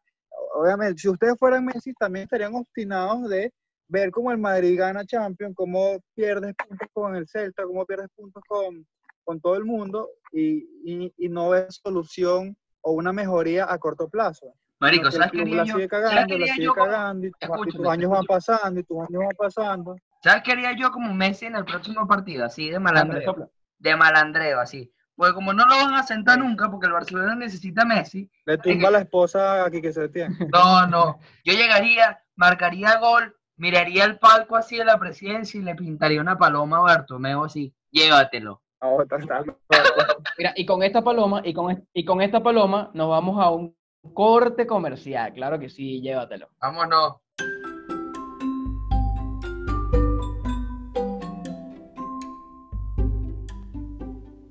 obviamente 0.54 1.00
si 1.00 1.08
ustedes 1.08 1.36
fueran 1.38 1.64
Messi 1.64 1.92
también 1.94 2.24
estarían 2.24 2.54
obstinados 2.54 3.28
de 3.28 3.52
ver 3.88 4.10
cómo 4.10 4.30
el 4.30 4.38
Madrid 4.38 4.78
gana 4.78 5.04
Champions, 5.04 5.54
cómo 5.56 5.98
pierdes 6.14 6.54
puntos 6.54 6.88
con 6.92 7.16
el 7.16 7.26
Celta, 7.28 7.64
cómo 7.64 7.84
pierdes 7.84 8.08
puntos 8.14 8.42
con, 8.46 8.86
con 9.24 9.40
todo 9.40 9.56
el 9.56 9.64
mundo 9.64 10.08
y, 10.32 10.58
y, 10.84 11.12
y 11.16 11.28
no 11.28 11.50
ves 11.50 11.80
solución 11.82 12.56
o 12.82 12.92
una 12.92 13.12
mejoría 13.12 13.70
a 13.72 13.78
corto 13.78 14.08
plazo. 14.08 14.54
Marico, 14.78 15.10
¿sabes 15.10 15.32
qué 15.32 15.44
la 15.44 15.64
yo? 15.64 15.74
sigue 15.74 15.88
¿Sabes 15.88 15.88
cagando, 15.88 16.38
la 16.38 16.46
sigue 16.46 16.68
cagando 16.74 17.26
y, 17.26 17.30
tu- 17.32 17.64
y 17.66 17.70
tus 17.72 17.86
años 17.88 18.10
van 18.10 18.24
pasando 18.24 18.80
y 18.80 18.84
tus 18.84 18.98
años 18.98 19.22
van 19.26 19.36
pasando. 19.36 19.96
¿Sabes 20.22 20.42
qué 20.42 20.52
haría 20.52 20.72
yo 20.72 20.90
como 20.90 21.12
Messi 21.14 21.46
en 21.46 21.56
el 21.56 21.64
próximo 21.64 22.06
partido? 22.06 22.44
Así 22.46 22.70
de 22.70 22.78
malandreo. 22.78 23.50
De 23.78 23.96
malandreo, 23.96 24.60
así. 24.60 24.92
Porque 25.16 25.34
como 25.34 25.52
no 25.52 25.66
lo 25.66 25.76
van 25.76 25.94
a 25.94 26.02
sentar 26.02 26.38
nunca, 26.38 26.70
porque 26.70 26.86
el 26.86 26.92
Barcelona 26.94 27.34
necesita 27.34 27.82
a 27.82 27.84
Messi, 27.84 28.30
Le 28.46 28.56
tumba 28.56 28.88
a 28.88 28.92
la 28.92 28.98
esposa 29.00 29.64
aquí 29.66 29.82
que 29.82 29.92
se 29.92 30.08
tiene. 30.08 30.34
No, 30.54 30.86
no. 30.86 31.18
Yo 31.44 31.52
llegaría, 31.52 32.22
marcaría 32.36 32.98
gol, 32.98 33.36
miraría 33.56 34.04
el 34.04 34.18
palco 34.18 34.56
así 34.56 34.78
de 34.78 34.86
la 34.86 34.98
presidencia 34.98 35.60
y 35.60 35.62
le 35.62 35.74
pintaría 35.74 36.22
una 36.22 36.38
paloma 36.38 36.78
a 36.78 36.80
Bartomeu 36.80 37.44
así. 37.44 37.74
Llévatelo. 37.90 38.62
Mira, 40.38 40.52
y 40.56 40.66
con 40.66 40.82
esta 40.82 41.02
paloma, 41.02 41.42
y 41.44 41.52
con, 41.52 41.86
y 41.92 42.04
con 42.04 42.22
esta 42.22 42.42
paloma 42.42 42.90
nos 42.94 43.10
vamos 43.10 43.38
a 43.40 43.50
un 43.50 43.76
corte 44.14 44.66
comercial. 44.66 45.32
Claro 45.32 45.58
que 45.58 45.68
sí, 45.68 46.00
llévatelo. 46.00 46.48
Vámonos. 46.60 47.16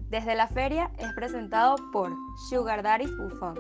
Desde 0.10 0.36
la 0.36 0.48
feria 0.48 0.92
es 0.98 1.14
presentado 1.14 1.76
por 1.92 2.12
Sugar 2.50 2.84
Daddy 2.84 3.06
Buffon. 3.06 3.56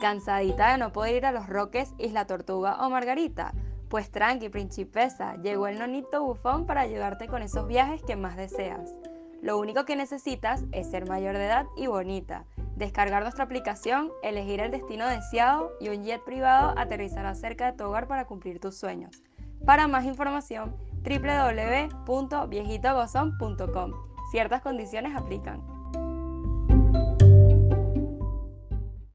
¿Cansadita 0.00 0.72
de 0.72 0.78
no 0.78 0.92
poder 0.92 1.16
ir 1.16 1.26
a 1.26 1.32
los 1.32 1.46
Roques, 1.46 1.94
Isla 1.98 2.26
Tortuga 2.26 2.78
o 2.80 2.88
Margarita? 2.88 3.52
Pues 3.90 4.10
tranqui, 4.10 4.48
principesa, 4.48 5.36
llegó 5.42 5.66
el 5.66 5.78
nonito 5.78 6.22
bufón 6.24 6.64
para 6.64 6.80
ayudarte 6.80 7.26
con 7.26 7.42
esos 7.42 7.66
viajes 7.66 8.02
que 8.02 8.16
más 8.16 8.36
deseas. 8.36 8.94
Lo 9.42 9.58
único 9.58 9.84
que 9.86 9.96
necesitas 9.96 10.64
es 10.72 10.90
ser 10.90 11.08
mayor 11.08 11.38
de 11.38 11.46
edad 11.46 11.64
y 11.74 11.86
bonita, 11.86 12.44
descargar 12.76 13.22
nuestra 13.22 13.44
aplicación, 13.44 14.10
elegir 14.22 14.60
el 14.60 14.70
destino 14.70 15.08
deseado 15.08 15.72
y 15.80 15.88
un 15.88 16.04
jet 16.04 16.22
privado 16.24 16.74
aterrizará 16.76 17.34
cerca 17.34 17.70
de 17.70 17.78
tu 17.78 17.84
hogar 17.84 18.06
para 18.06 18.26
cumplir 18.26 18.60
tus 18.60 18.76
sueños. 18.76 19.22
Para 19.64 19.88
más 19.88 20.04
información, 20.04 20.76
www.viejitogozón.com. 21.02 23.92
Ciertas 24.30 24.60
condiciones 24.60 25.16
aplican. 25.16 25.62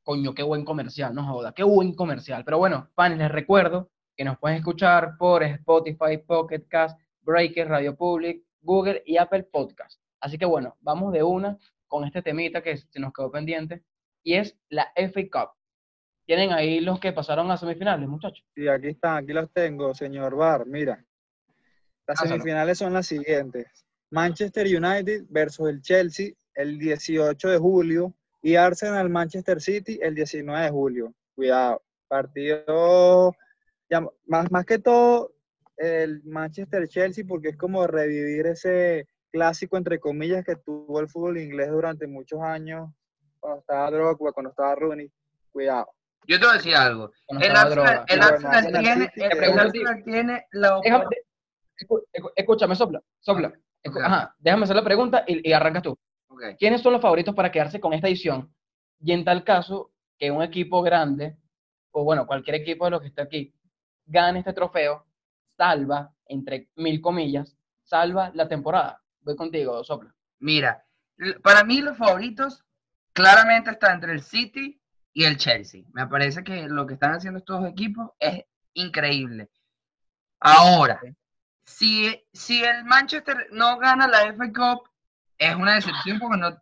Coño, 0.03 0.33
qué 0.33 0.41
buen 0.41 0.65
comercial, 0.65 1.13
no 1.13 1.23
joda, 1.23 1.53
qué 1.53 1.61
buen 1.63 1.93
comercial. 1.93 2.43
Pero 2.45 2.57
bueno, 2.57 2.87
fans, 2.95 3.15
les 3.17 3.31
recuerdo 3.31 3.91
que 4.15 4.23
nos 4.23 4.39
pueden 4.39 4.57
escuchar 4.57 5.17
por 5.17 5.43
Spotify, 5.43 6.17
Pocket 6.17 6.65
Cast, 6.67 6.99
Breaker, 7.21 7.67
Radio 7.67 7.95
Public, 7.95 8.41
Google 8.61 9.03
y 9.05 9.17
Apple 9.17 9.43
Podcast. 9.43 9.99
Así 10.25 10.39
que 10.39 10.45
bueno, 10.45 10.75
vamos 10.81 11.13
de 11.13 11.21
una 11.21 11.55
con 11.85 12.03
este 12.03 12.23
temita 12.23 12.63
que 12.63 12.77
se 12.77 12.99
nos 12.99 13.13
quedó 13.13 13.29
pendiente 13.29 13.83
y 14.23 14.33
es 14.33 14.57
la 14.69 14.91
FA 14.95 15.21
Cup. 15.31 15.49
Tienen 16.25 16.51
ahí 16.51 16.79
los 16.79 16.99
que 16.99 17.13
pasaron 17.13 17.51
a 17.51 17.57
semifinales, 17.57 18.09
muchachos. 18.09 18.43
Sí, 18.55 18.67
aquí 18.67 18.87
están, 18.87 19.17
aquí 19.23 19.33
los 19.33 19.51
tengo, 19.53 19.93
señor 19.93 20.35
Bar. 20.35 20.65
Mira, 20.65 20.95
las 22.07 22.17
Pásalo. 22.17 22.31
semifinales 22.31 22.79
son 22.79 22.93
las 22.93 23.05
siguientes. 23.05 23.67
Manchester 24.09 24.65
United 24.65 25.25
versus 25.29 25.69
el 25.69 25.83
Chelsea 25.83 26.31
el 26.55 26.79
18 26.79 27.47
de 27.47 27.57
julio 27.59 28.11
y 28.41 28.55
Arsenal 28.55 29.07
Manchester 29.09 29.61
City 29.61 29.99
el 30.01 30.15
19 30.15 30.59
de 30.59 30.71
julio. 30.71 31.13
Cuidado, 31.35 31.83
partido 32.07 33.35
ya, 33.91 34.01
más, 34.25 34.51
más 34.51 34.65
que 34.65 34.79
todo 34.79 35.35
el 35.77 36.23
Manchester 36.23 36.87
Chelsea 36.87 37.23
porque 37.27 37.49
es 37.49 37.57
como 37.57 37.85
revivir 37.85 38.47
ese 38.47 39.07
clásico 39.39 39.75
entre 39.75 39.99
comillas 39.99 40.45
que 40.45 40.55
tuvo 40.55 41.01
el 41.01 41.09
fútbol 41.09 41.37
inglés 41.37 41.69
durante 41.69 42.07
muchos 42.07 42.41
años 42.41 42.89
cuando 43.41 43.59
estaba 43.59 43.91
Drogba, 43.91 44.31
cuando 44.31 44.49
estaba 44.51 44.73
Rooney. 44.75 45.11
Cuidado. 45.51 45.87
Yo 46.25 46.39
te 46.39 46.45
voy 46.45 46.53
a 46.53 46.57
decir 46.57 46.73
algo. 46.75 47.11
El 47.27 47.51
Arsenal, 47.55 48.05
el 48.07 48.21
Arsenal 48.21 48.67
tiene, 48.81 49.11
el 49.13 49.29
que- 49.29 49.45
Arsenal 49.59 50.03
tiene 50.05 50.45
la 50.53 50.79
Déjame- 50.81 51.05
opor- 51.05 51.17
escu- 51.77 52.03
escu- 52.13 52.31
escúchame, 52.35 52.75
sopla, 52.75 53.01
sopla. 53.19 53.53
Ajá, 54.03 54.33
déjame 54.39 54.63
hacer 54.63 54.75
la 54.77 54.83
pregunta 54.83 55.23
y, 55.27 55.47
y 55.49 55.53
arrancas 55.53 55.83
tú. 55.83 55.97
¿Quiénes 56.57 56.81
son 56.81 56.93
los 56.93 57.01
favoritos 57.01 57.35
para 57.35 57.51
quedarse 57.51 57.79
con 57.79 57.93
esta 57.93 58.07
edición? 58.07 58.51
Y 59.01 59.11
en 59.11 59.23
tal 59.25 59.43
caso, 59.43 59.91
que 60.17 60.31
un 60.31 60.41
equipo 60.41 60.81
grande, 60.81 61.37
o 61.91 62.03
bueno, 62.05 62.25
cualquier 62.25 62.55
equipo 62.55 62.85
de 62.85 62.91
los 62.91 63.01
que 63.01 63.07
está 63.09 63.23
aquí, 63.23 63.53
gane 64.05 64.39
este 64.39 64.53
trofeo, 64.53 65.05
salva, 65.57 66.11
entre 66.27 66.69
mil 66.75 66.99
comillas, 67.01 67.55
salva 67.83 68.31
la 68.33 68.47
temporada. 68.47 69.01
Voy 69.25 69.35
contigo, 69.35 69.83
sopla. 69.83 70.13
Mira, 70.39 70.85
para 71.41 71.63
mí 71.63 71.81
los 71.81 71.97
favoritos 71.97 72.63
claramente 73.11 73.71
están 73.71 73.95
entre 73.95 74.13
el 74.13 74.21
City 74.21 74.79
y 75.13 75.23
el 75.25 75.37
Chelsea. 75.37 75.83
Me 75.93 76.05
parece 76.05 76.43
que 76.43 76.67
lo 76.67 76.85
que 76.85 76.93
están 76.93 77.13
haciendo 77.13 77.39
estos 77.39 77.65
equipos 77.67 78.11
es 78.19 78.43
increíble. 78.73 79.49
Ahora, 80.39 81.01
si, 81.65 82.23
si 82.31 82.63
el 82.63 82.85
Manchester 82.85 83.47
no 83.51 83.79
gana 83.79 84.07
la 84.07 84.31
FA 84.33 84.53
Cup, 84.53 84.89
es 85.37 85.55
una 85.55 85.73
decepción 85.73 86.19
porque 86.19 86.37
no... 86.37 86.61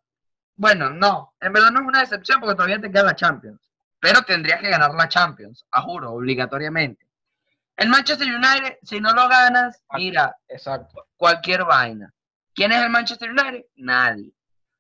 Bueno, 0.56 0.90
no, 0.90 1.34
en 1.42 1.52
verdad 1.52 1.72
no 1.72 1.82
es 1.82 1.88
una 1.88 2.00
decepción 2.00 2.40
porque 2.40 2.56
todavía 2.56 2.80
te 2.80 2.90
queda 2.90 3.04
la 3.04 3.16
Champions. 3.16 3.74
Pero 4.00 4.22
tendrías 4.22 4.62
que 4.62 4.70
ganar 4.70 4.94
la 4.94 5.10
Champions, 5.10 5.66
a 5.72 5.82
juro, 5.82 6.14
obligatoriamente. 6.14 7.06
El 7.76 7.90
Manchester 7.90 8.28
United, 8.28 8.78
si 8.84 9.02
no 9.02 9.12
lo 9.14 9.28
ganas, 9.28 9.84
mira, 9.98 10.38
Exacto. 10.48 11.08
cualquier 11.18 11.66
vaina. 11.66 12.14
¿Quién 12.54 12.72
es 12.72 12.82
el 12.84 12.90
Manchester 12.90 13.30
United? 13.32 13.66
Nadie. 13.76 14.32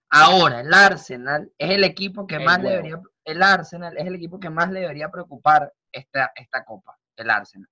Ahora, 0.10 0.62
el 0.62 0.74
Arsenal 0.74 1.52
es 1.58 1.72
el 1.72 1.84
equipo 1.84 2.28
que 2.28 2.36
El 2.36 2.46
más 2.46 2.58
huevo. 2.60 2.70
debería, 2.70 3.02
el 3.26 3.42
Arsenal 3.42 3.98
es 3.98 4.06
el 4.06 4.16
equipo 4.16 4.40
que 4.40 4.50
más 4.50 4.72
le 4.72 4.82
debería 4.82 5.10
preocupar 5.10 5.74
esta, 5.92 6.32
esta 6.36 6.64
copa, 6.64 6.98
el 7.16 7.30
Arsenal. 7.30 7.68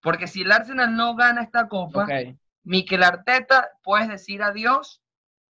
Porque 0.00 0.28
si 0.28 0.42
el 0.42 0.52
Arsenal 0.52 0.94
no 0.94 1.16
gana 1.16 1.42
esta 1.42 1.66
copa, 1.68 2.04
Ok. 2.04 2.36
Mikel 2.64 3.02
Arteta, 3.02 3.70
puedes 3.82 4.08
decir 4.08 4.42
adiós 4.42 5.02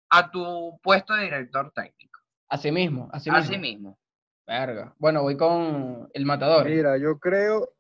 a 0.10 0.30
tu 0.30 0.80
puesto 0.84 1.14
de 1.16 1.24
director 1.24 1.72
técnico. 1.74 2.20
Así 2.48 2.72
mismo, 2.72 3.10
así 3.12 3.30
mismo. 3.32 3.44
Así 3.44 3.58
mismo. 3.58 4.00
Verga. 4.46 4.94
Bueno, 4.98 5.24
voy 5.24 5.36
con 5.36 6.10
el 6.14 6.26
matador. 6.26 6.66
Mira, 6.70 6.98
yo 6.98 7.18
creo, 7.20 7.74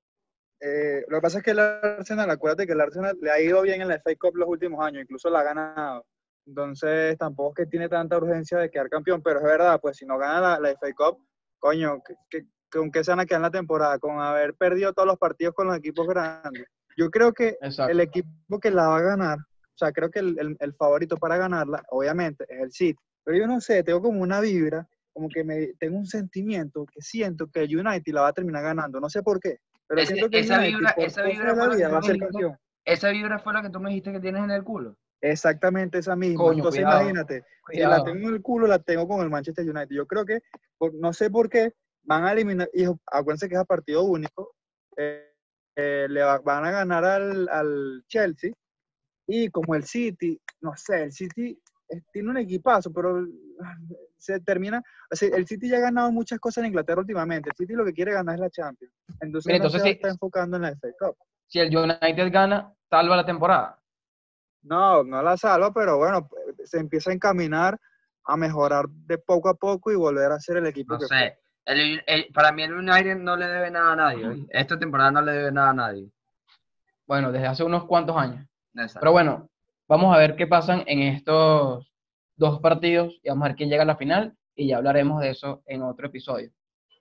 eh, 0.60 1.03
lo 1.08 1.18
que 1.18 1.22
pasa 1.22 1.38
es 1.39 1.43
que 1.43 1.51
el 1.51 1.60
Arsenal, 1.60 2.30
acuérdate 2.30 2.66
que 2.66 2.74
el 2.74 2.82
Arsenal 2.82 3.18
le 3.22 3.32
ha 3.32 3.39
ido 3.39 3.62
bien 3.62 3.82
en 3.82 3.88
la 3.89 3.95
FA 3.95 4.12
Cup 4.20 4.36
los 4.38 4.47
últimos 4.49 4.84
años, 4.86 5.03
incluso 5.03 5.30
la 5.30 5.39
ha 5.39 5.43
ganado. 5.43 6.05
Entonces 6.45 7.18
tampoco 7.18 7.51
es 7.62 7.66
que 7.66 7.70
tiene 7.72 7.89
tanta 7.89 8.18
urgencia 8.18 8.58
de 8.58 8.70
quedar 8.70 8.89
campeón, 8.89 9.22
pero 9.22 9.39
es 9.39 9.45
verdad, 9.45 9.80
pues 9.82 9.97
si 9.97 10.05
no 10.05 10.18
gana 10.18 10.39
la, 10.41 10.60
la 10.60 10.70
FA 10.72 10.88
Cup, 10.95 11.20
coño, 11.60 12.01
que, 12.05 12.16
que- 12.30 12.45
¿con 12.72 12.91
qué 12.91 13.03
se 13.03 13.12
van 13.12 13.20
a 13.22 13.26
quedar 13.26 13.39
en 13.39 13.43
la 13.43 13.51
temporada? 13.51 13.97
Con 13.99 14.20
haber 14.20 14.53
perdido 14.55 14.93
todos 14.93 15.08
los 15.08 15.18
partidos 15.18 15.53
con 15.53 15.68
los 15.68 15.78
equipos 15.78 16.08
grandes. 16.08 16.66
Yo 16.97 17.10
creo 17.12 17.32
que 17.34 17.58
Exacto. 17.62 17.91
el 17.91 17.99
equipo 17.99 18.60
que 18.60 18.72
la 18.72 18.88
va 18.88 18.97
a 18.97 19.01
ganar, 19.01 19.38
o 19.39 19.78
sea, 19.78 19.91
creo 19.91 20.10
que 20.10 20.20
el, 20.20 20.38
el- 20.39 20.58
el 20.60 20.74
favorito 20.74 21.18
para 21.18 21.38
ganarla, 21.38 21.84
obviamente, 21.91 22.45
es 22.49 22.60
el 22.62 22.72
City. 22.72 22.99
Pero 23.24 23.38
yo 23.38 23.47
no 23.47 23.62
sé, 23.62 23.84
tengo 23.84 24.01
como 24.01 24.22
una 24.22 24.39
vibra, 24.39 24.88
como 25.14 25.30
que 25.30 25.43
me 25.43 25.74
tengo 25.80 25.97
un 25.97 26.05
sentimiento 26.08 26.86
que 26.86 27.01
siento 27.01 27.47
que 27.51 27.62
el 27.64 27.78
United 27.78 28.14
la 28.14 28.22
va 28.22 28.28
a 28.30 28.34
terminar 28.34 28.64
ganando. 28.64 28.99
No 28.99 29.10
sé 29.10 29.22
por 29.24 29.39
qué. 29.39 29.60
Pero 29.88 30.06
siento 30.06 30.30
que 30.30 30.40
esa 30.40 30.60
vibra- 30.60 30.94
esa 30.98 31.24
vibra 31.24 31.56
la 31.56 31.68
vida, 31.76 31.88
que 31.88 31.94
va 31.94 32.00
a 32.00 32.02
ser 32.02 32.12
me 32.12 32.14
dijo. 32.20 32.32
campeón. 32.32 32.58
Esa 32.86 33.10
vibra 33.10 33.40
fue 33.40 33.54
la 33.54 33.62
que 33.62 33.70
tú 33.70 33.80
me 33.80 33.90
dijiste 33.90 34.12
que 34.12 34.20
tienes 34.20 34.44
en 34.44 34.52
el 34.52 34.64
culo. 34.64 34.96
Exactamente 35.22 35.98
esa 35.98 36.16
misma. 36.16 36.44
Coño, 36.44 36.58
Entonces 36.58 36.84
cuidado, 36.84 37.02
imagínate, 37.02 37.44
si 37.72 37.80
la 37.80 38.04
tengo 38.04 38.28
en 38.30 38.36
el 38.36 38.42
culo, 38.42 38.68
la 38.68 38.80
tengo 38.80 39.08
con 39.08 39.22
el 39.22 39.30
Manchester 39.30 39.66
United. 39.66 39.96
Yo 39.96 40.06
creo 40.06 40.26
que, 40.26 40.42
por- 40.78 40.94
no 40.94 41.12
sé 41.14 41.30
por 41.30 41.50
qué, 41.50 41.74
van 42.04 42.24
a 42.26 42.32
eliminar, 42.32 42.70
y 42.74 42.86
acuérdense 42.86 43.50
que 43.50 43.56
es 43.56 43.62
a 43.62 43.66
partido 43.66 44.04
único, 44.04 44.54
eh, 44.96 45.34
eh, 45.76 46.08
le 46.10 46.22
va- 46.24 46.40
van 46.40 46.66
a 46.66 46.72
ganar 46.72 47.04
al, 47.04 47.50
al 47.50 48.04
Chelsea, 48.08 48.54
y 49.28 49.50
como 49.50 49.76
el 49.76 49.84
City, 49.84 50.40
no 50.62 50.76
sé, 50.78 51.04
el 51.04 51.12
City 51.12 51.60
tiene 52.12 52.30
un 52.30 52.38
equipazo, 52.38 52.92
pero 52.92 53.26
ah, 53.64 53.76
se 54.18 54.40
termina, 54.42 54.82
o 55.12 55.16
sea, 55.16 55.30
el 55.36 55.48
City 55.48 55.70
ya 55.70 55.78
ha 55.78 55.82
ganado 55.82 56.12
muchas 56.12 56.40
cosas 56.40 56.64
en 56.64 56.68
Inglaterra 56.70 57.02
últimamente, 57.02 57.50
el 57.50 57.56
City 57.56 57.74
lo 57.74 57.86
que 57.86 57.94
quiere 57.94 58.14
ganar 58.14 58.36
es 58.36 58.42
la 58.42 58.50
Champions, 58.50 58.94
entonces, 59.20 59.48
Mira, 59.48 59.60
no 59.60 59.66
entonces 59.66 59.82
se 59.82 59.88
sí- 59.90 59.96
está 59.96 60.10
enfocando 60.10 60.58
en 60.58 60.64
la 60.64 60.70
FA 60.70 60.88
Cup. 61.00 61.16
Si 61.48 61.60
el 61.60 61.76
United 61.76 62.32
gana, 62.32 62.74
salva 62.90 63.16
la 63.16 63.26
temporada. 63.26 63.80
No, 64.64 65.04
no 65.04 65.22
la 65.22 65.38
salva, 65.38 65.72
pero 65.74 65.98
bueno, 65.98 66.28
se 66.66 66.78
empieza 66.80 67.10
a 67.12 67.14
encaminar 67.14 67.80
a 68.26 68.36
mejorar 68.36 68.90
de 68.90 69.18
poco 69.18 69.48
a 69.48 69.54
poco 69.54 69.92
y 69.92 69.96
volver 69.96 70.32
a 70.34 70.40
ser 70.42 70.58
el 70.58 70.68
equipo 70.68 70.96
No 70.96 71.00
que 71.00 71.06
sé. 71.06 71.40
El- 71.64 72.04
el- 72.06 72.28
para 72.34 72.52
mí 72.52 72.64
el 72.64 72.74
United 72.74 73.16
no 73.18 73.38
le 73.38 73.48
debe 73.48 73.72
nada 73.72 73.94
a 73.94 73.96
nadie. 73.96 74.46
Esta 74.50 74.78
temporada 74.78 75.12
no 75.12 75.22
le 75.22 75.32
debe 75.32 75.52
nada 75.52 75.70
a 75.70 75.74
nadie. 75.74 76.12
Bueno, 77.06 77.32
desde 77.32 77.48
hace 77.48 77.64
unos 77.64 77.86
cuantos 77.86 78.18
años. 78.18 78.46
Exacto. 78.74 79.00
Pero 79.00 79.12
bueno, 79.14 79.50
vamos 79.88 80.16
a 80.16 80.20
ver 80.20 80.36
qué 80.36 80.48
pasan 80.48 80.84
en 80.88 81.02
estos 81.02 81.92
dos 82.36 82.60
partidos 82.60 83.20
y 83.24 83.30
vamos 83.30 83.46
a 83.46 83.48
ver 83.50 83.58
quién 83.58 83.70
llega 83.70 83.84
a 83.84 83.88
la 83.88 83.96
final 83.96 84.36
y 84.56 84.68
ya 84.68 84.78
hablaremos 84.78 85.22
de 85.22 85.30
eso 85.30 85.64
en 85.66 85.82
otro 85.84 86.08
episodio. 86.08 86.52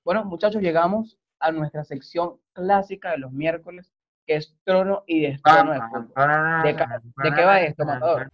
Bueno, 0.05 0.25
muchachos, 0.25 0.63
llegamos 0.63 1.19
a 1.41 1.53
nuestra 1.53 1.85
sección 1.85 2.37
clásica 2.53 3.11
de 3.11 3.19
los 3.19 3.33
miércoles, 3.33 3.93
que 4.27 4.37
es 4.37 4.57
trono 4.65 5.05
y 5.07 5.23
destrono 5.23 5.73
de 5.73 5.81
fútbol. 5.81 6.63
¿De 6.63 6.73
de 6.73 7.37
qué 7.37 7.45
va 7.45 7.61
esto, 7.61 7.85
Matador? 7.85 8.31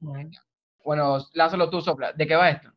Bueno, 0.00 1.18
lázalo 1.32 1.70
tú, 1.70 1.80
sopla. 1.80 2.12
¿De 2.12 2.26
qué 2.26 2.36
va 2.36 2.50
esto? 2.50 2.72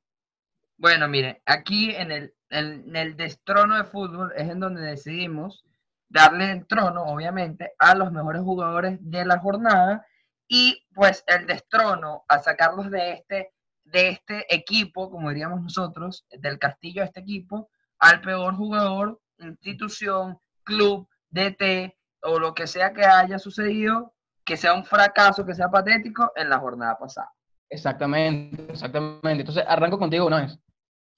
Bueno, 0.78 1.08
miren, 1.08 1.40
aquí 1.46 1.92
en 1.96 2.12
el, 2.12 2.34
en, 2.50 2.96
el 2.96 3.16
destrono 3.16 3.78
de 3.78 3.84
fútbol 3.84 4.34
es 4.36 4.50
en 4.50 4.60
donde 4.60 4.82
decidimos 4.82 5.64
darle 6.10 6.52
el 6.52 6.68
trono, 6.68 7.04
obviamente, 7.04 7.74
a 7.80 7.96
los 7.96 8.12
mejores 8.12 8.42
jugadores 8.42 8.98
de 9.02 9.26
la 9.26 9.40
jornada 9.40 10.06
y 10.48 10.86
pues 10.94 11.24
el 11.28 11.46
destrono 11.48 12.26
a 12.28 12.40
sacarlos 12.40 12.92
de 12.92 13.14
este, 13.14 13.54
de 13.86 14.10
este 14.10 14.54
equipo, 14.54 15.10
como 15.10 15.30
diríamos 15.30 15.62
nosotros, 15.62 16.26
del 16.30 16.60
castillo 16.60 17.02
de 17.02 17.08
este 17.08 17.22
equipo, 17.22 17.70
al 18.00 18.20
peor 18.22 18.56
jugador, 18.56 19.22
institución, 19.38 20.40
club, 20.64 21.08
DT 21.30 21.96
o 22.24 22.40
lo 22.40 22.54
que 22.54 22.68
sea 22.68 22.94
que 22.94 23.06
haya 23.06 23.40
sucedido, 23.40 24.14
que 24.46 24.58
sea 24.58 24.74
un 24.74 24.86
fracaso, 24.86 25.46
que 25.46 25.54
sea 25.54 25.70
patético 25.70 26.32
en 26.36 26.50
la 26.50 26.60
jornada 26.60 26.98
pasada. 26.98 27.32
Exactamente, 27.70 28.72
exactamente. 28.72 29.42
Entonces, 29.42 29.64
arranco 29.68 29.98
contigo 29.98 30.28
una 30.28 30.42
vez. 30.42 30.60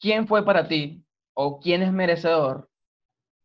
¿quién 0.04 0.28
fue 0.28 0.44
para 0.44 0.68
ti 0.68 1.02
o 1.34 1.62
quién 1.62 1.82
es 1.82 1.94
merecedor 1.94 2.70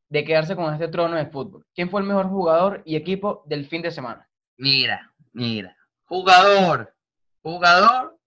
de 0.09 0.25
quedarse 0.25 0.57
con 0.57 0.75
este 0.75 0.89
trono 0.89 1.15
de 1.15 1.27
fútbol? 1.27 1.65
¿Quién 1.73 1.89
fue 1.89 2.01
el 2.01 2.07
mejor 2.09 2.29
jugador 2.29 2.83
y 2.85 2.97
equipo 2.97 3.45
del 3.47 3.65
fin 3.67 3.81
de 3.81 3.93
semana? 3.93 4.29
Mira, 4.57 5.15
mira. 5.33 5.77
Jugador, 6.07 6.93
jugador, 7.43 8.19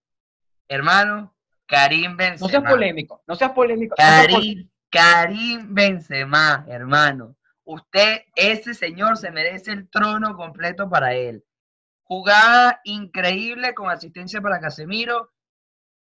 hermano, 0.66 1.36
Karim 1.66 2.16
Benzema. 2.16 2.46
No 2.46 2.48
seas 2.48 2.72
polémico, 2.72 3.22
no 3.26 3.34
seas 3.34 3.52
polémico. 3.52 3.94
no 3.98 4.04
seas 4.04 4.26
polémico. 4.26 4.46
Karim, 4.48 4.70
Karim 4.90 5.74
Benzema, 5.74 6.64
hermano. 6.68 7.36
Usted, 7.64 8.22
ese 8.34 8.74
señor, 8.74 9.16
se 9.16 9.30
merece 9.30 9.72
el 9.72 9.88
trono 9.88 10.36
completo 10.36 10.88
para 10.88 11.14
él. 11.14 11.44
Jugada 12.02 12.80
increíble 12.84 13.74
con 13.74 13.88
asistencia 13.90 14.40
para 14.40 14.60
Casemiro, 14.60 15.30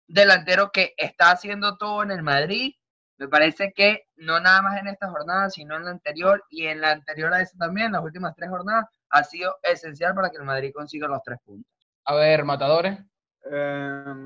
delantero 0.07 0.71
que 0.71 0.93
está 0.97 1.31
haciendo 1.31 1.77
todo 1.77 2.03
en 2.03 2.11
el 2.11 2.23
Madrid. 2.23 2.73
Me 3.17 3.27
parece 3.27 3.71
que 3.73 4.07
no 4.15 4.39
nada 4.39 4.61
más 4.63 4.79
en 4.79 4.87
esta 4.87 5.09
jornada, 5.09 5.49
sino 5.49 5.77
en 5.77 5.85
la 5.85 5.91
anterior 5.91 6.43
y 6.49 6.65
en 6.65 6.81
la 6.81 6.91
anterior 6.91 7.33
a 7.33 7.41
esa 7.41 7.57
también, 7.57 7.91
las 7.91 8.03
últimas 8.03 8.35
tres 8.35 8.49
jornadas, 8.49 8.85
ha 9.09 9.23
sido 9.23 9.55
esencial 9.61 10.15
para 10.15 10.29
que 10.31 10.37
el 10.37 10.43
Madrid 10.43 10.71
consiga 10.73 11.07
los 11.07 11.21
tres 11.23 11.37
puntos. 11.45 11.71
A 12.05 12.15
ver, 12.15 12.43
matadores. 12.43 12.97
Em, 13.45 14.21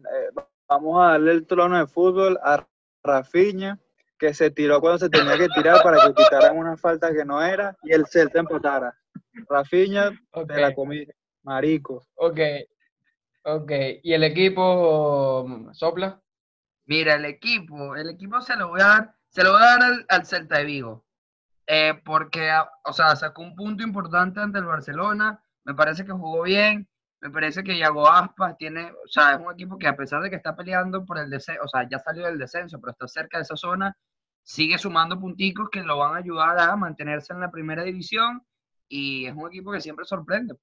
eh, 0.00 0.30
vamos 0.68 1.02
a 1.02 1.12
darle 1.12 1.32
el 1.32 1.46
trono 1.46 1.78
de 1.78 1.86
fútbol 1.86 2.38
a 2.42 2.66
Rafinha, 3.02 3.78
que 4.22 4.32
se 4.34 4.52
tiró 4.52 4.80
cuando 4.80 5.00
se 5.00 5.08
tenía 5.08 5.36
que 5.36 5.48
tirar 5.48 5.82
para 5.82 5.98
que 6.06 6.14
quitaran 6.14 6.56
una 6.56 6.76
falta 6.76 7.12
que 7.12 7.24
no 7.24 7.42
era 7.42 7.76
y 7.82 7.92
el 7.92 8.06
Celta 8.06 8.38
empatara. 8.38 8.96
Rafinha, 9.48 10.12
Ok, 10.30 10.46
te 10.52 10.60
la 10.60 10.72
comí, 10.72 11.04
marico. 11.42 12.06
ok, 12.14 12.38
ok. 13.42 13.72
¿Y 14.04 14.12
el 14.12 14.22
equipo 14.22 15.44
mm, 15.48 15.72
sopla? 15.74 16.22
Mira, 16.86 17.14
el 17.14 17.24
equipo, 17.24 17.96
el 17.96 18.10
equipo 18.10 18.40
se 18.40 18.54
lo 18.54 18.68
voy 18.68 18.80
a 18.80 18.86
dar, 18.86 19.14
se 19.28 19.42
lo 19.42 19.50
voy 19.54 19.62
a 19.62 19.64
dar 19.64 19.82
al, 19.82 20.06
al 20.08 20.24
Celta 20.24 20.58
de 20.58 20.66
Vigo. 20.66 21.04
Eh, 21.66 22.00
porque, 22.04 22.48
o 22.84 22.92
sea, 22.92 23.16
sacó 23.16 23.42
un 23.42 23.56
punto 23.56 23.82
importante 23.82 24.38
ante 24.38 24.60
el 24.60 24.66
Barcelona. 24.66 25.42
Me 25.64 25.74
parece 25.74 26.04
que 26.04 26.12
jugó 26.12 26.42
bien. 26.42 26.88
Me 27.20 27.30
parece 27.30 27.64
que 27.64 27.76
Yago 27.76 28.08
Aspas 28.08 28.56
tiene, 28.56 28.92
o 28.92 29.08
sea, 29.08 29.34
es 29.34 29.40
un 29.40 29.52
equipo 29.52 29.78
que 29.78 29.88
a 29.88 29.96
pesar 29.96 30.22
de 30.22 30.30
que 30.30 30.36
está 30.36 30.54
peleando 30.54 31.04
por 31.04 31.18
el 31.18 31.28
descenso, 31.30 31.62
o 31.64 31.68
sea, 31.68 31.88
ya 31.88 31.98
salió 31.98 32.26
del 32.26 32.38
descenso, 32.38 32.80
pero 32.80 32.92
está 32.92 33.06
cerca 33.08 33.38
de 33.38 33.42
esa 33.42 33.56
zona, 33.56 33.96
sigue 34.42 34.78
sumando 34.78 35.18
punticos 35.18 35.68
que 35.70 35.82
lo 35.82 35.98
van 35.98 36.14
a 36.14 36.18
ayudar 36.18 36.58
a 36.58 36.76
mantenerse 36.76 37.32
en 37.32 37.40
la 37.40 37.50
primera 37.50 37.82
división. 37.82 38.42
Y 38.88 39.26
es 39.26 39.34
un 39.34 39.48
equipo 39.48 39.72
que 39.72 39.80
siempre 39.80 40.04
sorprende. 40.04 40.54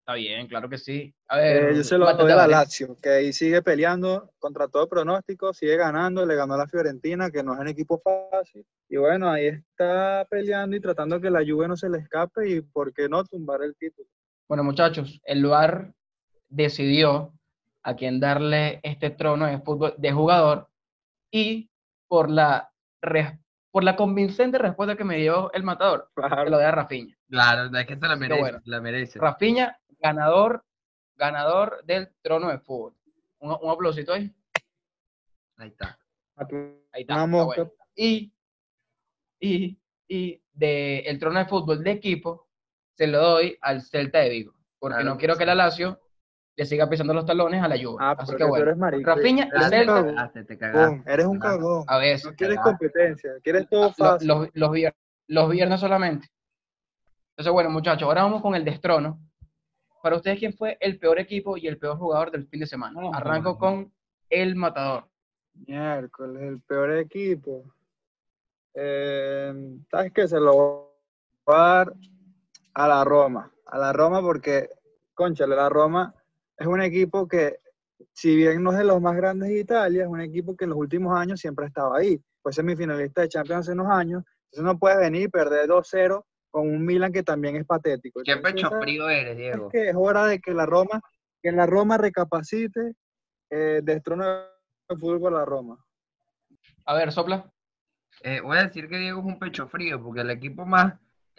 Está 0.00 0.14
bien, 0.14 0.46
claro 0.46 0.68
que 0.68 0.76
sí. 0.76 1.14
A 1.28 1.38
ver, 1.38 1.70
Eh, 1.70 1.76
yo 1.76 1.82
se 1.82 1.96
lo 1.96 2.12
doy 2.14 2.30
a 2.30 2.36
la. 2.36 2.46
Lazio, 2.46 2.98
que 3.00 3.08
ahí 3.08 3.32
sigue 3.32 3.62
peleando 3.62 4.30
contra 4.38 4.68
todo 4.68 4.86
pronóstico, 4.86 5.54
sigue 5.54 5.78
ganando, 5.78 6.26
le 6.26 6.34
ganó 6.34 6.54
a 6.54 6.58
la 6.58 6.66
Fiorentina, 6.66 7.30
que 7.30 7.42
no 7.42 7.54
es 7.54 7.60
un 7.60 7.68
equipo 7.68 8.02
fácil. 8.30 8.66
Y 8.90 8.98
bueno, 8.98 9.30
ahí 9.30 9.46
está 9.46 10.26
peleando 10.28 10.76
y 10.76 10.80
tratando 10.80 11.18
que 11.22 11.30
la 11.30 11.40
Juve 11.40 11.68
no 11.68 11.76
se 11.76 11.88
le 11.88 11.98
escape 11.98 12.46
y, 12.50 12.60
¿por 12.60 12.92
qué 12.92 13.08
no, 13.08 13.24
tumbar 13.24 13.62
el 13.62 13.74
título? 13.76 14.06
Bueno, 14.46 14.62
muchachos, 14.62 15.22
el 15.24 15.46
VAR 15.46 15.94
decidió 16.50 17.32
a 17.82 17.96
quién 17.96 18.20
darle 18.20 18.80
este 18.82 19.08
trono 19.08 19.46
de 19.46 19.58
fútbol 19.60 19.94
de 19.96 20.12
jugador 20.12 20.68
y 21.30 21.70
por 22.08 22.28
la, 22.30 22.73
por 23.70 23.82
la 23.84 23.96
convincente 23.96 24.58
respuesta 24.58 24.96
que 24.96 25.04
me 25.04 25.16
dio 25.16 25.52
el 25.52 25.62
matador, 25.64 26.08
se 26.14 26.20
Claro. 26.28 26.48
lo 26.50 26.58
da 26.58 26.68
a 26.68 26.72
Rafinha. 26.72 27.16
Claro, 27.28 27.76
es 27.76 27.86
que 27.86 27.96
se 27.96 28.06
la 28.06 28.16
merece, 28.16 28.40
bueno. 28.40 28.60
la 28.64 28.80
merece. 28.80 29.18
Rafinha, 29.18 29.78
ganador, 29.98 30.64
ganador 31.16 31.82
del 31.84 32.08
trono 32.22 32.48
de 32.50 32.58
fútbol. 32.58 32.94
Un, 33.40 33.56
un 33.60 33.70
aplausito 33.70 34.12
ahí. 34.12 34.32
Ahí 35.56 35.68
está. 35.68 35.98
Ahí 36.36 37.02
está. 37.02 37.26
Bueno. 37.26 37.72
Y, 37.96 38.32
y, 39.40 39.78
y 40.08 40.42
de 40.52 41.00
el 41.00 41.18
trono 41.18 41.38
de 41.38 41.46
fútbol 41.46 41.82
de 41.82 41.90
equipo 41.92 42.48
se 42.96 43.06
lo 43.08 43.18
doy 43.20 43.58
al 43.60 43.82
Celta 43.82 44.20
de 44.20 44.28
Vigo, 44.30 44.54
porque 44.78 44.96
Claro 44.98 45.10
no 45.10 45.18
quiero 45.18 45.36
que 45.36 45.46
la 45.46 45.54
Lazio 45.56 46.00
le 46.56 46.66
siga 46.66 46.88
pisando 46.88 47.12
los 47.14 47.26
talones 47.26 47.62
a 47.62 47.68
la 47.68 47.76
Juve. 47.76 47.96
Ah, 48.00 48.14
Así 48.18 48.32
que 48.32 48.36
que 48.38 48.44
tú 48.44 48.48
bueno, 48.50 48.64
eres 48.66 48.76
marico. 48.76 49.10
Rafinha, 49.10 49.44
Eres 49.44 49.62
un 49.64 49.70
Celta, 49.70 49.92
cagón, 49.94 50.14
Cagaste, 50.14 50.44
te 50.44 50.58
cagaste. 50.58 51.12
Eres 51.12 51.26
un 51.26 51.38
cagón. 51.40 51.84
a 51.88 51.98
ver, 51.98 52.20
No 52.24 52.34
quieres 52.34 52.58
competencia, 52.60 53.32
quieres 53.42 53.68
todo 53.68 53.92
fácil. 53.92 54.28
los, 54.28 54.48
los, 54.54 54.70
vier- 54.70 54.94
los 55.28 55.50
viernes 55.50 55.80
solamente. 55.80 56.28
Entonces, 57.30 57.52
bueno, 57.52 57.70
muchachos, 57.70 58.06
ahora 58.06 58.22
vamos 58.22 58.40
con 58.42 58.54
el 58.54 58.64
destrono. 58.64 59.18
Para 60.02 60.16
ustedes, 60.16 60.38
¿quién 60.38 60.52
fue 60.52 60.76
el 60.80 60.98
peor 60.98 61.18
equipo 61.18 61.56
y 61.56 61.66
el 61.66 61.78
peor 61.78 61.96
jugador 61.98 62.30
del 62.30 62.46
fin 62.46 62.60
de 62.60 62.66
semana? 62.66 63.00
Arranco 63.12 63.58
con 63.58 63.92
el 64.30 64.54
matador. 64.54 65.08
Miércoles, 65.66 66.42
el 66.42 66.60
peor 66.60 66.92
equipo. 66.98 67.64
Eh, 68.74 69.52
¿Sabes 69.90 70.12
qué? 70.12 70.28
Se 70.28 70.38
lo 70.38 70.52
voy 71.46 71.54
a 71.56 71.58
dar 71.58 71.94
a 72.74 72.88
la 72.88 73.04
Roma. 73.04 73.50
A 73.66 73.78
la 73.78 73.92
Roma 73.92 74.20
porque, 74.20 74.68
conchale, 75.14 75.56
la 75.56 75.68
Roma 75.68 76.14
es 76.56 76.66
un 76.66 76.80
equipo 76.82 77.26
que, 77.26 77.58
si 78.12 78.36
bien 78.36 78.62
no 78.62 78.72
es 78.72 78.78
de 78.78 78.84
los 78.84 79.00
más 79.00 79.16
grandes 79.16 79.48
de 79.48 79.60
Italia, 79.60 80.02
es 80.02 80.08
un 80.08 80.20
equipo 80.20 80.56
que 80.56 80.64
en 80.64 80.70
los 80.70 80.78
últimos 80.78 81.18
años 81.18 81.40
siempre 81.40 81.64
ha 81.64 81.68
estado 81.68 81.94
ahí. 81.94 82.20
Fue 82.42 82.52
semifinalista 82.52 83.22
de 83.22 83.28
Champions 83.28 83.60
hace 83.66 83.72
unos 83.72 83.88
años. 83.90 84.22
Entonces 84.50 84.72
no 84.72 84.78
puedes 84.78 84.98
venir 84.98 85.22
y 85.22 85.28
perder 85.28 85.68
2-0 85.68 86.24
con 86.50 86.68
un 86.68 86.84
Milan 86.84 87.12
que 87.12 87.22
también 87.22 87.56
es 87.56 87.66
patético. 87.66 88.20
Qué 88.24 88.32
Entonces, 88.32 88.54
pecho 88.54 88.70
frío 88.80 89.08
eres, 89.08 89.32
es 89.32 89.36
Diego. 89.36 89.68
que 89.70 89.88
es 89.88 89.96
hora 89.96 90.26
de 90.26 90.38
que 90.38 90.54
la 90.54 90.66
Roma, 90.66 91.00
que 91.42 91.50
la 91.50 91.66
Roma 91.66 91.98
recapacite, 91.98 92.94
eh, 93.50 93.80
destrone 93.82 94.24
el 94.88 94.98
fútbol 94.98 95.34
a 95.34 95.38
la 95.38 95.44
Roma. 95.44 95.84
A 96.86 96.94
ver, 96.94 97.10
sopla. 97.10 97.50
Eh, 98.22 98.40
voy 98.40 98.58
a 98.58 98.64
decir 98.66 98.88
que 98.88 98.98
Diego 98.98 99.18
es 99.18 99.26
un 99.26 99.38
pecho 99.38 99.66
frío, 99.66 100.00
porque 100.00 100.20
el 100.20 100.30
equipo 100.30 100.64
más, 100.64 100.94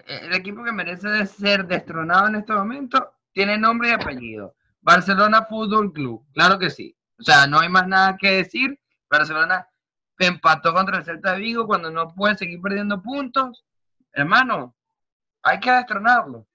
eh, 0.05 0.19
el 0.23 0.33
equipo 0.33 0.63
que 0.63 0.73
merece 0.73 1.25
ser 1.25 1.65
destronado 1.65 2.27
en 2.27 2.35
este 2.35 2.53
momento 2.53 3.13
tiene 3.31 3.57
nombre 3.57 3.89
y 3.89 3.91
apellido. 3.93 4.55
Barcelona 4.85 5.41
Fútbol 5.45 5.91
Club, 5.91 6.23
claro 6.31 6.59
que 6.59 6.69
sí. 6.69 6.95
O 7.19 7.23
sea, 7.23 7.47
no 7.47 7.59
hay 7.59 7.69
más 7.69 7.87
nada 7.87 8.15
que 8.17 8.29
decir. 8.31 8.79
Barcelona 9.09 9.67
empató 10.19 10.73
contra 10.75 10.97
el 10.97 11.03
Celta 11.03 11.33
de 11.33 11.39
Vigo 11.39 11.65
cuando 11.65 11.89
no 11.89 12.13
puede 12.13 12.37
seguir 12.37 12.61
perdiendo 12.61 13.01
puntos. 13.01 13.65
Hermano, 14.13 14.75
hay 15.41 15.59
que 15.59 15.71
destronarlo. 15.71 16.45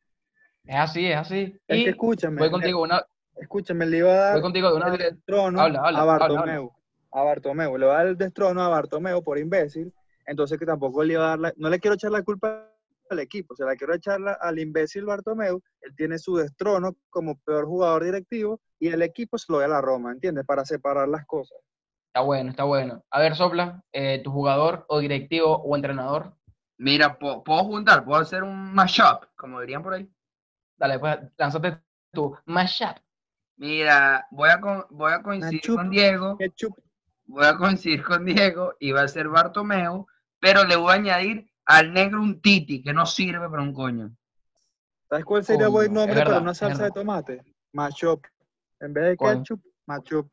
Es 0.64 0.76
así, 0.76 1.06
es 1.06 1.16
así. 1.16 1.58
Es 1.66 1.78
Y 1.78 1.84
que 1.84 1.90
escúchame, 1.90 2.38
voy 2.38 2.50
contigo 2.52 2.80
una, 2.82 3.04
escúchame, 3.34 3.84
le 3.86 3.96
iba 3.98 4.10
a 4.12 4.14
dar 4.16 4.32
voy 4.34 4.42
contigo 4.42 4.76
una 4.76 4.86
el 4.94 4.98
destrono 4.98 5.60
Habla, 5.60 5.80
habla, 5.80 5.98
a 5.98 6.02
habla, 6.02 6.18
Bartomeu. 6.18 6.72
A 7.10 7.22
Bartomeu, 7.24 7.78
le 7.78 7.86
va 7.86 7.94
a 7.94 7.96
dar 7.98 8.06
el 8.06 8.16
destrono 8.16 8.62
a 8.62 8.68
Bartomeu 8.68 9.24
por 9.24 9.38
imbécil, 9.38 9.92
entonces 10.24 10.56
que 10.56 10.66
tampoco 10.66 11.02
le 11.02 11.14
iba 11.14 11.24
a 11.24 11.28
dar 11.30 11.38
la- 11.40 11.54
no 11.56 11.68
le 11.68 11.80
quiero 11.80 11.96
echar 11.96 12.12
la 12.12 12.22
culpa 12.22 12.69
al 13.10 13.18
equipo, 13.20 13.54
se 13.54 13.64
la 13.64 13.76
quiero 13.76 13.94
echarla 13.94 14.32
al 14.40 14.58
imbécil 14.58 15.04
Bartomeu, 15.04 15.60
él 15.80 15.94
tiene 15.96 16.18
su 16.18 16.36
destrono 16.36 16.96
como 17.10 17.38
peor 17.40 17.66
jugador 17.66 18.04
directivo 18.04 18.60
y 18.78 18.88
el 18.88 19.02
equipo 19.02 19.36
se 19.38 19.52
lo 19.52 19.58
da 19.58 19.66
a 19.66 19.68
la 19.68 19.80
Roma, 19.80 20.12
¿entiendes? 20.12 20.44
Para 20.46 20.64
separar 20.64 21.08
las 21.08 21.26
cosas. 21.26 21.58
Está 22.08 22.20
bueno, 22.22 22.50
está 22.50 22.64
bueno. 22.64 23.04
A 23.10 23.20
ver, 23.20 23.36
sopla, 23.36 23.82
eh, 23.92 24.20
tu 24.24 24.30
jugador 24.32 24.84
o 24.88 24.98
directivo 24.98 25.56
o 25.62 25.76
entrenador. 25.76 26.34
Mira, 26.78 27.18
puedo 27.18 27.42
juntar, 27.64 28.04
puedo 28.04 28.20
hacer 28.20 28.42
un 28.42 28.72
mashup, 28.74 29.24
como 29.36 29.60
dirían 29.60 29.82
por 29.82 29.94
ahí. 29.94 30.10
Dale, 30.76 30.98
pues 30.98 31.18
lánzate 31.36 31.78
tu 32.12 32.34
mashup. 32.46 32.96
Mira, 33.56 34.26
voy 34.30 34.48
a, 34.48 34.60
con- 34.60 34.86
voy 34.90 35.12
a 35.12 35.22
coincidir 35.22 35.60
Machup. 35.60 35.76
con 35.76 35.90
Diego. 35.90 36.38
Voy 37.26 37.44
a 37.44 37.56
coincidir 37.56 38.02
con 38.02 38.24
Diego 38.24 38.74
y 38.80 38.90
va 38.92 39.02
a 39.02 39.08
ser 39.08 39.28
Bartomeu, 39.28 40.06
pero 40.40 40.64
le 40.64 40.76
voy 40.76 40.90
a 40.92 40.94
añadir 40.94 41.49
al 41.66 41.92
negro 41.92 42.20
un 42.20 42.40
titi 42.40 42.82
que 42.82 42.92
no 42.92 43.06
sirve 43.06 43.48
para 43.48 43.62
un 43.62 43.72
coño. 43.72 44.10
¿sabes 45.08 45.24
cuál 45.24 45.44
sería 45.44 45.66
Coño, 45.66 45.72
buen 45.72 45.92
nombre 45.92 46.14
verdad, 46.14 46.32
para 46.32 46.42
una 46.42 46.54
salsa 46.54 46.84
de 46.84 46.90
tomate? 46.92 47.42
Machup. 47.72 48.24
En 48.80 48.92
vez 48.92 49.04
de 49.04 49.16
¿Cuál? 49.16 49.38
ketchup, 49.38 49.60
machup. 49.86 50.32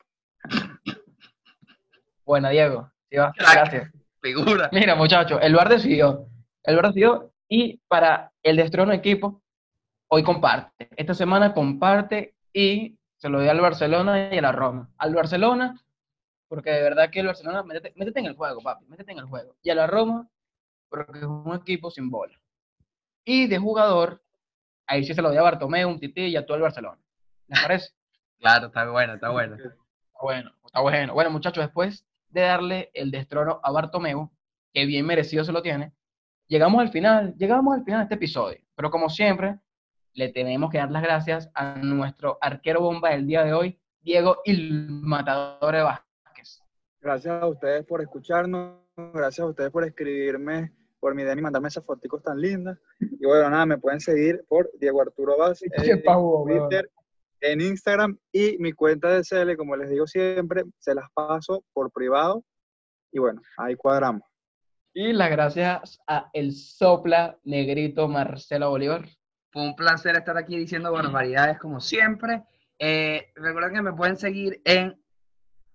Bueno, 2.23 2.49
Diego. 2.49 2.91
sí 3.09 3.17
va. 3.17 3.33
Gracias. 3.37 3.91
Figura. 4.21 4.69
Mira, 4.71 4.95
muchachos, 4.95 5.39
el 5.41 5.55
VAR 5.55 5.69
decidió. 5.69 6.27
El 6.63 6.75
VAR 6.75 6.87
decidió 6.87 7.33
y 7.47 7.77
para 7.87 8.33
el 8.43 8.57
destrono 8.57 8.91
equipo, 8.91 9.41
hoy 10.09 10.23
comparte. 10.23 10.89
Esta 10.95 11.13
semana 11.13 11.53
comparte 11.53 12.35
y 12.51 12.97
se 13.17 13.29
lo 13.29 13.39
dio 13.39 13.49
al 13.49 13.61
Barcelona 13.61 14.33
y 14.33 14.37
a 14.37 14.41
la 14.41 14.51
Roma. 14.51 14.89
Al 14.97 15.15
Barcelona, 15.15 15.81
porque 16.47 16.71
de 16.71 16.81
verdad 16.81 17.09
que 17.09 17.21
el 17.21 17.27
Barcelona, 17.27 17.63
métete, 17.63 17.93
métete 17.95 18.19
en 18.19 18.25
el 18.27 18.35
juego, 18.35 18.61
papi, 18.61 18.85
métete 18.87 19.11
en 19.11 19.19
el 19.19 19.25
juego. 19.25 19.55
Y 19.63 19.69
a 19.69 19.75
la 19.75 19.87
Roma, 19.87 20.27
porque 20.89 21.19
es 21.19 21.25
un 21.25 21.53
equipo 21.55 21.91
sin 21.91 22.09
bola. 22.09 22.39
Y 23.23 23.47
de 23.47 23.57
jugador, 23.57 24.23
ahí 24.87 25.03
sí 25.03 25.13
se 25.13 25.21
lo 25.21 25.31
dio 25.31 25.41
a 25.41 25.43
Bartomeu, 25.43 25.89
un 25.89 25.99
tití 25.99 26.27
y 26.27 26.35
a 26.35 26.45
todo 26.45 26.55
el 26.57 26.63
Barcelona. 26.63 27.01
¿Les 27.47 27.61
parece? 27.61 27.89
Claro, 28.39 28.67
está 28.67 28.87
bueno, 28.87 29.15
está 29.15 29.29
bueno. 29.31 29.55
Está 29.55 29.75
bueno, 30.21 30.51
está 30.63 30.81
bueno. 30.81 31.13
Bueno, 31.15 31.31
muchachos, 31.31 31.63
después 31.63 32.05
de 32.29 32.41
darle 32.41 32.91
el 32.93 33.09
destrono 33.09 33.59
a 33.63 33.71
Bartomeu, 33.71 34.31
que 34.71 34.85
bien 34.85 35.07
merecido 35.07 35.43
se 35.43 35.51
lo 35.51 35.63
tiene, 35.63 35.91
llegamos 36.47 36.81
al 36.81 36.89
final, 36.89 37.33
llegamos 37.35 37.75
al 37.75 37.83
final 37.83 38.01
de 38.01 38.03
este 38.03 38.15
episodio. 38.15 38.59
Pero 38.75 38.91
como 38.91 39.09
siempre, 39.09 39.59
le 40.13 40.29
tenemos 40.29 40.71
que 40.71 40.77
dar 40.77 40.91
las 40.91 41.03
gracias 41.03 41.49
a 41.53 41.75
nuestro 41.75 42.37
arquero 42.41 42.81
bomba 42.81 43.09
del 43.09 43.25
día 43.27 43.43
de 43.43 43.53
hoy, 43.53 43.79
Diego 44.01 44.41
Il 44.45 44.87
Matador 44.89 45.75
Vázquez. 45.83 46.61
Gracias 47.01 47.41
a 47.41 47.47
ustedes 47.47 47.85
por 47.85 48.01
escucharnos, 48.01 48.86
gracias 48.97 49.39
a 49.39 49.49
ustedes 49.49 49.71
por 49.71 49.83
escribirme 49.83 50.73
por 50.99 51.13
mi 51.13 51.23
DM 51.23 51.39
y 51.39 51.41
mandarme 51.41 51.67
esas 51.67 51.85
fotos 51.85 52.23
tan 52.23 52.41
lindas. 52.41 52.79
Y 52.99 53.25
bueno, 53.25 53.49
nada, 53.49 53.65
me 53.65 53.77
pueden 53.77 53.99
seguir 53.99 54.43
por 54.47 54.69
Diego 54.79 55.01
Arturo 55.01 55.37
Bassi 55.37 55.67
Qué 55.83 55.91
en 55.91 56.03
pavo. 56.03 56.45
Twitter, 56.45 56.89
en 57.41 57.61
Instagram 57.61 58.17
y 58.31 58.57
mi 58.57 58.73
cuenta 58.73 59.09
de 59.09 59.21
CL, 59.21 59.55
como 59.55 59.75
les 59.75 59.89
digo 59.89 60.07
siempre, 60.07 60.63
se 60.79 60.95
las 60.95 61.09
paso 61.13 61.63
por 61.73 61.91
privado. 61.91 62.43
Y 63.11 63.19
bueno, 63.19 63.41
ahí 63.57 63.75
cuadramos. 63.75 64.23
Y 64.93 65.13
las 65.13 65.29
gracias 65.29 65.99
a 66.07 66.29
el 66.33 66.53
sopla 66.53 67.37
negrito 67.43 68.07
Marcelo 68.07 68.71
Bolívar. 68.71 69.07
Fue 69.51 69.61
un 69.61 69.75
placer 69.75 70.15
estar 70.15 70.37
aquí 70.37 70.57
diciendo 70.57 70.91
barbaridades 70.91 71.59
como 71.59 71.79
siempre. 71.79 72.43
Eh, 72.79 73.31
recuerden 73.35 73.75
que 73.75 73.81
me 73.83 73.93
pueden 73.93 74.17
seguir 74.17 74.59
en 74.65 74.99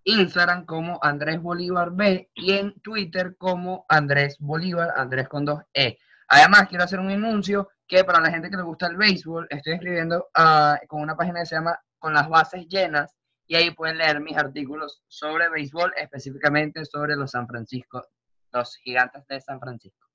Instagram 0.05 0.64
como 0.66 0.98
Andrés 1.03 1.40
Bolívar 1.40 1.90
B 1.92 2.30
y 2.34 2.53
en 2.53 2.80
Twitter 2.80 3.36
como 3.36 3.84
Andrés 3.88 4.36
Bolívar, 4.40 4.90
Andrés 4.96 5.28
con 5.28 5.44
dos 5.44 5.61
E. 5.74 5.98
Además, 6.28 6.68
quiero 6.68 6.84
hacer 6.84 6.98
un 6.98 7.11
anuncio 7.11 7.68
que 7.86 8.05
para 8.05 8.20
la 8.20 8.30
gente 8.30 8.50
que 8.50 8.57
le 8.57 8.62
gusta 8.62 8.86
el 8.86 8.96
béisbol, 8.96 9.46
estoy 9.50 9.74
escribiendo 9.74 10.28
ah, 10.34 10.78
con 10.88 11.03
una 11.03 11.14
página 11.16 11.40
que 11.40 11.46
se 11.46 11.57
llama 11.57 11.78
Con 11.98 12.14
las 12.14 12.28
bases 12.28 12.66
llenas 12.68 13.14
y 13.46 13.55
ahí 13.55 13.70
pueden 13.70 13.98
leer 13.98 14.20
mis 14.20 14.36
artículos 14.36 15.03
sobre 15.09 15.50
béisbol, 15.50 15.92
específicamente 15.96 16.84
sobre 16.84 17.16
los 17.16 17.32
San 17.32 17.46
Francisco, 17.46 18.03
los 18.50 18.76
gigantes 18.76 19.26
de 19.26 19.40
San 19.40 19.61
Francisco. 19.61 20.09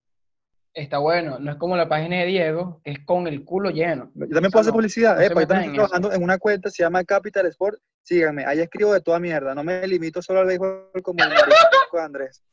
Está 0.78 0.99
bueno, 0.99 1.39
no 1.39 1.49
es 1.53 1.57
como 1.57 1.75
la 1.75 1.89
página 1.89 2.17
de 2.17 2.28
Diego, 2.28 2.82
que 2.84 2.91
es 2.91 2.99
con 3.03 3.25
el 3.25 3.43
culo 3.43 3.71
lleno. 3.71 4.11
Yo 4.13 4.28
también 4.28 4.51
puedo 4.51 4.61
hacer 4.61 4.71
no, 4.73 4.78
publicidad. 4.78 5.15
no 5.15 5.21
se 5.21 5.25
epa, 5.25 5.41
yo 5.41 5.47
también 5.47 5.71
estoy 5.71 5.75
trabajando 5.78 6.13
en 6.13 6.23
una 6.23 6.38
cuenta, 6.38 6.69
se 6.69 6.84
llama 6.84 7.03
Capital 7.03 7.47
Sport. 7.47 7.80
Síganme, 8.03 8.45
ahí 8.45 8.59
escribo 8.59 8.93
de 8.93 9.01
toda 9.01 9.19
mierda. 9.19 9.55
No 9.55 9.63
me 9.63 9.88
limito 9.88 10.21
solo 10.21 10.41
al 10.41 10.45
béisbol 10.45 10.91
como 11.01 11.17
el 11.23 11.99
Andrés. 11.99 12.43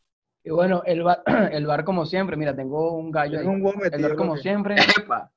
Y 0.43 0.49
bueno, 0.49 0.83
el 0.87 1.03
bar, 1.03 1.22
el 1.53 1.66
bar 1.66 1.85
como 1.85 2.07
siempre, 2.07 2.39
mira, 2.39 2.57
tengo 2.57 2.97
un 2.97 3.11
gallo 3.11 3.41
ahí. 3.41 3.47
Un 3.47 3.62
huevo 3.62 3.85
El 3.85 3.91
metido. 3.91 4.09
bar 4.09 4.16
como 4.16 4.31
loco. 4.33 4.43
siempre, 4.43 4.77
¡Epa! 4.99 5.31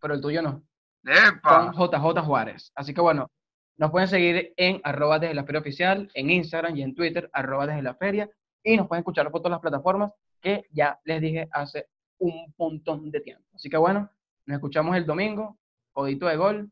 pero 0.00 0.14
el 0.14 0.22
tuyo 0.22 0.40
no. 0.40 0.64
¡Epa! 1.04 1.70
Con 1.70 1.90
JJ 1.90 2.22
Juárez. 2.22 2.72
Así 2.74 2.94
que 2.94 3.02
bueno, 3.02 3.30
nos 3.76 3.90
pueden 3.90 4.08
seguir 4.08 4.54
en 4.56 4.80
arroba 4.84 5.18
desde 5.18 5.34
la 5.34 5.44
feria 5.44 5.60
oficial, 5.60 6.10
en 6.14 6.30
Instagram 6.30 6.76
y 6.78 6.82
en 6.82 6.94
Twitter, 6.94 7.28
arroba 7.34 7.66
desde 7.66 7.82
la 7.82 7.94
feria, 7.94 8.30
y 8.62 8.74
nos 8.78 8.88
pueden 8.88 9.00
escuchar 9.00 9.30
por 9.30 9.42
todas 9.42 9.50
las 9.50 9.60
plataformas 9.60 10.12
que 10.44 10.66
ya 10.70 11.00
les 11.04 11.22
dije 11.22 11.48
hace 11.50 11.88
un 12.18 12.54
montón 12.58 13.10
de 13.10 13.20
tiempo. 13.20 13.44
Así 13.54 13.70
que 13.70 13.78
bueno, 13.78 14.10
nos 14.44 14.56
escuchamos 14.56 14.94
el 14.94 15.06
domingo, 15.06 15.58
codito 15.90 16.26
de 16.26 16.36
gol, 16.36 16.70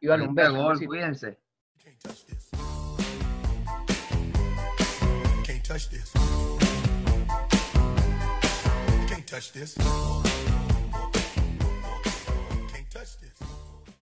y 0.00 0.08
dale 0.08 0.26
un 0.26 0.34
beso. 0.34 0.52
gol, 0.52 0.84
cuídense. 0.84 1.38
Can't 1.78 1.98
touch 2.00 2.24
this. 2.26 2.50
Can't 5.46 5.64
touch 5.64 5.88
this. 5.90 6.12
Can't 9.08 9.26
touch 9.26 9.52
this. 9.52 10.23